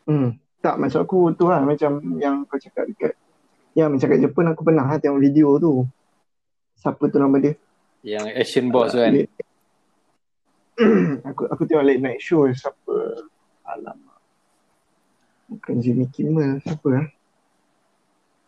Hmm. 0.03 0.36
Tak, 0.64 0.80
maksud 0.80 1.03
aku 1.03 1.36
tu 1.36 1.51
lah 1.51 1.59
macam 1.59 1.99
yang 2.18 2.47
kau 2.47 2.55
cakap 2.55 2.88
dekat 2.88 3.14
yang 3.74 3.89
macam 3.89 4.05
kat 4.05 4.20
Jepun 4.22 4.45
aku 4.47 4.61
pernah 4.64 4.86
lah 4.86 4.95
tengok 4.95 5.20
video 5.20 5.57
tu. 5.57 5.84
Siapa 6.78 7.03
tu 7.09 7.18
nama 7.20 7.38
dia? 7.38 7.53
yang 8.03 8.28
action 8.36 8.68
boss 8.68 8.91
tu 8.91 8.99
kan 8.99 9.16
aku 11.24 11.47
aku 11.47 11.61
tengok 11.64 11.88
late 11.88 11.99
night 11.99 12.20
show 12.20 12.47
siapa? 12.49 12.95
Alamak. 13.64 14.20
Bukan 15.47 15.80
Jimmy 15.80 16.09
Kimmel, 16.09 16.59
siapa 16.61 16.88
lah? 16.89 17.05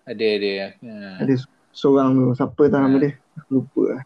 ada 0.05 0.22
ada 0.22 0.51
ha. 0.86 1.26
Ada 1.26 1.34
seorang 1.72 2.13
tu, 2.13 2.26
siapa 2.38 2.61
tak 2.70 2.80
nama 2.80 2.95
Ah. 2.95 3.01
dia? 3.01 3.11
Aku 3.39 3.49
lupa 3.59 3.84
lah. 3.91 4.03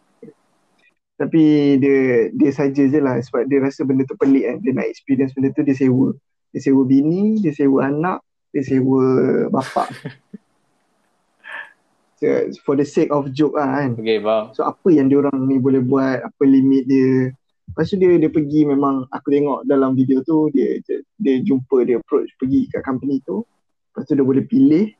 Tapi 1.20 1.42
dia 1.76 2.32
dia 2.32 2.50
saja 2.50 2.80
je 2.80 2.98
lah 2.98 3.20
sebab 3.20 3.44
dia 3.44 3.60
rasa 3.60 3.84
benda 3.84 4.08
tu 4.08 4.16
pelik 4.16 4.44
kan. 4.48 4.56
Dia 4.64 4.72
nak 4.72 4.88
experience 4.88 5.36
benda 5.36 5.52
tu 5.52 5.60
dia 5.60 5.76
sewa. 5.76 6.16
Dia 6.50 6.60
sewa 6.60 6.82
bini, 6.82 7.38
dia 7.38 7.54
sewa 7.54 7.86
anak, 7.86 8.18
dia 8.50 8.62
sewa 8.66 9.02
bapak. 9.50 9.88
so, 12.18 12.26
for 12.66 12.74
the 12.74 12.86
sake 12.86 13.10
of 13.14 13.30
joke 13.30 13.54
lah 13.54 13.80
kan. 13.80 13.94
okay 13.94 14.18
faham 14.18 14.50
So 14.52 14.66
apa 14.66 14.88
yang 14.90 15.06
dia 15.06 15.22
orang 15.22 15.46
ni 15.46 15.62
boleh 15.62 15.82
buat, 15.82 16.26
apa 16.26 16.42
limit 16.42 16.90
dia. 16.90 17.30
Lepas 17.70 17.86
tu 17.86 18.02
dia 18.02 18.18
dia 18.18 18.26
pergi 18.26 18.66
memang 18.66 19.06
aku 19.14 19.30
tengok 19.30 19.62
dalam 19.62 19.94
video 19.94 20.26
tu 20.26 20.50
dia 20.50 20.82
dia, 20.82 21.06
dia 21.22 21.38
jumpa 21.38 21.86
dia 21.86 22.02
approach 22.02 22.34
pergi 22.34 22.66
kat 22.66 22.82
company 22.82 23.22
tu. 23.22 23.46
Lepas 23.94 24.10
tu 24.10 24.18
dia 24.18 24.26
boleh 24.26 24.42
pilih 24.42 24.90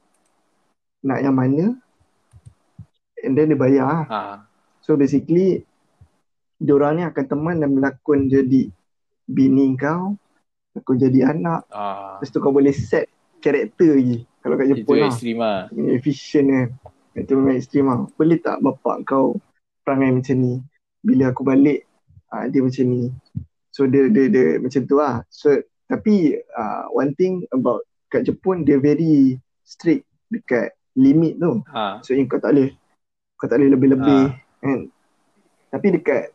nak 1.03 1.19
yang 1.19 1.35
mana 1.35 1.75
and 3.27 3.35
then 3.35 3.51
dia 3.51 3.59
bayar. 3.59 3.87
lah. 3.87 4.03
ha. 4.07 4.23
So 4.87 4.95
basically 4.95 5.67
diorang 6.61 7.01
ni 7.01 7.03
akan 7.09 7.25
teman 7.25 7.57
dan 7.59 7.73
berlakon 7.73 8.29
jadi 8.29 8.69
bini 9.25 9.75
kau, 9.81 10.21
lakon 10.77 10.97
jadi 10.99 11.35
anak. 11.35 11.67
ha. 11.73 12.19
Lepas 12.19 12.29
tu 12.31 12.39
kau 12.39 12.55
boleh 12.55 12.75
set 12.75 13.11
karakter 13.41 13.97
lagi. 13.97 14.19
Kalau 14.41 14.55
kat 14.57 14.67
itu 14.69 14.75
Jepun 14.81 14.97
lah. 14.97 15.11
ekstrim 15.13 15.37
lah 15.37 15.59
Ini 15.73 15.89
efficient 15.97 16.47
kan. 16.49 16.69
Itu 17.17 17.33
memang 17.37 17.57
ekstrim 17.59 17.85
lah. 17.89 17.99
Boleh 18.17 18.39
tak 18.41 18.57
bapak 18.65 18.97
kau 19.05 19.37
perangai 19.85 20.15
macam 20.15 20.37
ni? 20.39 20.55
Bila 21.01 21.33
aku 21.33 21.43
balik, 21.45 21.89
uh, 22.33 22.45
dia 22.49 22.61
macam 22.61 22.85
ni. 22.89 23.11
So 23.73 23.87
dia, 23.87 24.09
dia, 24.09 24.27
dia 24.29 24.47
macam 24.61 24.81
tu 24.85 24.97
lah. 24.99 25.25
So, 25.31 25.55
tapi 25.91 26.39
uh, 26.55 26.85
one 26.95 27.13
thing 27.17 27.45
about 27.51 27.83
kat 28.11 28.27
Jepun, 28.27 28.63
dia 28.63 28.79
very 28.79 29.39
strict 29.65 30.07
dekat 30.31 30.75
limit 30.95 31.39
tu. 31.41 31.63
ha. 31.71 31.99
So 32.03 32.15
kau 32.27 32.39
tak 32.39 32.55
boleh, 32.55 32.71
kau 33.39 33.47
tak 33.49 33.59
boleh 33.59 33.71
lebih-lebih 33.75 34.23
kan. 34.61 34.81
Tapi 35.71 35.87
dekat 35.99 36.35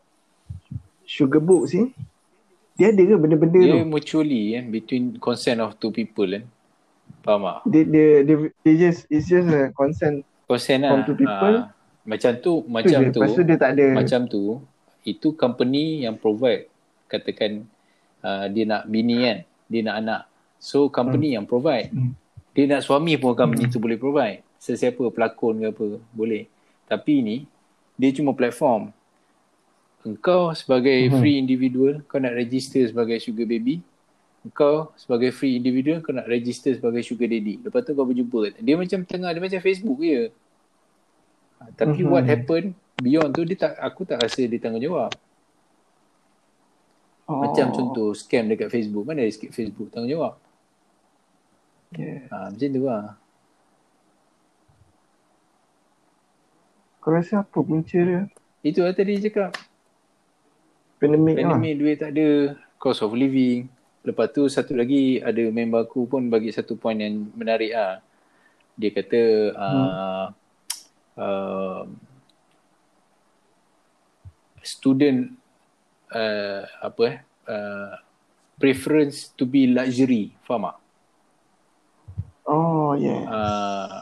Sugar 1.06 1.38
Books 1.38 1.76
ni, 1.76 1.92
dia 2.76 2.92
ada 2.92 3.02
ke 3.02 3.14
benda-benda 3.16 3.58
dia 3.58 3.72
tu? 3.74 3.88
mutually 3.88 4.42
kan 4.52 4.64
between 4.68 5.04
consent 5.16 5.58
of 5.58 5.74
two 5.76 5.88
people 5.88 6.26
kan 6.26 6.44
faham 7.22 7.42
tak 7.42 7.58
Dia, 7.66 7.82
dia, 7.84 8.06
dia, 8.22 8.34
dia 8.60 8.74
just, 8.78 9.08
it's 9.08 9.26
just 9.26 9.48
a 9.48 9.72
consent 9.72 10.22
consent 10.44 10.84
lah 10.84 10.92
From 10.92 11.02
two 11.04 11.16
people. 11.16 11.54
ha. 11.58 11.72
macam 12.04 12.30
tu 12.36 12.42
tu 12.42 12.54
macam 12.68 13.00
je. 13.00 13.10
tu 13.10 13.18
Lepas 13.18 13.32
tu 13.32 13.42
dia 13.42 13.56
tak 13.56 13.70
ada. 13.74 13.86
macam 13.92 14.20
tu 14.24 14.42
itu 15.02 15.28
company 15.32 16.02
yang 16.02 16.14
provide 16.14 16.66
katakan 17.06 17.62
uh, 18.20 18.46
dia 18.46 18.62
nak 18.62 18.86
bini 18.86 19.22
kan 19.22 19.38
dia 19.66 19.80
nak 19.82 19.96
anak 19.96 20.20
so 20.56 20.86
company 20.88 21.34
yang 21.34 21.42
provide 21.42 21.90
Hmm. 21.90 22.12
dia 22.52 22.66
nak 22.66 22.82
suami 22.82 23.14
pun 23.16 23.32
company 23.32 23.66
tu 23.66 23.78
boleh 23.78 23.96
provide 23.96 24.42
sesiapa 24.56 25.02
pelakon 25.08 25.60
ke 25.60 25.66
apa 25.68 25.86
boleh 26.10 26.46
tapi 26.84 27.20
ni 27.20 27.36
dia 27.94 28.10
cuma 28.12 28.32
platform 28.32 28.90
engkau 30.02 30.52
sebagai 30.52 31.08
Hmm. 31.08 31.16
free 31.16 31.36
individual 31.36 32.04
kau 32.04 32.18
nak 32.18 32.32
register 32.32 32.84
sebagai 32.84 33.16
sugar 33.16 33.44
baby 33.44 33.80
engkau 34.42 34.92
sebagai 34.94 35.30
free 35.30 35.54
individual 35.54 35.98
kau 35.98 36.10
nak 36.10 36.26
register 36.26 36.70
sebagai 36.72 37.00
sugar 37.00 37.26
daddy 37.26 37.58
lepas 37.60 37.80
tu 37.80 37.92
kau 37.92 38.04
berjumpa 38.04 38.54
dia 38.56 38.74
macam 38.74 39.00
tengah 39.02 39.30
dia 39.30 39.40
macam 39.40 39.60
Facebook 39.60 40.00
je 40.00 40.30
Ha, 41.56 41.72
tapi 41.72 42.04
Mhm. 42.04 42.10
what 42.10 42.20
happen 42.22 42.62
beyond 42.96 43.32
tu 43.32 43.40
dia 43.42 43.56
tak 43.56 43.80
aku 43.80 44.04
tak 44.04 44.20
rasa 44.20 44.44
dia 44.44 44.60
tanggungjawab 44.60 45.08
Oh. 47.24 47.40
macam 47.40 47.72
contoh 47.72 48.12
scam 48.12 48.46
dekat 48.46 48.68
Facebook 48.68 49.02
mana 49.02 49.20
ada 49.20 49.32
sikit 49.32 49.50
Facebook 49.50 49.88
tanggungjawab 49.88 50.36
Yeah. 51.88 52.28
ha, 52.28 52.52
macam 52.52 52.68
tu 52.68 52.82
lah 52.82 53.16
Kau 56.98 57.10
rasa 57.10 57.40
apa 57.40 57.56
punca 57.56 57.96
dia? 57.96 58.26
itu 58.60 58.82
lah 58.82 58.90
tadi 58.90 59.16
cakap 59.18 59.54
Pandemik 60.96 61.36
lah. 61.36 61.52
pandemik 61.52 61.74
duit 61.76 61.96
tak 62.00 62.10
ada 62.16 62.56
cost 62.80 63.04
of 63.04 63.12
living. 63.12 63.68
Lepas 64.06 64.30
tu 64.30 64.46
satu 64.46 64.72
lagi 64.78 65.18
ada 65.18 65.42
member 65.50 65.82
aku 65.82 66.06
pun 66.06 66.30
bagi 66.30 66.54
satu 66.54 66.78
point 66.78 66.96
yang 66.96 67.26
menarik 67.34 67.74
lah 67.74 67.98
dia 68.76 68.90
kata 68.92 69.20
uh, 69.56 70.26
uh, 71.16 71.82
student 74.60 75.32
uh, 76.12 76.62
apa 76.84 77.02
eh 77.08 77.16
uh, 77.48 77.92
preference 78.60 79.32
to 79.32 79.48
be 79.48 79.68
luxury. 79.68 80.36
Faham 80.44 80.68
tak? 80.70 80.76
Oh 82.46 82.94
yeah. 82.94 83.26
uh, 83.26 84.00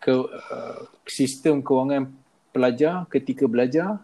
ke 0.00 0.10
uh, 0.16 0.90
sistem 1.06 1.62
kewangan 1.62 2.10
pelajar 2.50 3.06
ketika 3.12 3.44
belajar 3.46 4.00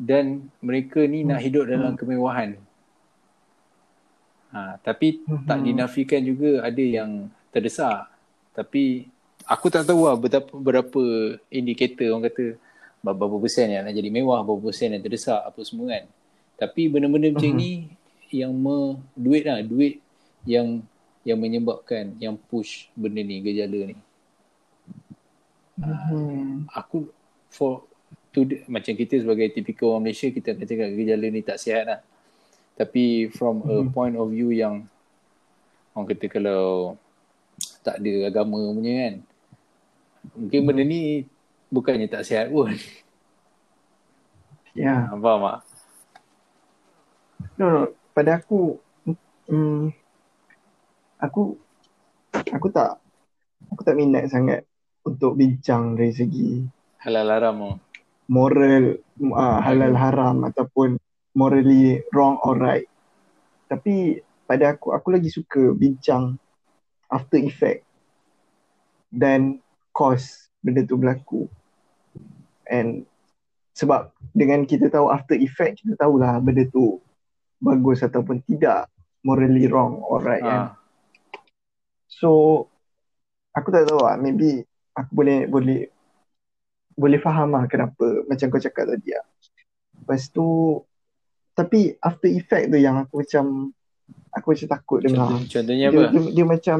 dan 0.00 0.48
mereka 0.58 1.04
ni 1.04 1.20
nak 1.22 1.44
hidup 1.44 1.68
dalam 1.68 1.92
kemewahan 1.92 2.56
ha, 4.50 4.80
tapi 4.80 5.20
tak 5.44 5.60
Mhm. 5.60 5.66
dinafikan 5.68 6.20
juga 6.24 6.64
ada 6.64 6.80
yang 6.80 7.28
terdesak 7.52 8.08
tapi 8.56 9.06
aku 9.44 9.68
tak 9.68 9.84
tahu 9.84 10.08
lah 10.08 10.16
betapa, 10.16 10.50
berapa 10.50 11.02
indikator 11.52 12.10
orang 12.10 12.32
kata 12.32 12.56
berapa 13.00 13.36
persen 13.36 13.68
yang 13.68 13.84
nak 13.84 13.92
jadi 13.92 14.08
mewah 14.08 14.40
berapa 14.40 14.60
persen 14.62 14.92
yang 14.92 15.02
terdesak 15.02 15.38
apa 15.38 15.60
semua 15.62 15.92
kan 15.92 16.04
tapi 16.56 16.88
benda-benda 16.88 17.32
macam 17.32 17.52
Mhm. 17.52 17.60
ni 17.60 17.70
yang 18.30 18.52
me, 18.54 18.96
duit 19.12 19.44
lah 19.44 19.60
duit 19.60 20.00
yang 20.46 20.80
yang 21.20 21.36
menyebabkan 21.36 22.16
yang 22.16 22.40
push 22.48 22.88
benda 22.96 23.20
ni 23.20 23.44
gejala 23.44 23.92
ni 23.92 23.96
Hmm. 25.80 26.68
aku 26.68 27.08
for 27.48 27.88
the, 28.32 28.62
macam 28.66 28.94
kita 28.94 29.18
sebagai 29.18 29.50
typical 29.50 29.94
orang 29.94 30.06
Malaysia 30.06 30.30
kita 30.30 30.54
akan 30.54 30.66
cakap 30.66 30.88
gejala 30.94 31.26
ni 31.28 31.42
tak 31.42 31.58
sihat 31.58 31.84
lah 31.86 32.00
tapi 32.74 33.28
from 33.28 33.60
a 33.66 33.82
Mhm. 33.82 33.90
point 33.90 34.16
of 34.16 34.30
view 34.30 34.54
yang 34.54 34.86
orang 35.92 36.06
kata 36.08 36.26
kalau 36.30 36.94
tak 37.82 38.00
ada 38.00 38.30
agama 38.30 38.56
punya 38.72 38.94
kan 38.96 39.14
mungkin 40.36 40.60
benda 40.62 40.82
ni 40.82 41.26
bukannya 41.68 42.06
tak 42.06 42.24
sihat 42.24 42.48
pun 42.48 42.72
Yeah. 44.70 45.10
Ha, 45.10 45.18
faham 45.22 45.42
tak? 45.42 45.58
No, 47.58 47.64
no. 47.66 47.80
Pada 48.14 48.38
aku, 48.38 48.78
hmm, 49.50 49.90
aku, 51.18 51.58
aku 52.30 52.66
tak, 52.70 53.02
aku 53.66 53.82
tak 53.82 53.98
minat 53.98 54.30
sangat 54.30 54.62
untuk 55.02 55.34
bincang 55.34 55.98
dari 55.98 56.14
segi 56.14 56.62
halal 57.02 57.34
haram 57.34 57.54
tu 57.58 57.70
moral, 58.30 59.02
uh, 59.34 59.58
halal 59.58 59.98
haram 59.98 60.46
ataupun 60.46 60.94
morally 61.34 61.98
wrong 62.14 62.38
or 62.46 62.54
right. 62.54 62.86
Tapi 63.66 64.22
pada 64.46 64.78
aku, 64.78 64.94
aku 64.94 65.08
lagi 65.10 65.30
suka 65.34 65.74
bincang 65.74 66.38
after 67.10 67.42
effect 67.42 67.82
dan 69.10 69.58
cause 69.90 70.46
benda 70.62 70.86
tu 70.86 70.94
berlaku. 70.94 71.50
And 72.70 73.02
sebab 73.74 74.14
dengan 74.30 74.62
kita 74.62 74.86
tahu 74.94 75.10
after 75.10 75.34
effect, 75.34 75.82
kita 75.82 75.98
tahulah 75.98 76.38
benda 76.38 76.62
tu 76.70 77.02
bagus 77.58 78.06
ataupun 78.06 78.46
tidak, 78.46 78.86
morally 79.26 79.66
wrong 79.66 80.00
or 80.06 80.22
right 80.22 80.40
kan. 80.40 80.70
ha. 80.70 80.78
So 82.06 82.64
aku 83.50 83.74
tak 83.74 83.90
tahu 83.90 84.00
lah, 84.06 84.14
maybe 84.16 84.62
aku 84.94 85.10
boleh 85.12 85.38
boleh 85.50 85.90
boleh 86.94 87.20
faham 87.22 87.54
lah 87.54 87.64
kenapa 87.70 88.24
macam 88.26 88.46
kau 88.50 88.62
cakap 88.62 88.90
tadi 88.90 89.14
lah. 89.14 89.26
Lepas 90.00 90.30
tu 90.32 90.80
tapi 91.54 91.92
after 92.00 92.30
effect 92.30 92.72
tu 92.72 92.78
yang 92.80 92.96
aku 92.96 93.20
macam 93.26 93.74
aku 94.32 94.46
macam 94.54 94.68
takut 94.70 94.98
dengar. 95.04 95.28
Contoh, 95.28 95.46
contohnya 95.50 95.86
Dia, 95.90 96.00
apa? 96.00 96.10
dia, 96.10 96.20
dia 96.32 96.44
macam 96.46 96.78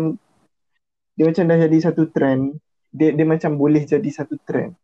dia 1.19 1.25
macam 1.29 1.45
dah 1.45 1.59
jadi 1.69 1.79
satu 1.85 2.03
trend. 2.09 2.43
Dia 2.91 3.09
dia 3.15 3.27
macam 3.27 3.51
boleh 3.61 3.83
jadi 3.85 4.11
satu 4.11 4.41
trend. 4.43 4.75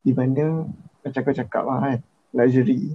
Di 0.00 0.14
mana 0.14 0.64
macam 1.02 1.20
kau 1.20 1.34
cakap 1.34 1.62
lah 1.66 1.78
kan, 1.82 1.98
luxury. 2.34 2.94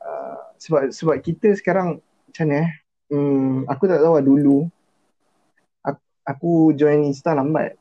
Uh, 0.00 0.40
sebab 0.60 0.92
sebab 0.92 1.16
kita 1.24 1.52
sekarang 1.56 2.00
macam 2.00 2.44
mana 2.48 2.56
eh? 2.64 2.70
Hmm, 3.12 3.68
aku 3.68 3.84
tak 3.84 4.00
tahu 4.00 4.16
lah 4.16 4.24
dulu 4.24 4.58
aku, 5.84 6.02
aku 6.24 6.52
join 6.76 7.04
Insta 7.04 7.36
lambat. 7.36 7.76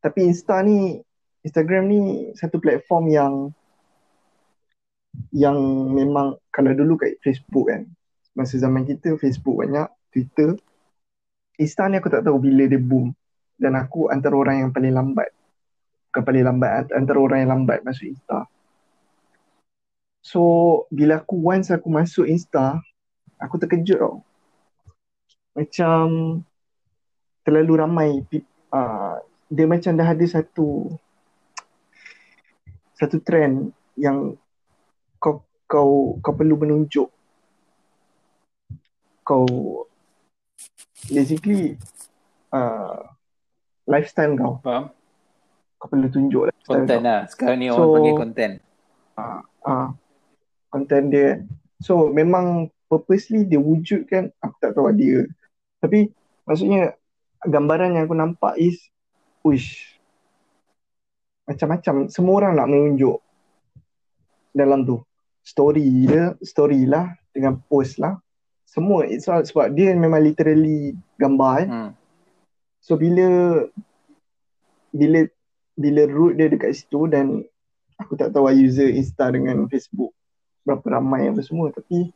Tapi 0.00 0.20
Insta 0.24 0.64
ni 0.64 0.96
Instagram 1.44 1.84
ni 1.88 2.00
satu 2.36 2.60
platform 2.60 3.04
yang 3.08 3.34
yang 5.34 5.58
memang 5.92 6.38
kalau 6.54 6.72
dulu 6.72 6.96
kat 7.00 7.18
Facebook 7.20 7.68
kan 7.68 7.84
masa 8.34 8.56
zaman 8.56 8.86
kita 8.86 9.16
Facebook 9.20 9.60
banyak 9.60 9.88
Twitter. 10.12 10.56
Insta 11.60 11.86
ni 11.86 12.00
aku 12.00 12.08
tak 12.08 12.24
tahu 12.24 12.40
bila 12.40 12.64
dia 12.64 12.80
boom. 12.80 13.12
Dan 13.60 13.76
aku 13.76 14.08
antara 14.08 14.32
orang 14.32 14.64
yang 14.64 14.70
paling 14.72 14.96
lambat. 14.96 15.28
Bukan 16.08 16.22
paling 16.24 16.44
lambat 16.48 16.88
antara 16.96 17.18
orang 17.20 17.44
yang 17.44 17.50
lambat 17.52 17.84
masuk 17.84 18.08
Insta. 18.08 18.48
So 20.24 20.40
bila 20.88 21.20
aku 21.20 21.36
once 21.36 21.68
aku 21.68 21.88
masuk 21.92 22.24
Insta 22.24 22.80
aku 23.36 23.60
terkejut 23.60 23.98
tau. 24.00 24.16
Macam 25.52 26.04
terlalu 27.44 27.72
ramai 27.76 28.08
uh, 28.72 29.16
dia 29.50 29.66
macam 29.66 29.92
dah 29.92 30.06
ada 30.06 30.24
satu 30.24 30.94
satu 32.94 33.18
trend 33.18 33.74
yang 33.94 34.38
kau 35.18 35.42
kau 35.66 35.90
kau 36.18 36.32
perlu 36.32 36.54
menunjuk 36.54 37.08
kau 39.22 39.46
basically 41.08 41.76
uh, 42.50 42.98
lifestyle 43.84 44.34
kau 44.34 44.54
Faham? 44.60 44.84
kau 45.76 45.88
perlu 45.88 46.06
tunjuk 46.08 46.42
lifestyle 46.46 46.84
Konten 46.84 46.96
kau 46.96 47.04
lah. 47.04 47.20
Sekarang 47.26 47.56
ni 47.58 47.66
So- 47.66 47.74
orang 47.74 47.90
panggil 47.96 48.14
konten. 48.16 48.50
ah 49.60 49.92
content 50.72 51.06
dia 51.12 51.28
so 51.76 52.08
memang 52.08 52.70
purposely 52.86 53.44
dia 53.44 53.60
wujudkan 53.60 54.32
aku 54.40 54.54
tak 54.56 54.72
tahu 54.72 54.88
dia 54.96 55.28
tapi 55.76 56.08
maksudnya 56.42 56.96
gambaran 57.42 57.92
yang 57.92 58.08
aku 58.08 58.16
nampak 58.16 58.56
is 58.56 58.80
uish. 59.44 59.96
Macam-macam. 61.48 62.06
Semua 62.12 62.34
orang 62.44 62.52
nak 62.56 62.68
menunjuk 62.70 63.18
dalam 64.54 64.84
tu. 64.86 65.00
Story 65.40 66.06
dia 66.06 66.36
story 66.44 66.84
lah 66.84 67.10
dengan 67.32 67.58
post 67.66 67.98
lah. 67.98 68.20
Semua. 68.68 69.08
It's 69.08 69.26
all 69.26 69.42
sebab 69.42 69.74
dia 69.74 69.96
memang 69.96 70.22
literally 70.22 70.94
gambar 71.18 71.54
eh. 71.64 71.68
Hmm. 71.68 71.90
So 72.80 72.94
bila 72.96 73.60
bila 74.94 75.26
bila 75.74 76.02
root 76.06 76.36
dia 76.38 76.52
dekat 76.52 76.76
situ 76.76 77.08
dan 77.08 77.42
aku 77.96 78.14
tak 78.14 78.36
tahu 78.36 78.52
user 78.52 78.90
Insta 78.90 79.32
dengan 79.32 79.64
Facebook 79.70 80.12
berapa 80.60 81.00
ramai 81.00 81.24
apa 81.30 81.40
semua 81.40 81.72
tapi 81.72 82.12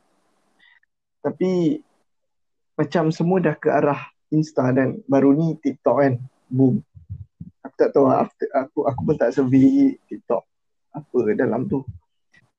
tapi 1.25 1.81
macam 2.77 3.09
semua 3.09 3.41
dah 3.41 3.55
ke 3.57 3.73
arah 3.73 4.05
Insta 4.29 4.69
dan 4.69 5.01
baru 5.09 5.33
ni 5.33 5.57
TikTok 5.59 5.97
kan. 5.97 6.13
Boom 6.45 6.85
aku 7.75 7.83
tak 7.83 7.91
tahu 7.91 8.07
lah 8.07 8.23
after, 8.23 8.47
aku 8.55 8.79
aku 8.87 8.99
pun 9.03 9.15
tak 9.19 9.35
survey 9.35 9.99
TikTok 10.07 10.47
apa 10.95 11.17
dalam 11.35 11.67
tu. 11.67 11.83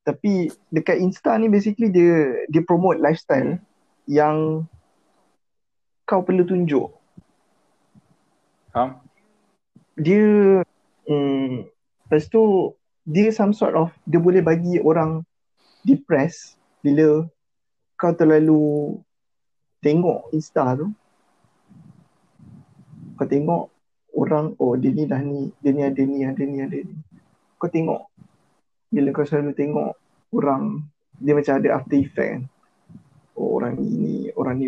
Tapi 0.04 0.52
dekat 0.68 1.00
Insta 1.00 1.40
ni 1.40 1.48
basically 1.48 1.88
dia 1.88 2.44
dia 2.52 2.60
promote 2.60 3.00
lifestyle 3.00 3.56
yang 4.04 4.68
kau 6.04 6.20
perlu 6.20 6.44
tunjuk. 6.44 6.92
Faham? 8.76 9.00
dia 9.96 10.60
hmm, 11.08 11.64
lepas 12.04 12.28
tu 12.28 12.76
dia 13.08 13.32
some 13.32 13.56
sort 13.56 13.72
of 13.72 13.88
dia 14.04 14.20
boleh 14.20 14.44
bagi 14.44 14.76
orang 14.84 15.24
depressed 15.80 16.60
bila 16.84 17.24
kau 17.96 18.12
terlalu 18.12 19.00
tengok 19.80 20.28
Insta 20.36 20.76
tu. 20.76 20.92
Kau 23.16 23.24
tengok 23.24 23.72
orang 24.16 24.56
oh 24.56 24.74
dia 24.80 24.90
ni 24.96 25.04
dah 25.04 25.20
ni 25.20 25.52
dia 25.60 25.70
ni 25.76 25.84
ada 25.84 26.02
ni 26.02 26.24
ada 26.24 26.42
ni 26.42 26.58
ada 26.64 26.78
ni. 26.80 26.96
Kau 27.60 27.68
tengok. 27.68 28.08
Bila 28.88 29.12
kau 29.12 29.28
selalu 29.28 29.52
tengok 29.52 29.92
orang 30.32 30.88
dia 31.20 31.36
macam 31.36 31.60
ada 31.60 31.68
after 31.76 32.00
effect 32.00 32.28
kan. 32.32 32.42
Oh 33.36 33.60
orang 33.60 33.76
ni 33.76 33.88
ni 33.92 34.14
orang 34.32 34.56
ni 34.56 34.66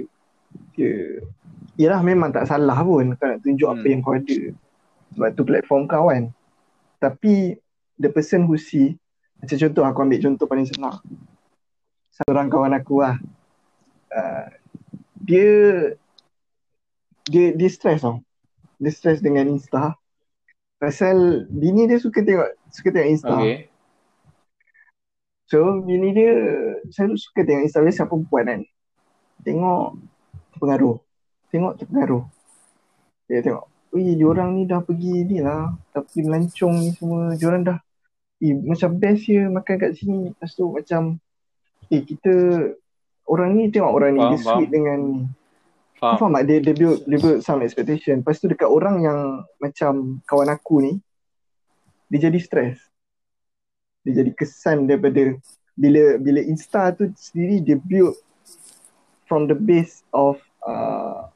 dia 0.76 1.24
Yalah 1.78 2.02
memang 2.02 2.34
tak 2.34 2.50
salah 2.50 2.82
pun 2.82 3.14
kau 3.14 3.26
nak 3.30 3.40
tunjuk 3.40 3.70
apa 3.70 3.86
Hmm. 3.86 3.90
yang 3.90 4.00
kau 4.04 4.14
ada. 4.18 4.40
Sebab 5.14 5.28
tu 5.32 5.42
platform 5.46 5.82
kau 5.88 6.10
kan. 6.12 6.28
Tapi 7.00 7.56
the 7.96 8.10
person 8.12 8.44
who 8.44 8.60
see 8.60 8.98
macam 9.38 9.56
contoh 9.56 9.82
aku 9.86 9.98
ambil 10.02 10.20
contoh 10.20 10.46
paling 10.50 10.66
senang. 10.66 10.98
Satu 12.10 12.34
orang 12.34 12.50
kawan 12.50 12.74
aku 12.74 13.06
lah. 13.06 13.16
Uh, 14.10 14.50
dia 15.22 15.50
dia 17.30 17.52
dia 17.54 17.68
stress 17.70 18.02
tau 18.02 18.24
dia 18.78 18.90
stress 18.94 19.18
dengan 19.18 19.50
Insta 19.50 19.98
pasal 20.78 21.46
bini 21.50 21.90
dia 21.90 21.98
suka 21.98 22.22
tengok 22.22 22.50
suka 22.70 22.88
tengok 22.94 23.10
Insta 23.10 23.34
Okay. 23.34 23.68
So 25.48 25.80
bini 25.80 26.12
dia 26.12 26.32
selalu 26.92 27.16
suka 27.16 27.40
tengok 27.40 27.64
Insta 27.64 27.80
biasa 27.80 28.04
perempuan 28.04 28.44
kan. 28.44 28.60
Tengok 29.40 29.96
terpengaruh. 30.52 30.96
Tengok 31.48 31.72
terpengaruh. 31.80 32.24
Dia 33.32 33.40
tengok 33.40 33.64
Wih, 33.88 34.20
diorang 34.20 34.52
ni 34.52 34.68
dah 34.68 34.84
pergi 34.84 35.24
ni 35.24 35.40
lah. 35.40 35.72
Dah 35.96 36.04
pergi 36.04 36.20
melancong 36.20 36.74
ni 36.76 36.92
semua. 36.92 37.32
Diorang 37.40 37.64
dah, 37.64 37.80
eh, 38.44 38.52
macam 38.52 39.00
best 39.00 39.24
je 39.24 39.48
makan 39.48 39.74
kat 39.80 39.96
sini. 39.96 40.28
Lepas 40.28 40.52
tu 40.52 40.68
macam, 40.68 41.16
eh 41.88 42.04
kita, 42.04 42.34
orang 43.24 43.56
ni 43.56 43.72
tengok 43.72 43.88
orang 43.88 44.12
ni, 44.12 44.20
Faham, 44.20 44.32
dia 44.36 44.44
sweet 44.44 44.68
faham. 44.68 44.74
dengan 44.76 44.98
ni. 45.00 45.18
Faham? 45.98 46.16
faham 46.16 46.32
tak? 46.38 46.44
Dia, 46.46 46.58
dia, 46.62 46.74
build, 46.78 46.98
dia 47.10 47.18
build 47.18 47.42
some 47.42 47.60
expectation. 47.66 48.22
Lepas 48.22 48.38
tu 48.38 48.46
dekat 48.46 48.70
orang 48.70 49.02
yang 49.02 49.18
macam 49.58 50.22
kawan 50.30 50.48
aku 50.48 50.80
ni, 50.80 50.92
dia 52.06 52.30
jadi 52.30 52.38
stres. 52.38 52.78
Dia 54.06 54.22
jadi 54.24 54.30
kesan 54.32 54.86
daripada 54.86 55.36
bila 55.78 56.18
bila 56.18 56.42
Insta 56.42 56.90
tu 56.90 57.06
sendiri 57.14 57.62
dia 57.62 57.78
build 57.78 58.18
from 59.30 59.46
the 59.46 59.54
base 59.54 60.02
of 60.10 60.40
uh, 60.64 61.28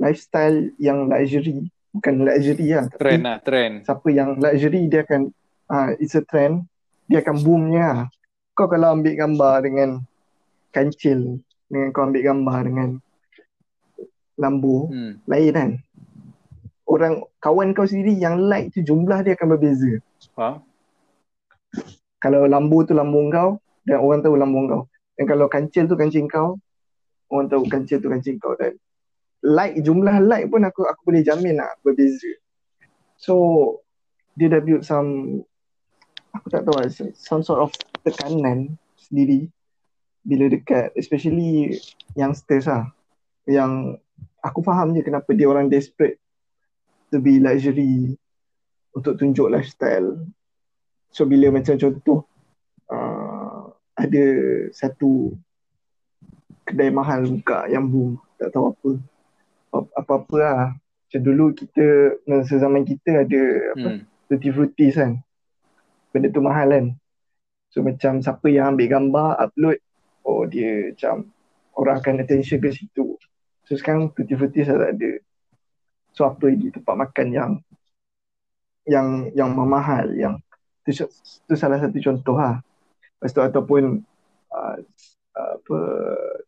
lifestyle 0.00 0.68
yang 0.80 1.06
luxury. 1.06 1.68
Bukan 1.94 2.24
luxury 2.26 2.74
lah. 2.74 2.90
Trend 2.96 3.24
lah, 3.24 3.38
trend. 3.40 3.86
Siapa 3.86 4.08
yang 4.10 4.36
luxury 4.40 4.90
dia 4.90 5.06
akan, 5.06 5.30
uh, 5.70 5.88
it's 6.02 6.18
a 6.18 6.24
trend. 6.26 6.66
Dia 7.06 7.22
akan 7.22 7.36
boomnya 7.40 7.86
lah. 7.94 8.06
Kau 8.58 8.66
kalau 8.66 8.98
ambil 8.98 9.14
gambar 9.14 9.54
dengan 9.62 10.02
kancil, 10.74 11.38
dengan 11.70 11.94
kau 11.94 12.10
ambil 12.10 12.22
gambar 12.26 12.60
dengan 12.66 12.88
Lambo, 14.38 14.88
Hmm. 14.88 15.18
lain 15.26 15.50
kan. 15.50 15.70
Orang 16.88 17.26
kawan 17.42 17.76
kau 17.76 17.84
sendiri 17.84 18.16
yang 18.16 18.48
like 18.48 18.72
tu 18.72 18.80
jumlah 18.80 19.20
dia 19.20 19.34
akan 19.36 19.58
berbeza. 19.58 20.00
Faham? 20.32 20.64
kalau 22.18 22.50
lambu 22.50 22.82
tu 22.82 22.98
lambu 22.98 23.30
kau 23.30 23.62
dan 23.86 24.02
orang 24.02 24.20
tahu 24.22 24.34
lambu 24.34 24.66
kau. 24.66 24.82
Dan 25.14 25.24
kalau 25.26 25.46
kancil 25.46 25.86
tu 25.86 25.94
kancing 25.94 26.26
kau 26.26 26.58
orang 27.30 27.46
tahu 27.46 27.62
kancil 27.70 28.02
tu 28.02 28.10
kancing 28.10 28.38
kau. 28.42 28.58
Dan 28.58 28.74
like 29.42 29.78
jumlah 29.82 30.18
like 30.26 30.50
pun 30.50 30.66
aku 30.66 30.82
aku 30.86 31.00
boleh 31.06 31.22
jamin 31.22 31.58
lah 31.62 31.70
berbeza. 31.86 32.30
So 33.18 33.34
dia 34.34 34.50
dah 34.50 34.62
build 34.62 34.82
some 34.82 35.42
aku 36.34 36.46
tak 36.50 36.66
tahu 36.66 36.74
lah 36.78 36.90
some 37.14 37.42
sort 37.42 37.62
of 37.62 37.70
tekanan 38.02 38.78
sendiri 38.98 39.50
bila 40.26 40.50
dekat 40.50 40.90
especially 40.98 41.78
youngsters 42.18 42.66
lah. 42.66 42.90
Yang 43.46 44.02
aku 44.48 44.64
faham 44.64 44.96
je 44.96 45.04
kenapa 45.04 45.28
dia 45.36 45.46
orang 45.46 45.68
desperate 45.68 46.16
to 47.12 47.20
be 47.20 47.36
luxury 47.40 48.16
untuk 48.96 49.20
tunjuk 49.20 49.52
lifestyle. 49.52 50.24
So 51.12 51.24
bila 51.24 51.52
macam 51.52 51.76
contoh 51.76 52.24
uh, 52.92 53.72
ada 53.96 54.24
satu 54.72 55.36
kedai 56.68 56.92
mahal 56.92 57.24
buka 57.24 57.64
yang 57.72 57.88
boom, 57.88 58.20
tak 58.36 58.52
tahu 58.52 58.72
apa. 58.72 58.90
Apa-apa 59.96 60.36
lah. 60.36 60.60
Macam 60.76 61.20
dulu 61.24 61.56
kita, 61.56 62.20
masa 62.28 62.60
zaman 62.60 62.84
kita 62.84 63.24
ada 63.24 63.42
apa, 63.72 63.88
Hmm. 63.88 64.00
tutti 64.28 64.48
frutti 64.52 64.92
kan. 64.92 65.16
Benda 66.12 66.28
tu 66.28 66.44
mahal 66.44 66.68
kan. 66.68 66.86
So 67.72 67.80
macam 67.80 68.20
siapa 68.20 68.48
yang 68.52 68.76
ambil 68.76 68.88
gambar, 68.92 69.28
upload, 69.40 69.80
oh 70.28 70.44
dia 70.44 70.92
macam 70.92 71.32
orang 71.76 71.96
akan 72.00 72.14
attention 72.20 72.60
ke 72.60 72.68
situ. 72.72 73.16
So 73.68 73.76
sekarang 73.76 74.16
tutti 74.16 74.32
frutti 74.32 74.64
saya 74.64 74.88
tak 74.88 74.96
ada. 74.96 75.12
So 76.16 76.24
apa 76.24 76.48
lagi 76.48 76.72
tempat 76.72 76.94
makan 76.96 77.26
yang 77.28 77.50
yang 78.88 79.28
yang 79.36 79.52
mahal 79.52 80.08
yang 80.16 80.40
tu, 80.88 81.04
tu 81.44 81.52
salah 81.52 81.76
satu 81.76 82.00
contoh 82.00 82.40
lah. 82.40 82.64
Lepas 83.20 83.36
tu 83.36 83.44
ataupun 83.44 84.00
uh, 84.56 84.76
apa 85.36 85.78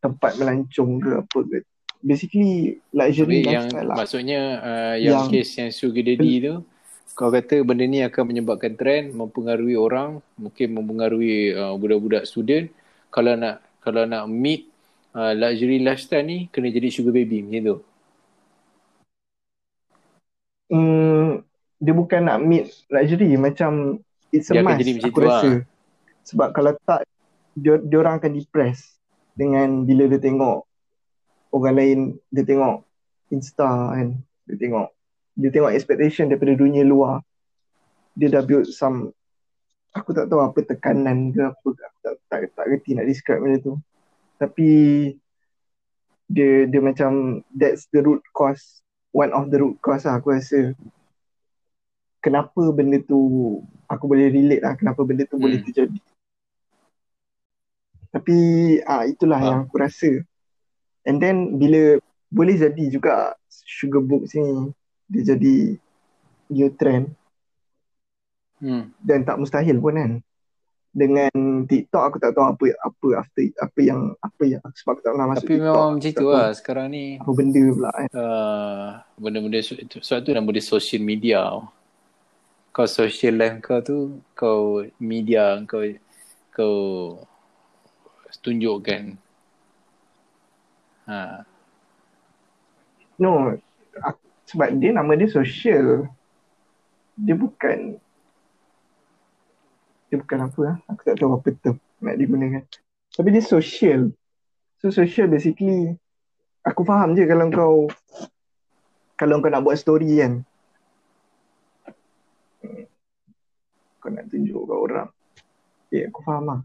tempat 0.01 0.33
melancong 0.41 0.91
ke 0.97 1.11
apa 1.21 1.39
ke. 1.45 1.59
Basically 2.01 2.81
luxury 2.97 3.45
Tapi 3.45 3.53
yang 3.53 3.69
lah. 3.85 3.97
maksudnya 4.01 4.41
uh, 4.65 4.95
yang, 4.97 5.29
Yang- 5.29 5.45
case 5.45 5.53
yang 5.61 5.71
sugar 5.77 6.01
daddy 6.01 6.41
tu 6.41 6.65
kau 7.13 7.29
kata 7.29 7.61
benda 7.61 7.85
ni 7.85 8.01
akan 8.01 8.33
menyebabkan 8.33 8.81
trend 8.81 9.13
mempengaruhi 9.13 9.77
orang 9.77 10.25
mungkin 10.41 10.73
mempengaruhi 10.73 11.53
uh, 11.53 11.77
budak-budak 11.77 12.25
student 12.25 12.73
kalau 13.13 13.37
nak 13.37 13.61
kalau 13.85 14.09
nak 14.09 14.25
meet 14.25 14.70
uh, 15.15 15.33
luxury 15.35 15.79
lifestyle 15.83 16.27
ni 16.27 16.47
kena 16.51 16.71
jadi 16.71 16.89
sugar 16.91 17.15
baby 17.15 17.43
macam 17.47 17.63
tu 17.65 17.79
Hmm, 20.71 21.43
dia 21.83 21.91
bukan 21.91 22.31
nak 22.31 22.39
meet 22.47 22.71
luxury 22.87 23.35
macam 23.35 23.99
it's 24.31 24.55
a 24.55 24.55
Dia 24.55 24.63
must 24.63 24.79
jadi 24.79 24.93
macam 24.95 25.11
aku 25.11 25.19
tu 25.19 25.27
lah. 25.27 25.31
rasa. 25.43 25.51
Sebab 26.31 26.49
kalau 26.55 26.73
tak 26.87 27.01
dia, 27.59 27.83
dia 27.83 27.99
orang 27.99 28.23
akan 28.23 28.39
depress 28.39 28.95
dengan 29.35 29.83
bila 29.83 30.07
dia 30.07 30.23
tengok 30.23 30.63
orang 31.51 31.75
lain 31.75 31.99
dia 32.31 32.47
tengok 32.47 32.87
Insta 33.35 33.95
kan 33.95 34.15
dia 34.47 34.57
tengok 34.59 34.95
dia 35.35 35.51
tengok 35.51 35.75
expectation 35.75 36.31
daripada 36.31 36.55
dunia 36.55 36.87
luar 36.87 37.23
dia 38.15 38.31
dah 38.31 38.43
build 38.43 38.71
some 38.71 39.11
aku 39.91 40.15
tak 40.15 40.31
tahu 40.31 40.43
apa 40.43 40.59
tekanan 40.63 41.35
ke 41.35 41.43
apa 41.43 41.67
aku 41.67 41.75
tak, 42.03 42.15
tak, 42.31 42.41
tak 42.55 42.67
reti 42.71 42.95
nak 42.95 43.07
describe 43.11 43.43
benda 43.43 43.59
tu 43.59 43.75
tapi 44.41 44.69
dia 46.25 46.65
dia 46.65 46.81
macam 46.81 47.43
that's 47.53 47.85
the 47.93 48.01
root 48.01 48.25
cause 48.33 48.81
one 49.13 49.29
of 49.31 49.53
the 49.53 49.61
root 49.61 49.77
cause 49.79 50.03
lah 50.03 50.17
aku 50.17 50.33
rasa 50.33 50.73
kenapa 52.19 52.73
benda 52.73 52.97
tu 53.03 53.21
aku 53.85 54.05
boleh 54.07 54.33
relate 54.33 54.63
lah 54.63 54.73
kenapa 54.75 55.05
benda 55.05 55.27
tu 55.27 55.37
Hmm. 55.37 55.45
boleh 55.45 55.61
terjadi 55.61 56.01
tapi 58.11 58.37
ah 58.85 59.07
itulah 59.07 59.39
Ah. 59.39 59.47
yang 59.47 59.59
aku 59.67 59.77
rasa 59.79 60.11
and 61.05 61.19
then 61.19 61.57
bila 61.57 61.99
boleh 62.27 62.55
jadi 62.55 62.85
juga 62.91 63.35
sugar 63.51 64.03
books 64.03 64.35
ni 64.35 64.71
dia 65.11 65.35
jadi 65.35 65.75
new 66.49 66.71
trend 66.75 67.11
hmm. 68.59 68.91
dan 69.03 69.23
tak 69.23 69.39
mustahil 69.39 69.79
pun 69.79 69.95
kan 69.95 70.13
dengan 70.91 71.31
TikTok 71.71 72.03
aku 72.03 72.17
tak 72.19 72.35
tahu 72.35 72.51
apa 72.51 72.67
apa 72.83 73.09
after 73.23 73.47
apa 73.63 73.79
yang 73.79 74.01
apa 74.19 74.43
yang 74.43 74.63
sebab 74.75 74.99
aku 74.99 75.03
tak 75.07 75.13
pernah 75.15 75.29
masuk 75.31 75.47
tapi 75.47 75.55
TikTok. 75.55 75.63
memang 75.63 75.79
aku 75.79 75.95
macam 75.95 76.13
tu 76.13 76.27
lah 76.27 76.49
sekarang 76.51 76.87
ni 76.91 77.05
apa 77.23 77.31
benda 77.31 77.63
pula 77.71 77.91
kan 77.95 78.09
uh, 78.11 78.87
benda-benda 79.15 79.59
sebab 79.63 80.19
tu 80.27 80.31
nama 80.35 80.49
dia 80.51 80.65
social 80.65 81.03
media. 81.05 81.43
Kau 82.71 82.87
social 82.87 83.35
life 83.35 83.59
kau 83.63 83.83
tu 83.83 83.99
kau 84.35 84.87
media 85.03 85.59
kau 85.67 85.83
kau 86.55 86.79
tunjukkan. 88.41 89.19
Ha. 91.11 91.43
No, 93.21 93.53
aku, 94.01 94.21
sebab 94.49 94.79
dia 94.81 94.95
nama 94.95 95.13
dia 95.19 95.29
social. 95.29 96.09
Dia 97.21 97.37
bukan 97.37 98.01
dia 100.11 100.19
bukan 100.19 100.39
apa 100.51 100.61
lah. 100.67 100.77
Aku 100.91 101.01
tak 101.07 101.23
tahu 101.23 101.39
apa 101.39 101.49
term 101.55 101.79
nak 102.03 102.19
digunakan. 102.19 102.67
Tapi 103.15 103.29
dia 103.31 103.43
social. 103.47 104.11
So 104.83 104.91
social 104.91 105.31
basically 105.31 105.95
aku 106.67 106.83
faham 106.83 107.15
je 107.15 107.25
kalau 107.31 107.47
kau 107.55 107.77
kalau 109.15 109.39
kau 109.39 109.53
nak 109.53 109.63
buat 109.63 109.79
story 109.79 110.19
kan. 110.19 110.43
Kau 114.03 114.11
nak 114.11 114.27
tunjuk 114.33 114.67
kat 114.67 114.79
orang. 114.83 115.09
Ya, 115.95 116.11
aku 116.11 116.21
faham 116.27 116.45
lah. 116.49 116.61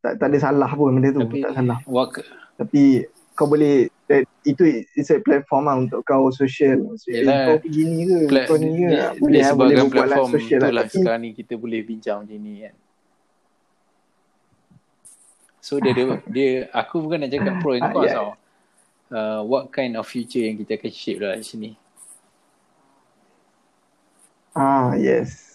Tak, 0.00 0.16
tak 0.16 0.26
ada 0.32 0.38
salah 0.40 0.70
pun 0.72 0.96
benda 0.96 1.12
tu. 1.12 1.20
tapi 1.20 1.44
tak 1.44 1.52
salah. 1.54 1.78
wak, 1.84 2.24
Tapi 2.56 3.04
kau 3.36 3.46
boleh 3.46 3.92
that, 4.10 4.26
itu 4.42 4.82
it's 4.98 5.14
a 5.14 5.22
platform 5.22 5.70
lah 5.70 5.78
untuk 5.78 6.02
kau 6.02 6.34
social. 6.34 6.98
Yelah. 7.06 7.46
kau 7.46 7.56
pergi 7.62 7.82
ni 7.86 7.98
ke, 8.04 8.18
pla- 8.26 8.46
kau 8.50 8.58
ni 8.58 8.74
ke. 8.74 8.88
dia, 8.90 9.06
boleh 9.14 9.38
dia 9.38 9.42
lah, 9.46 9.54
boleh 9.54 9.74
sebagai 9.78 9.78
buat 9.78 9.86
lah 9.86 10.18
platform 10.18 10.30
social 10.34 10.60
lah. 10.60 10.70
lah 10.74 10.84
Tapi 10.84 10.96
sekarang 10.98 11.20
ni 11.22 11.30
kita 11.30 11.54
boleh 11.54 11.80
bincang 11.86 12.18
macam 12.26 12.38
ni 12.42 12.54
kan 12.66 12.74
so 15.60 15.76
dia 15.76 15.92
dia, 15.92 16.04
dia 16.26 16.50
aku 16.72 17.04
bukan 17.04 17.20
nak 17.20 17.30
cakap 17.30 17.54
pro 17.60 17.76
and 17.76 17.84
Ah, 17.84 17.92
cons 17.92 18.08
yeah. 18.08 18.16
tau 18.16 18.30
uh, 19.12 19.40
what 19.44 19.68
kind 19.70 19.92
of 19.94 20.08
future 20.08 20.40
yang 20.40 20.56
kita 20.56 20.80
akan 20.80 20.90
shape 20.90 21.20
lah 21.20 21.36
sini 21.44 21.76
ah 24.56 24.98
yes. 24.98 25.46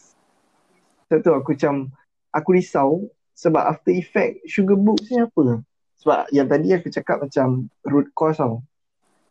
Satu 1.05 1.37
aku 1.37 1.53
macam 1.53 1.91
aku 2.33 2.49
risau 2.57 3.11
sebab 3.35 3.61
after 3.61 3.91
effect 3.93 4.41
sugar 4.47 4.79
books 4.79 5.11
ni 5.11 5.21
apa? 5.21 5.61
Sebab 6.05 6.29
yang 6.29 6.45
tadi 6.45 6.69
aku 6.69 6.93
cakap 6.93 7.17
macam 7.25 7.65
root 7.81 8.13
cause 8.13 8.37
tau. 8.37 8.61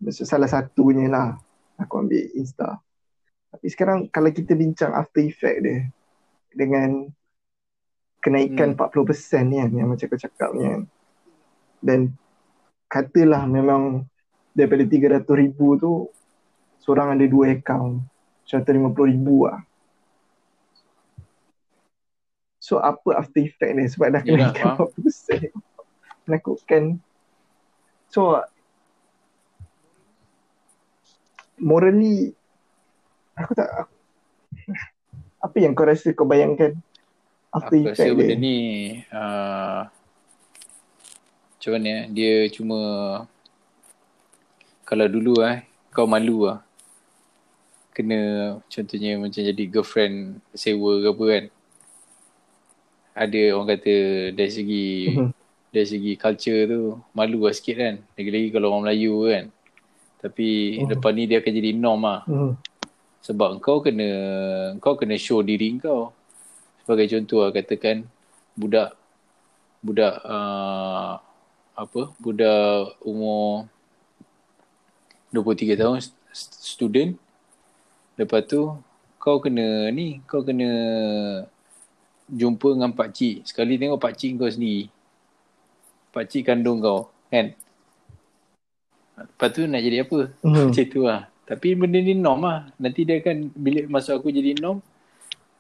Maksud 0.03 0.27
salah 0.27 0.51
satunya 0.51 1.07
lah 1.07 1.39
aku 1.79 2.03
ambil 2.03 2.35
Insta. 2.35 2.83
Tapi 3.55 3.71
sekarang 3.71 4.11
kalau 4.11 4.35
kita 4.35 4.59
bincang 4.59 4.91
after 4.91 5.23
effect 5.23 5.63
dia 5.63 5.87
dengan 6.51 7.07
kenaikan 8.19 8.75
Hmm. 8.75 8.91
40% 8.91 9.47
ni 9.47 9.63
kan 9.63 9.71
yang 9.71 9.87
macam 9.87 10.07
kau 10.11 10.19
cakap 10.19 10.51
ni 10.51 10.67
kan. 10.67 10.83
Dan 11.79 12.01
katalah 12.91 13.47
memang 13.47 14.11
daripada 14.51 14.83
300 14.83 15.31
ribu 15.31 15.79
tu 15.79 16.11
seorang 16.83 17.15
ada 17.15 17.23
dua 17.31 17.55
account. 17.55 18.03
150 18.51 19.15
ribu 19.15 19.47
lah. 19.47 19.63
So 22.59 22.83
apa 22.83 23.15
after 23.15 23.47
effect 23.47 23.79
ni 23.79 23.87
sebab 23.87 24.11
dah 24.11 24.23
kenaikan 24.27 24.75
40% 24.75 25.55
menakutkan. 26.27 26.99
So 28.09 28.39
morally 31.59 32.31
Aku 33.35 33.53
tak 33.59 33.91
Apa 35.43 35.57
yang 35.59 35.75
kau 35.75 35.87
rasa 35.87 36.15
kau 36.15 36.27
bayangkan 36.27 36.79
Apa 37.51 37.75
Aku 37.75 37.91
rasa 37.91 38.07
effect 38.07 38.15
benda 38.15 38.35
dia 38.35 38.39
ni 38.39 38.57
uh, 39.11 39.91
Macam 41.59 41.71
mana 41.75 42.07
Dia 42.15 42.47
cuma 42.55 42.79
Kalau 44.87 45.07
dulu 45.11 45.43
eh 45.43 45.67
Kau 45.91 46.07
malu 46.07 46.47
lah 46.47 46.63
Kena 47.91 48.19
Contohnya 48.71 49.19
macam 49.19 49.43
jadi 49.43 49.65
girlfriend 49.67 50.39
Sewa 50.55 51.03
ke 51.03 51.09
apa 51.11 51.25
kan 51.27 51.45
Ada 53.15 53.43
orang 53.59 53.69
kata 53.75 53.95
Dari 54.39 54.53
segi 54.55 54.87
Mhm. 55.19 55.44
Dari 55.75 55.87
segi 55.91 56.13
culture 56.15 56.71
tu 56.71 56.81
Malu 57.11 57.43
lah 57.43 57.51
sikit 57.51 57.75
kan 57.75 57.95
Lagi-lagi 58.15 58.55
kalau 58.55 58.71
orang 58.71 58.87
Melayu 58.87 59.27
kan 59.27 59.45
Tapi 60.23 60.79
Mhm. 60.79 60.89
Lepas 60.95 61.11
ni 61.11 61.23
dia 61.27 61.43
akan 61.43 61.53
jadi 61.53 61.71
norm 61.75 62.07
lah 62.07 62.23
hmm. 62.25 62.53
sebab 63.25 63.59
kau 63.59 63.83
kena 63.83 64.09
kau 64.79 64.95
kena 64.95 65.17
show 65.17 65.41
diri 65.41 65.81
kau. 65.81 66.13
Sebagai 66.85 67.09
contoh 67.09 67.41
lah 67.41 67.51
katakan 67.51 68.05
budak 68.53 68.93
budak 69.81 70.21
uh, 70.25 71.17
apa? 71.73 72.03
Budak 72.21 73.01
umur 73.01 73.65
23 75.33 75.75
tahun 75.75 75.99
st- 76.05 76.61
student. 76.63 77.11
Lepas 78.15 78.47
tu 78.47 78.77
kau 79.19 79.41
kena 79.43 79.91
ni, 79.91 80.23
kau 80.29 80.45
kena 80.47 80.71
jumpa 82.31 82.77
dengan 82.77 82.93
pak 82.95 83.11
cik. 83.11 83.49
Sekali 83.49 83.81
tengok 83.81 83.99
pak 83.99 84.15
cik 84.15 84.39
kau 84.39 84.47
sendiri. 84.49 84.93
Pak 86.15 86.31
cik 86.31 86.47
kandung 86.47 86.79
kau, 86.79 87.11
kan? 87.27 87.51
Lepas 89.15 89.49
tu 89.51 89.67
nak 89.67 89.83
jadi 89.83 90.07
apa? 90.07 90.31
Hmm. 90.47 90.71
Macam 90.71 90.87
tu 90.87 91.01
lah. 91.03 91.27
Tapi 91.45 91.75
benda 91.75 91.99
ni 91.99 92.15
norm 92.15 92.47
lah. 92.47 92.71
Nanti 92.79 93.03
dia 93.03 93.19
akan, 93.19 93.51
bila 93.53 93.81
masuk 93.91 94.15
aku 94.17 94.31
jadi 94.31 94.55
norm, 94.57 94.79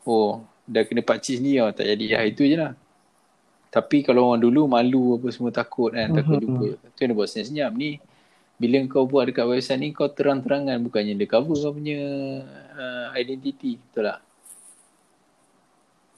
oh, 0.06 0.40
dah 0.64 0.86
kena 0.86 1.02
pakcik 1.02 1.42
sendiri 1.42 1.60
lah. 1.60 1.74
Tak 1.74 1.86
jadi 1.86 2.04
lah. 2.14 2.22
Itu 2.24 2.42
je 2.46 2.56
lah. 2.56 2.72
Tapi 3.68 4.06
kalau 4.06 4.30
orang 4.30 4.40
dulu 4.40 4.70
malu 4.70 5.18
apa 5.18 5.34
semua 5.34 5.50
takut 5.50 5.90
kan. 5.90 6.14
Takut 6.14 6.38
Mhm. 6.38 6.42
jumpa. 6.46 6.66
Tu 6.94 6.98
yang 7.02 7.10
dia 7.10 7.18
buat 7.18 7.26
senyap-senyap 7.26 7.70
ni. 7.74 7.90
Bila 8.54 8.78
kau 8.86 9.02
buat 9.04 9.26
dekat 9.26 9.50
website 9.50 9.82
ni, 9.82 9.90
kau 9.90 10.06
terang-terangan. 10.06 10.78
Bukannya 10.78 11.18
dia 11.18 11.26
cover 11.26 11.58
kau 11.58 11.74
punya 11.74 11.98
uh, 12.78 13.06
identity. 13.18 13.82
Betul 13.82 14.14
tak? 14.14 14.20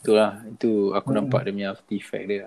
Itulah. 0.05 0.33
Itu 0.47 0.93
aku 0.93 1.09
Mhm. 1.11 1.17
nampak 1.17 1.41
dia 1.43 1.53
punya 1.57 1.69
effect 1.91 2.25
dia. 2.29 2.47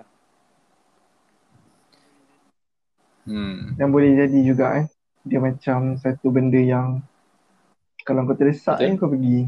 Hmm. 3.30 3.78
Yang 3.78 3.90
boleh 3.94 4.10
jadi 4.18 4.38
juga 4.42 4.66
eh 4.82 4.86
Dia 5.22 5.38
macam 5.38 5.94
satu 5.94 6.34
benda 6.34 6.58
yang 6.58 6.98
Kalau 8.02 8.26
kau 8.26 8.34
terdesak 8.34 8.82
Betul. 8.82 8.90
ni 8.90 8.98
kau 8.98 9.06
pergi 9.06 9.38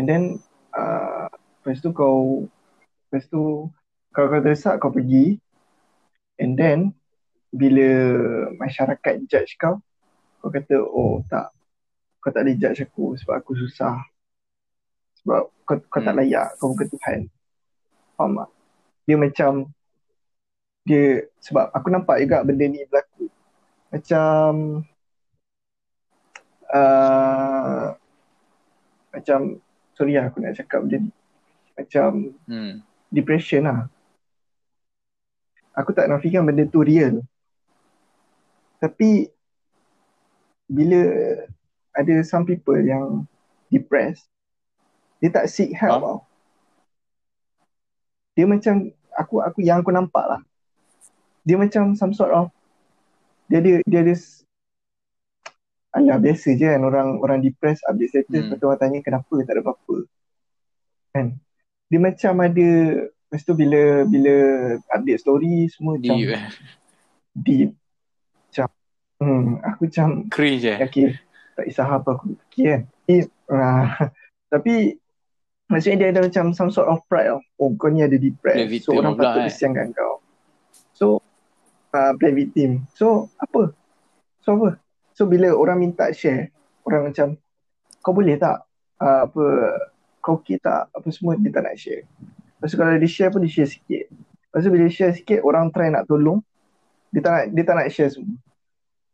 And 0.00 0.06
then 0.08 0.22
uh, 0.72 1.28
Lepas 1.60 1.84
tu 1.84 1.92
kau 1.92 2.48
Lepas 3.12 3.28
tu 3.28 3.68
Kalau 4.08 4.26
kau 4.32 4.40
terdesak 4.40 4.80
kau 4.80 4.88
pergi 4.88 5.36
And 6.40 6.56
then 6.56 6.96
Bila 7.52 7.88
masyarakat 8.56 9.28
judge 9.28 9.60
kau 9.60 9.84
Kau 10.40 10.48
kata 10.48 10.80
oh 10.80 11.20
tak 11.28 11.52
Kau 12.24 12.32
tak 12.32 12.48
boleh 12.48 12.56
judge 12.56 12.88
aku 12.88 13.20
sebab 13.20 13.36
aku 13.36 13.52
susah 13.52 14.00
Sebab 15.20 15.52
kau, 15.68 15.76
kau 15.92 16.00
tak 16.00 16.16
Hmm. 16.16 16.24
layak 16.24 16.56
Kau 16.56 16.72
bukan 16.72 16.88
Tuhan 16.88 17.20
Faham 18.16 18.40
tak? 18.40 18.50
Dia 19.04 19.16
macam 19.20 19.68
Dia 20.84 21.24
Sebab 21.40 21.72
aku 21.72 21.88
nampak 21.88 22.20
juga 22.20 22.44
benda 22.44 22.64
ni 22.64 22.84
berlaku 22.86 23.28
Macam 23.88 24.50
uh, 26.70 27.96
Macam 29.10 29.38
Sorry 29.94 30.18
lah 30.18 30.28
aku 30.28 30.42
nak 30.42 30.56
cakap 30.56 30.84
benda 30.84 31.08
ni 31.08 31.10
Macam 31.74 32.34
Hmm. 32.46 32.84
depression 33.10 33.62
lah. 33.64 33.86
Aku 35.74 35.90
tak 35.90 36.06
nafikan 36.06 36.46
benda 36.46 36.62
tu 36.66 36.82
real. 36.82 37.22
Tapi 38.78 39.26
bila 40.66 41.02
ada 41.90 42.14
some 42.22 42.46
people 42.46 42.78
yang 42.78 43.26
depressed, 43.70 44.26
dia 45.18 45.30
tak 45.30 45.46
seek 45.50 45.74
help 45.74 45.98
Faham. 45.98 46.02
tau. 46.06 46.18
Dia 48.34 48.46
macam 48.46 48.74
aku 49.14 49.34
aku 49.42 49.58
yang 49.62 49.82
aku 49.82 49.90
nampak 49.90 50.26
lah. 50.26 50.40
Dia 51.44 51.56
macam 51.60 51.92
some 51.94 52.16
sort 52.16 52.32
of 52.32 52.48
dia 53.48 53.60
ada 53.60 53.72
dia 53.84 54.00
ada 54.00 54.14
Alah 55.94 56.18
biasa 56.18 56.58
je 56.58 56.66
kan 56.66 56.82
orang 56.82 57.22
orang 57.22 57.38
depressed 57.38 57.86
update 57.86 58.10
status 58.10 58.34
Hmm. 58.34 58.50
lepas 58.50 58.58
tu 58.58 58.66
orang 58.66 58.80
tanya 58.82 58.98
kenapa 58.98 59.34
tak 59.46 59.54
ada 59.54 59.62
apa-apa. 59.62 59.96
Kan? 61.14 61.26
Dia 61.86 61.98
macam 62.02 62.34
ada 62.42 62.68
lepas 63.06 63.40
tu 63.46 63.54
bila 63.54 64.02
bila 64.02 64.34
update 64.90 65.22
story 65.22 65.70
semua 65.70 65.94
macam 65.94 66.18
Deep 66.18 66.34
eh. 66.34 66.44
deep. 67.38 67.70
Macam 68.50 68.68
hmm, 69.22 69.46
aku 69.62 69.80
macam 69.86 70.08
Cringe 70.34 70.66
eh. 70.66 70.78
okay, 70.82 71.08
tak 71.54 71.64
kisah 71.70 71.86
apa 71.86 72.08
aku 72.18 72.34
fikir 72.50 72.66
kan. 72.66 72.82
Eh, 73.06 73.22
ah, 73.54 74.10
tapi 74.52 74.98
maksudnya 75.70 75.96
dia 75.98 76.08
ada 76.10 76.20
macam 76.26 76.50
some 76.58 76.74
sort 76.74 76.90
of 76.90 77.06
pride 77.06 77.30
of, 77.30 77.42
oh 77.62 77.70
kau 77.78 77.86
ni 77.86 78.02
ada 78.02 78.18
depressed. 78.18 78.66
So 78.82 78.98
orang 78.98 79.14
patut 79.14 79.46
eh. 79.46 79.50
kesiankan 79.50 79.94
kau. 79.94 80.18
So 80.90 81.22
uh, 81.94 82.12
play 82.18 82.34
victim. 82.34 82.82
So 82.98 83.30
apa? 83.38 83.70
So 84.42 84.58
apa? 84.58 84.82
So 85.14 85.30
bila 85.30 85.54
orang 85.54 85.78
minta 85.78 86.10
share, 86.10 86.50
orang 86.82 87.14
macam 87.14 87.38
kau 88.02 88.12
boleh 88.12 88.34
tak 88.36 88.66
uh, 88.98 89.30
apa 89.30 89.44
kau 90.18 90.36
okay 90.36 90.58
tak 90.58 90.90
apa 90.90 91.08
semua 91.14 91.38
dia 91.38 91.54
tak 91.54 91.62
nak 91.64 91.78
share. 91.78 92.02
Lepas 92.58 92.68
tu 92.74 92.76
kalau 92.76 92.98
dia 92.98 93.08
share 93.08 93.30
pun 93.30 93.40
dia 93.46 93.52
share 93.54 93.70
sikit. 93.70 94.04
Lepas 94.10 94.60
tu 94.66 94.70
bila 94.74 94.82
dia 94.84 94.92
share 94.92 95.14
sikit 95.14 95.40
orang 95.46 95.70
try 95.70 95.88
nak 95.88 96.10
tolong 96.10 96.42
dia 97.14 97.22
tak 97.22 97.32
nak 97.32 97.44
dia 97.54 97.62
tak 97.62 97.76
nak 97.78 97.88
share 97.94 98.10
semua. 98.10 98.36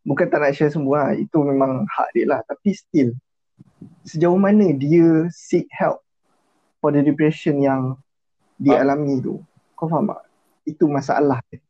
Bukan 0.00 0.26
tak 0.32 0.40
nak 0.40 0.52
share 0.56 0.72
semua 0.72 0.94
lah. 1.04 1.10
Itu 1.12 1.44
memang 1.44 1.84
hak 1.84 2.08
dia 2.16 2.24
lah. 2.24 2.40
Tapi 2.48 2.72
still 2.72 3.12
sejauh 4.08 4.40
mana 4.40 4.72
dia 4.72 5.28
seek 5.28 5.68
help 5.68 6.00
for 6.80 6.88
the 6.90 7.04
depression 7.04 7.60
yang 7.60 8.00
dia 8.56 8.80
Faham. 8.80 8.84
alami 8.88 9.14
tu. 9.20 9.34
Kau 9.76 9.88
faham 9.88 10.12
tak? 10.12 10.24
Itu 10.64 10.88
masalah 10.88 11.40
dia. 11.48 11.60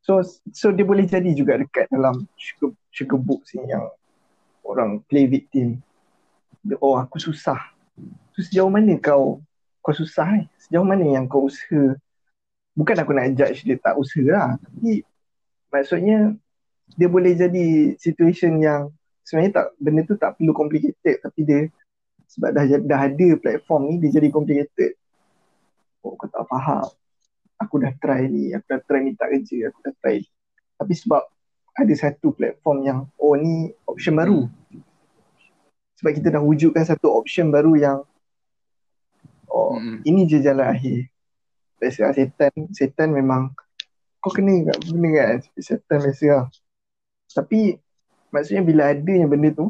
So 0.00 0.24
so 0.52 0.72
dia 0.72 0.84
boleh 0.84 1.04
jadi 1.04 1.28
juga 1.36 1.60
dekat 1.60 1.92
dalam 1.92 2.24
sugar, 2.34 2.72
sugar 2.88 3.20
books 3.20 3.52
ni 3.52 3.68
yang 3.68 3.84
orang 4.64 5.04
play 5.04 5.28
victim. 5.28 5.80
Oh 6.80 6.96
aku 6.96 7.20
susah. 7.20 7.60
So 8.32 8.40
sejauh 8.40 8.72
mana 8.72 8.96
kau 8.96 9.44
kau 9.84 9.92
susah 9.92 10.40
eh? 10.40 10.44
Sejauh 10.56 10.84
mana 10.84 11.04
yang 11.04 11.28
kau 11.28 11.48
usaha? 11.48 11.96
Bukan 12.72 12.96
aku 12.96 13.12
nak 13.12 13.36
judge 13.36 13.64
dia 13.64 13.76
tak 13.76 13.96
usaha 14.00 14.24
lah. 14.24 14.50
Tapi 14.56 15.04
maksudnya 15.68 16.32
dia 16.96 17.08
boleh 17.08 17.36
jadi 17.36 17.94
situation 18.00 18.56
yang 18.60 18.88
sebenarnya 19.22 19.52
tak 19.62 19.66
benda 19.78 20.00
tu 20.08 20.16
tak 20.16 20.34
perlu 20.40 20.50
complicated 20.56 21.22
tapi 21.22 21.40
dia 21.44 21.60
sebab 22.30 22.50
dah 22.54 22.64
dah 22.86 23.00
ada 23.10 23.28
platform 23.36 23.82
ni 23.90 23.94
dia 24.00 24.16
jadi 24.16 24.32
complicated. 24.32 24.96
Oh 26.00 26.16
kau 26.16 26.30
tak 26.30 26.46
faham. 26.48 26.88
Aku 27.60 27.76
dah 27.76 27.92
try 28.00 28.24
ni, 28.24 28.56
aku 28.56 28.64
dah 28.72 28.80
try 28.82 29.04
ni 29.04 29.12
tak 29.12 29.36
kerja, 29.36 29.68
aku 29.68 29.78
dah 29.84 29.94
try. 30.00 30.24
Tapi 30.80 30.92
sebab 30.96 31.22
ada 31.76 31.94
satu 31.94 32.32
platform 32.32 32.78
yang 32.82 32.98
oh 33.20 33.36
ni 33.36 33.68
option 33.84 34.16
baru. 34.16 34.48
Sebab 36.00 36.10
kita 36.16 36.32
dah 36.32 36.42
wujudkan 36.42 36.84
satu 36.88 37.12
option 37.12 37.52
baru 37.52 37.76
yang 37.76 37.98
oh 39.52 39.76
Mm-mm. 39.76 40.00
ini 40.08 40.24
je 40.24 40.40
jalan 40.40 40.72
akhir. 40.72 41.12
Biasa 41.76 41.98
lah, 42.08 42.12
setan, 42.16 42.52
setan 42.72 43.08
memang 43.12 43.52
kau 44.20 44.32
kena 44.32 44.68
kat 44.68 44.76
benda 44.88 45.10
kan 45.16 45.38
setan 45.60 45.98
biasa 46.00 46.26
lah. 46.32 46.46
Tapi 47.28 47.76
maksudnya 48.32 48.62
bila 48.64 48.92
adanya 48.92 49.28
benda 49.28 49.52
tu 49.52 49.68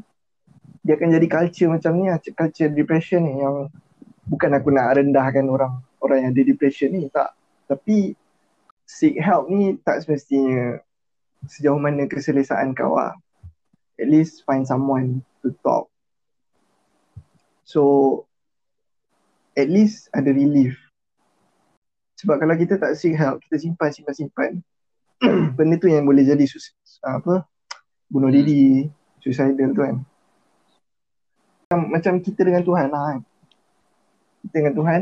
dia 0.81 0.97
akan 0.97 1.13
jadi 1.13 1.27
culture 1.27 1.71
macam 1.71 1.93
ni 1.99 2.09
lah, 2.09 2.19
culture 2.23 2.71
depression 2.71 3.27
ni 3.27 3.43
yang 3.43 3.69
bukan 4.31 4.51
aku 4.55 4.71
nak 4.71 4.95
rendahkan 4.97 5.45
orang 5.51 5.83
orang 6.01 6.19
yang 6.25 6.31
ada 6.33 6.43
depression 6.47 6.95
ni 6.95 7.11
tak. 7.11 7.35
Tapi 7.71 8.19
seek 8.83 9.15
help 9.23 9.47
ni 9.47 9.79
tak 9.87 10.03
semestinya 10.03 10.83
sejauh 11.47 11.79
mana 11.79 12.11
keselesaan 12.11 12.75
kau 12.75 12.99
lah. 12.99 13.15
At 13.95 14.11
least 14.11 14.43
find 14.43 14.67
someone 14.67 15.23
to 15.47 15.55
talk. 15.63 15.87
So 17.63 18.27
at 19.55 19.71
least 19.71 20.11
ada 20.11 20.35
relief. 20.35 20.75
Sebab 22.19 22.43
kalau 22.43 22.59
kita 22.59 22.77
tak 22.77 22.99
seek 22.99 23.15
help, 23.15 23.39
kita 23.47 23.63
simpan 23.63 23.95
simpan 23.95 24.15
simpan. 24.19 24.53
benda 25.57 25.77
tu 25.77 25.87
yang 25.87 26.09
boleh 26.09 26.25
jadi 26.25 26.45
sus- 26.49 26.75
apa 27.05 27.45
bunuh 28.11 28.33
diri, 28.33 28.91
suicidal 29.23 29.71
tu 29.77 29.81
kan. 29.85 29.97
Macam, 31.71 31.81
macam 31.95 32.15
kita 32.19 32.41
dengan 32.43 32.67
Tuhan 32.67 32.91
lah 32.91 33.03
kan. 33.15 33.21
Kita 34.43 34.55
dengan 34.59 34.75
Tuhan, 34.75 35.01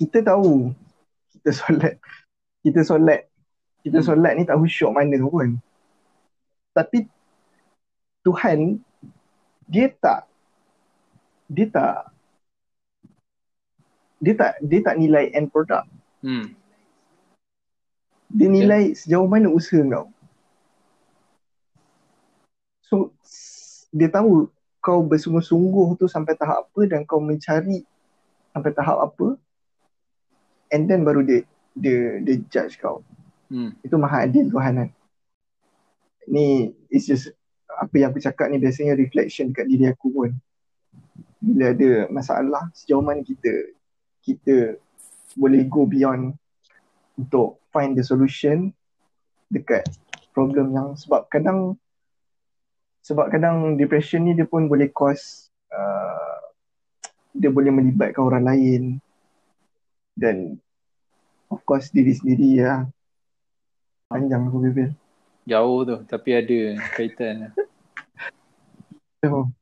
kita 0.00 0.18
tahu 0.24 0.72
kita 1.44 1.60
solat, 1.60 1.94
kita 2.64 2.80
solat, 2.80 3.20
kita 3.84 4.00
Hmm. 4.00 4.06
solat 4.08 4.32
ni 4.32 4.48
tak 4.48 4.56
khusyuk 4.56 4.96
mana 4.96 5.20
pun. 5.20 5.60
Tapi 6.72 7.04
Tuhan, 8.24 8.80
dia 9.68 9.92
tak 10.00 10.24
dia 11.52 11.68
tak 11.68 12.08
dia 14.24 14.32
tak 14.32 14.56
dia 14.64 14.80
tak 14.80 14.96
nilai 14.96 15.28
end 15.36 15.52
product. 15.52 15.84
Hmm. 16.24 16.56
Dia 18.32 18.48
nilai 18.48 18.96
sejauh 18.96 19.28
mana 19.28 19.52
usaha 19.52 19.84
kau. 19.84 20.08
So 22.88 23.12
dia 23.92 24.08
tahu 24.08 24.48
kau 24.80 25.04
bersungguh-sungguh 25.04 26.00
tu 26.00 26.08
sampai 26.08 26.32
tahap 26.40 26.64
apa 26.64 26.80
dan 26.88 27.04
kau 27.04 27.20
mencari 27.20 27.84
sampai 28.56 28.72
tahap 28.72 29.12
apa 29.12 29.36
and 30.74 30.90
then 30.90 31.06
baru 31.06 31.22
dia 31.22 31.40
dia 31.78 32.18
dia 32.18 32.42
judge 32.50 32.82
kau. 32.82 33.06
Hmm. 33.46 33.78
Itu 33.86 33.94
maha 33.94 34.26
adil 34.26 34.50
Tuhan 34.50 34.82
kan. 34.82 34.90
Ni 36.26 36.74
it's 36.90 37.06
just 37.06 37.30
apa 37.70 37.94
yang 37.94 38.10
aku 38.10 38.18
cakap 38.18 38.50
ni 38.50 38.58
biasanya 38.58 38.98
reflection 38.98 39.54
dekat 39.54 39.70
diri 39.70 39.86
aku 39.86 40.10
pun. 40.10 40.30
Bila 41.38 41.70
ada 41.70 42.10
masalah 42.10 42.66
sejauh 42.74 43.04
mana 43.04 43.22
kita 43.22 43.70
kita 44.26 44.74
boleh 45.38 45.62
go 45.70 45.86
beyond 45.86 46.34
untuk 47.14 47.62
find 47.70 47.94
the 47.94 48.02
solution 48.02 48.74
dekat 49.50 49.86
problem 50.34 50.74
yang 50.74 50.98
sebab 50.98 51.30
kadang 51.30 51.78
sebab 53.04 53.30
kadang 53.30 53.76
depression 53.76 54.24
ni 54.24 54.32
dia 54.34 54.48
pun 54.48 54.66
boleh 54.66 54.88
cause 54.90 55.52
uh, 55.70 56.40
dia 57.36 57.52
boleh 57.52 57.70
melibatkan 57.70 58.24
orang 58.24 58.44
lain 58.48 58.82
dan 60.14 60.56
of 61.48 61.60
course 61.62 61.90
diri 61.90 62.10
sendiri 62.10 62.58
ya 62.58 62.86
panjang 64.06 64.46
aku 64.46 64.58
bebel 64.60 64.90
Jauh 65.44 65.84
tu 65.84 65.96
tapi 66.06 66.30
ada 66.32 66.58
kaitan. 66.94 67.52
so, 69.20 69.52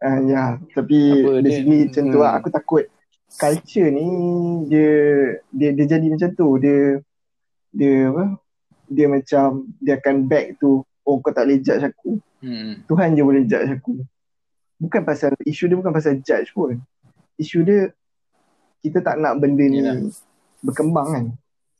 uh, 0.00 0.18
ya 0.24 0.56
tapi 0.72 1.20
Apa 1.20 1.30
dia- 1.38 1.44
basically 1.44 1.78
macam 1.84 2.04
tu 2.06 2.18
lah 2.18 2.30
hmm. 2.30 2.38
aku 2.40 2.48
takut 2.48 2.84
culture 3.30 3.88
ni 3.88 4.06
dia 4.66 4.92
dia 5.52 5.70
dia 5.72 5.86
jadi 5.88 6.06
macam 6.08 6.30
tu 6.32 6.48
dia 6.56 6.80
dia 7.70 8.08
apa 8.08 8.24
dia 8.86 9.06
macam 9.06 9.46
dia 9.78 9.94
akan 9.94 10.16
back 10.24 10.56
tu 10.56 10.82
oh 11.04 11.16
kau 11.18 11.30
tak 11.30 11.46
boleh 11.46 11.60
judge 11.60 11.84
aku 11.84 12.16
Hmm. 12.40 12.80
Tuhan 12.88 13.12
je 13.12 13.20
boleh 13.20 13.44
judge 13.44 13.68
aku. 13.68 14.00
Bukan 14.80 15.04
pasal 15.04 15.36
isu 15.44 15.68
dia 15.68 15.76
bukan 15.76 15.92
pasal 15.92 16.16
judge 16.24 16.48
pun. 16.56 16.80
Isu 17.36 17.60
dia 17.60 17.92
kita 18.80 18.98
tak 19.00 19.16
nak 19.16 19.36
benda 19.36 19.62
ni 19.62 19.80
Yelah. 19.80 20.08
berkembang 20.60 21.08
kan. 21.08 21.24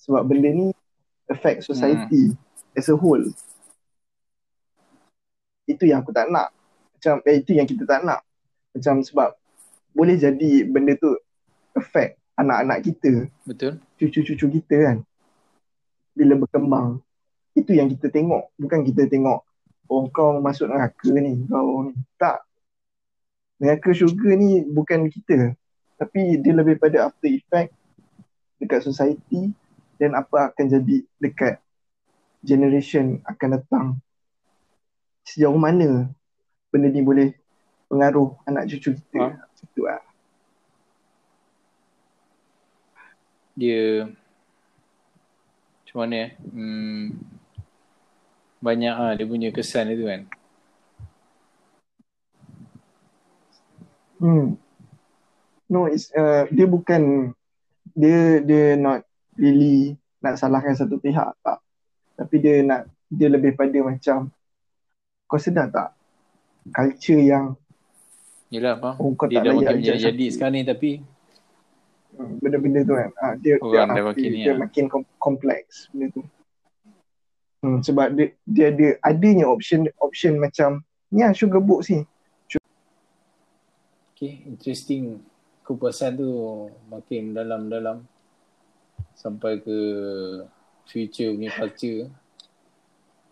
Sebab 0.00 0.22
benda 0.24 0.48
ni 0.48 0.66
affect 1.26 1.64
society 1.64 2.32
Hmm. 2.32 2.76
as 2.76 2.88
a 2.88 2.96
whole. 2.96 3.24
Itu 5.64 5.86
yang 5.86 6.02
aku 6.02 6.10
tak 6.10 6.28
nak. 6.28 6.50
Macam 6.96 7.22
eh, 7.24 7.40
itu 7.40 7.56
yang 7.56 7.64
kita 7.64 7.84
tak 7.84 8.02
nak. 8.02 8.20
Macam 8.72 9.00
sebab 9.00 9.34
boleh 9.92 10.16
jadi 10.16 10.64
benda 10.64 10.94
tu 10.96 11.10
affect 11.74 12.18
anak-anak 12.38 12.80
kita, 12.82 13.28
Betul? 13.44 13.76
cucu-cucu 14.00 14.46
kita 14.60 14.76
kan. 14.80 14.96
Bila 16.16 16.40
berkembang. 16.40 17.00
Itu 17.52 17.74
yang 17.74 17.90
kita 17.90 18.08
tengok. 18.08 18.54
Bukan 18.56 18.80
kita 18.86 19.04
tengok 19.06 19.44
oh 19.90 20.06
kau 20.08 20.38
masuk 20.38 20.70
neraka 20.70 21.10
ni, 21.10 21.44
kau 21.50 21.90
ni. 21.90 21.98
Tak. 22.14 22.46
Neraka 23.58 23.90
syurga 23.90 24.38
ni 24.38 24.62
bukan 24.64 25.10
kita. 25.10 25.52
Tapi 26.00 26.40
dia 26.40 26.56
lebih 26.56 26.80
pada 26.80 27.12
after 27.12 27.28
effect 27.28 27.76
dekat 28.56 28.80
society 28.80 29.52
dan 30.00 30.16
apa 30.16 30.48
akan 30.48 30.64
jadi 30.64 31.04
dekat 31.20 31.60
generation 32.40 33.20
akan 33.28 33.48
datang. 33.60 33.86
Sejauh 35.28 35.60
mana 35.60 36.08
benda 36.72 36.88
ni 36.88 37.04
boleh 37.04 37.36
pengaruh 37.92 38.32
anak 38.48 38.64
cucu 38.72 38.96
kita. 38.96 39.20
Faham. 39.20 39.44
Macam 39.44 39.66
tu 39.76 39.82
lah. 39.84 40.02
Dia 43.60 44.08
macam 45.84 45.96
mana 46.00 46.14
eh? 46.16 46.30
Hmm, 46.48 47.18
banyak 48.64 48.94
ah 48.94 49.12
dia 49.18 49.26
punya 49.28 49.52
kesan 49.52 49.92
dia 49.92 50.00
tu 50.00 50.06
kan. 50.08 50.22
Hmm. 54.16 54.69
No, 55.70 55.86
it's, 55.86 56.10
uh, 56.12 56.50
dia 56.50 56.66
bukan 56.66 57.30
dia 57.94 58.42
dia 58.42 58.74
not 58.74 59.06
really 59.38 59.94
nak 60.18 60.34
salahkan 60.34 60.74
satu 60.74 60.98
pihak 60.98 61.30
tak. 61.40 61.58
Tapi 62.18 62.36
dia 62.42 62.60
nak 62.66 62.90
dia 63.06 63.30
lebih 63.30 63.54
pada 63.54 63.78
macam 63.78 64.28
kau 65.30 65.38
sedar 65.38 65.70
tak 65.70 65.94
culture 66.74 67.22
yang 67.22 67.54
Yelah 68.50 68.74
faham. 68.82 68.98
oh, 68.98 69.14
kau 69.14 69.30
Dia 69.30 69.38
tak 69.38 69.46
dah 69.46 69.54
makin 69.62 69.78
jadi 69.94 70.26
sekarang 70.34 70.54
ni 70.58 70.66
tapi 70.66 70.90
Hmm, 72.10 72.42
benda-benda 72.42 72.82
tu 72.82 72.98
kan 72.98 73.10
ah, 73.22 73.34
dia 73.38 73.54
Orang 73.62 73.94
dia, 73.94 73.94
dah 73.94 74.02
api, 74.02 74.10
makin 74.10 74.28
ni 74.34 74.40
dia 74.42 74.50
lah. 74.52 74.58
makin 74.66 74.84
kom- 74.90 75.12
kompleks 75.16 75.86
benda 75.94 76.10
tu. 76.10 76.22
Hmm, 77.62 77.78
sebab 77.86 78.18
dia 78.18 78.34
dia 78.42 78.66
ada 78.74 78.86
adanya 79.06 79.46
option 79.46 79.86
option 80.02 80.34
macam 80.42 80.82
ni 81.14 81.22
lah 81.22 81.30
sugar 81.30 81.62
books 81.62 81.86
ni. 81.94 82.02
Okay, 84.12 84.42
interesting. 84.42 85.22
Kupasan 85.62 86.18
tu 86.18 86.30
makin 86.90 87.30
dalam-dalam 87.36 88.02
sampai 89.14 89.60
ke 89.60 89.78
future 90.88 91.36
punya 91.36 91.50
culture. 91.54 92.10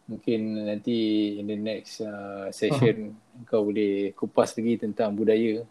Mungkin 0.09 0.65
nanti 0.65 0.97
in 1.37 1.49
the 1.49 1.59
next 1.59 2.01
uh, 2.01 2.49
session 2.49 3.13
kau 3.49 3.69
boleh 3.69 4.17
kupas 4.17 4.57
lagi 4.57 4.81
tentang 4.81 5.13
budaya 5.13 5.65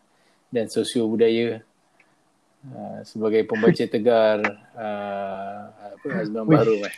dan 0.54 0.70
sosio 0.70 1.10
budaya 1.10 1.62
uh, 2.70 3.00
sebagai 3.02 3.48
pembaca 3.50 3.86
tegar 3.94 4.40
uh, 4.78 5.60
apa 5.74 6.08
Azman. 6.22 6.46
Baru 6.46 6.82
eh. 6.86 6.96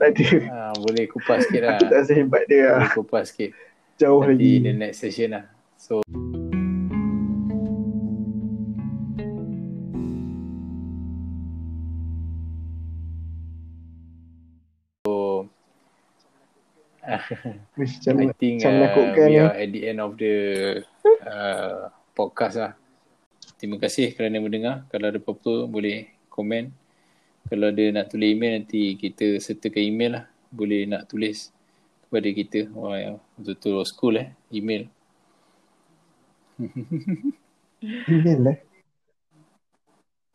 Tadi 0.00 0.24
Uh, 0.50 0.74
boleh 0.80 1.04
kupas 1.06 1.44
sikit 1.46 1.62
lah. 1.62 1.76
aku 1.76 1.84
tak 1.92 2.02
sehebat 2.08 2.44
dia. 2.48 2.80
Boleh 2.80 2.94
kupas 2.96 3.24
sikit. 3.30 3.52
Jauh 4.00 4.24
Nanti 4.24 4.32
lagi. 4.32 4.56
in 4.56 4.64
the 4.64 4.72
next 4.80 5.04
session 5.04 5.36
lah. 5.36 5.44
So 5.76 6.00
macam, 17.76 18.14
I 18.24 18.32
think 18.40 18.64
macam 18.64 18.72
uh, 18.88 19.28
we 19.28 19.36
are 19.36 19.52
at 19.52 19.68
the 19.68 19.82
end 19.84 20.00
of 20.00 20.16
the 20.16 20.34
uh, 21.28 21.92
podcast 22.16 22.56
lah. 22.56 22.72
Terima 23.60 23.76
kasih 23.76 24.16
kerana 24.16 24.40
mendengar. 24.40 24.88
Kalau 24.88 25.12
ada 25.12 25.20
apa-apa 25.20 25.68
boleh 25.68 26.08
komen. 26.32 26.72
Kalau 27.52 27.68
ada 27.68 27.84
nak 27.92 28.08
tulis 28.08 28.32
email 28.32 28.64
nanti 28.64 28.96
kita 28.96 29.36
sertakan 29.36 29.84
email 29.84 30.10
lah. 30.16 30.24
Boleh 30.48 30.88
nak 30.88 31.04
tulis 31.04 31.52
kepada 32.10 32.26
kita. 32.34 32.66
Wah, 32.74 32.98
yang 32.98 33.16
betul-betul 33.38 33.78
old 33.78 33.86
school 33.86 34.18
eh. 34.18 34.34
Email. 34.50 34.90
Email 38.10 38.40
lah. 38.42 38.58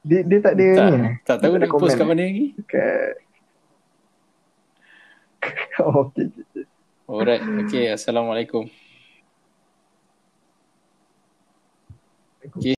Dia, 0.05 0.23
dia 0.23 0.39
tak 0.39 0.53
ada 0.55 0.67
tak, 0.71 0.87
ni 0.87 0.95
eh? 0.95 1.15
tak 1.27 1.37
tahu 1.43 1.53
nak 1.59 1.69
post 1.75 1.99
kat 1.99 2.07
mana 2.07 2.23
lagi. 2.23 2.55
Kat... 2.63 3.19
oh, 5.83 6.07
okay, 6.07 6.31
okay. 6.31 6.63
Alright. 7.11 7.43
Okay. 7.67 7.91
Assalamualaikum. 7.91 8.71
Okay. 12.45 12.74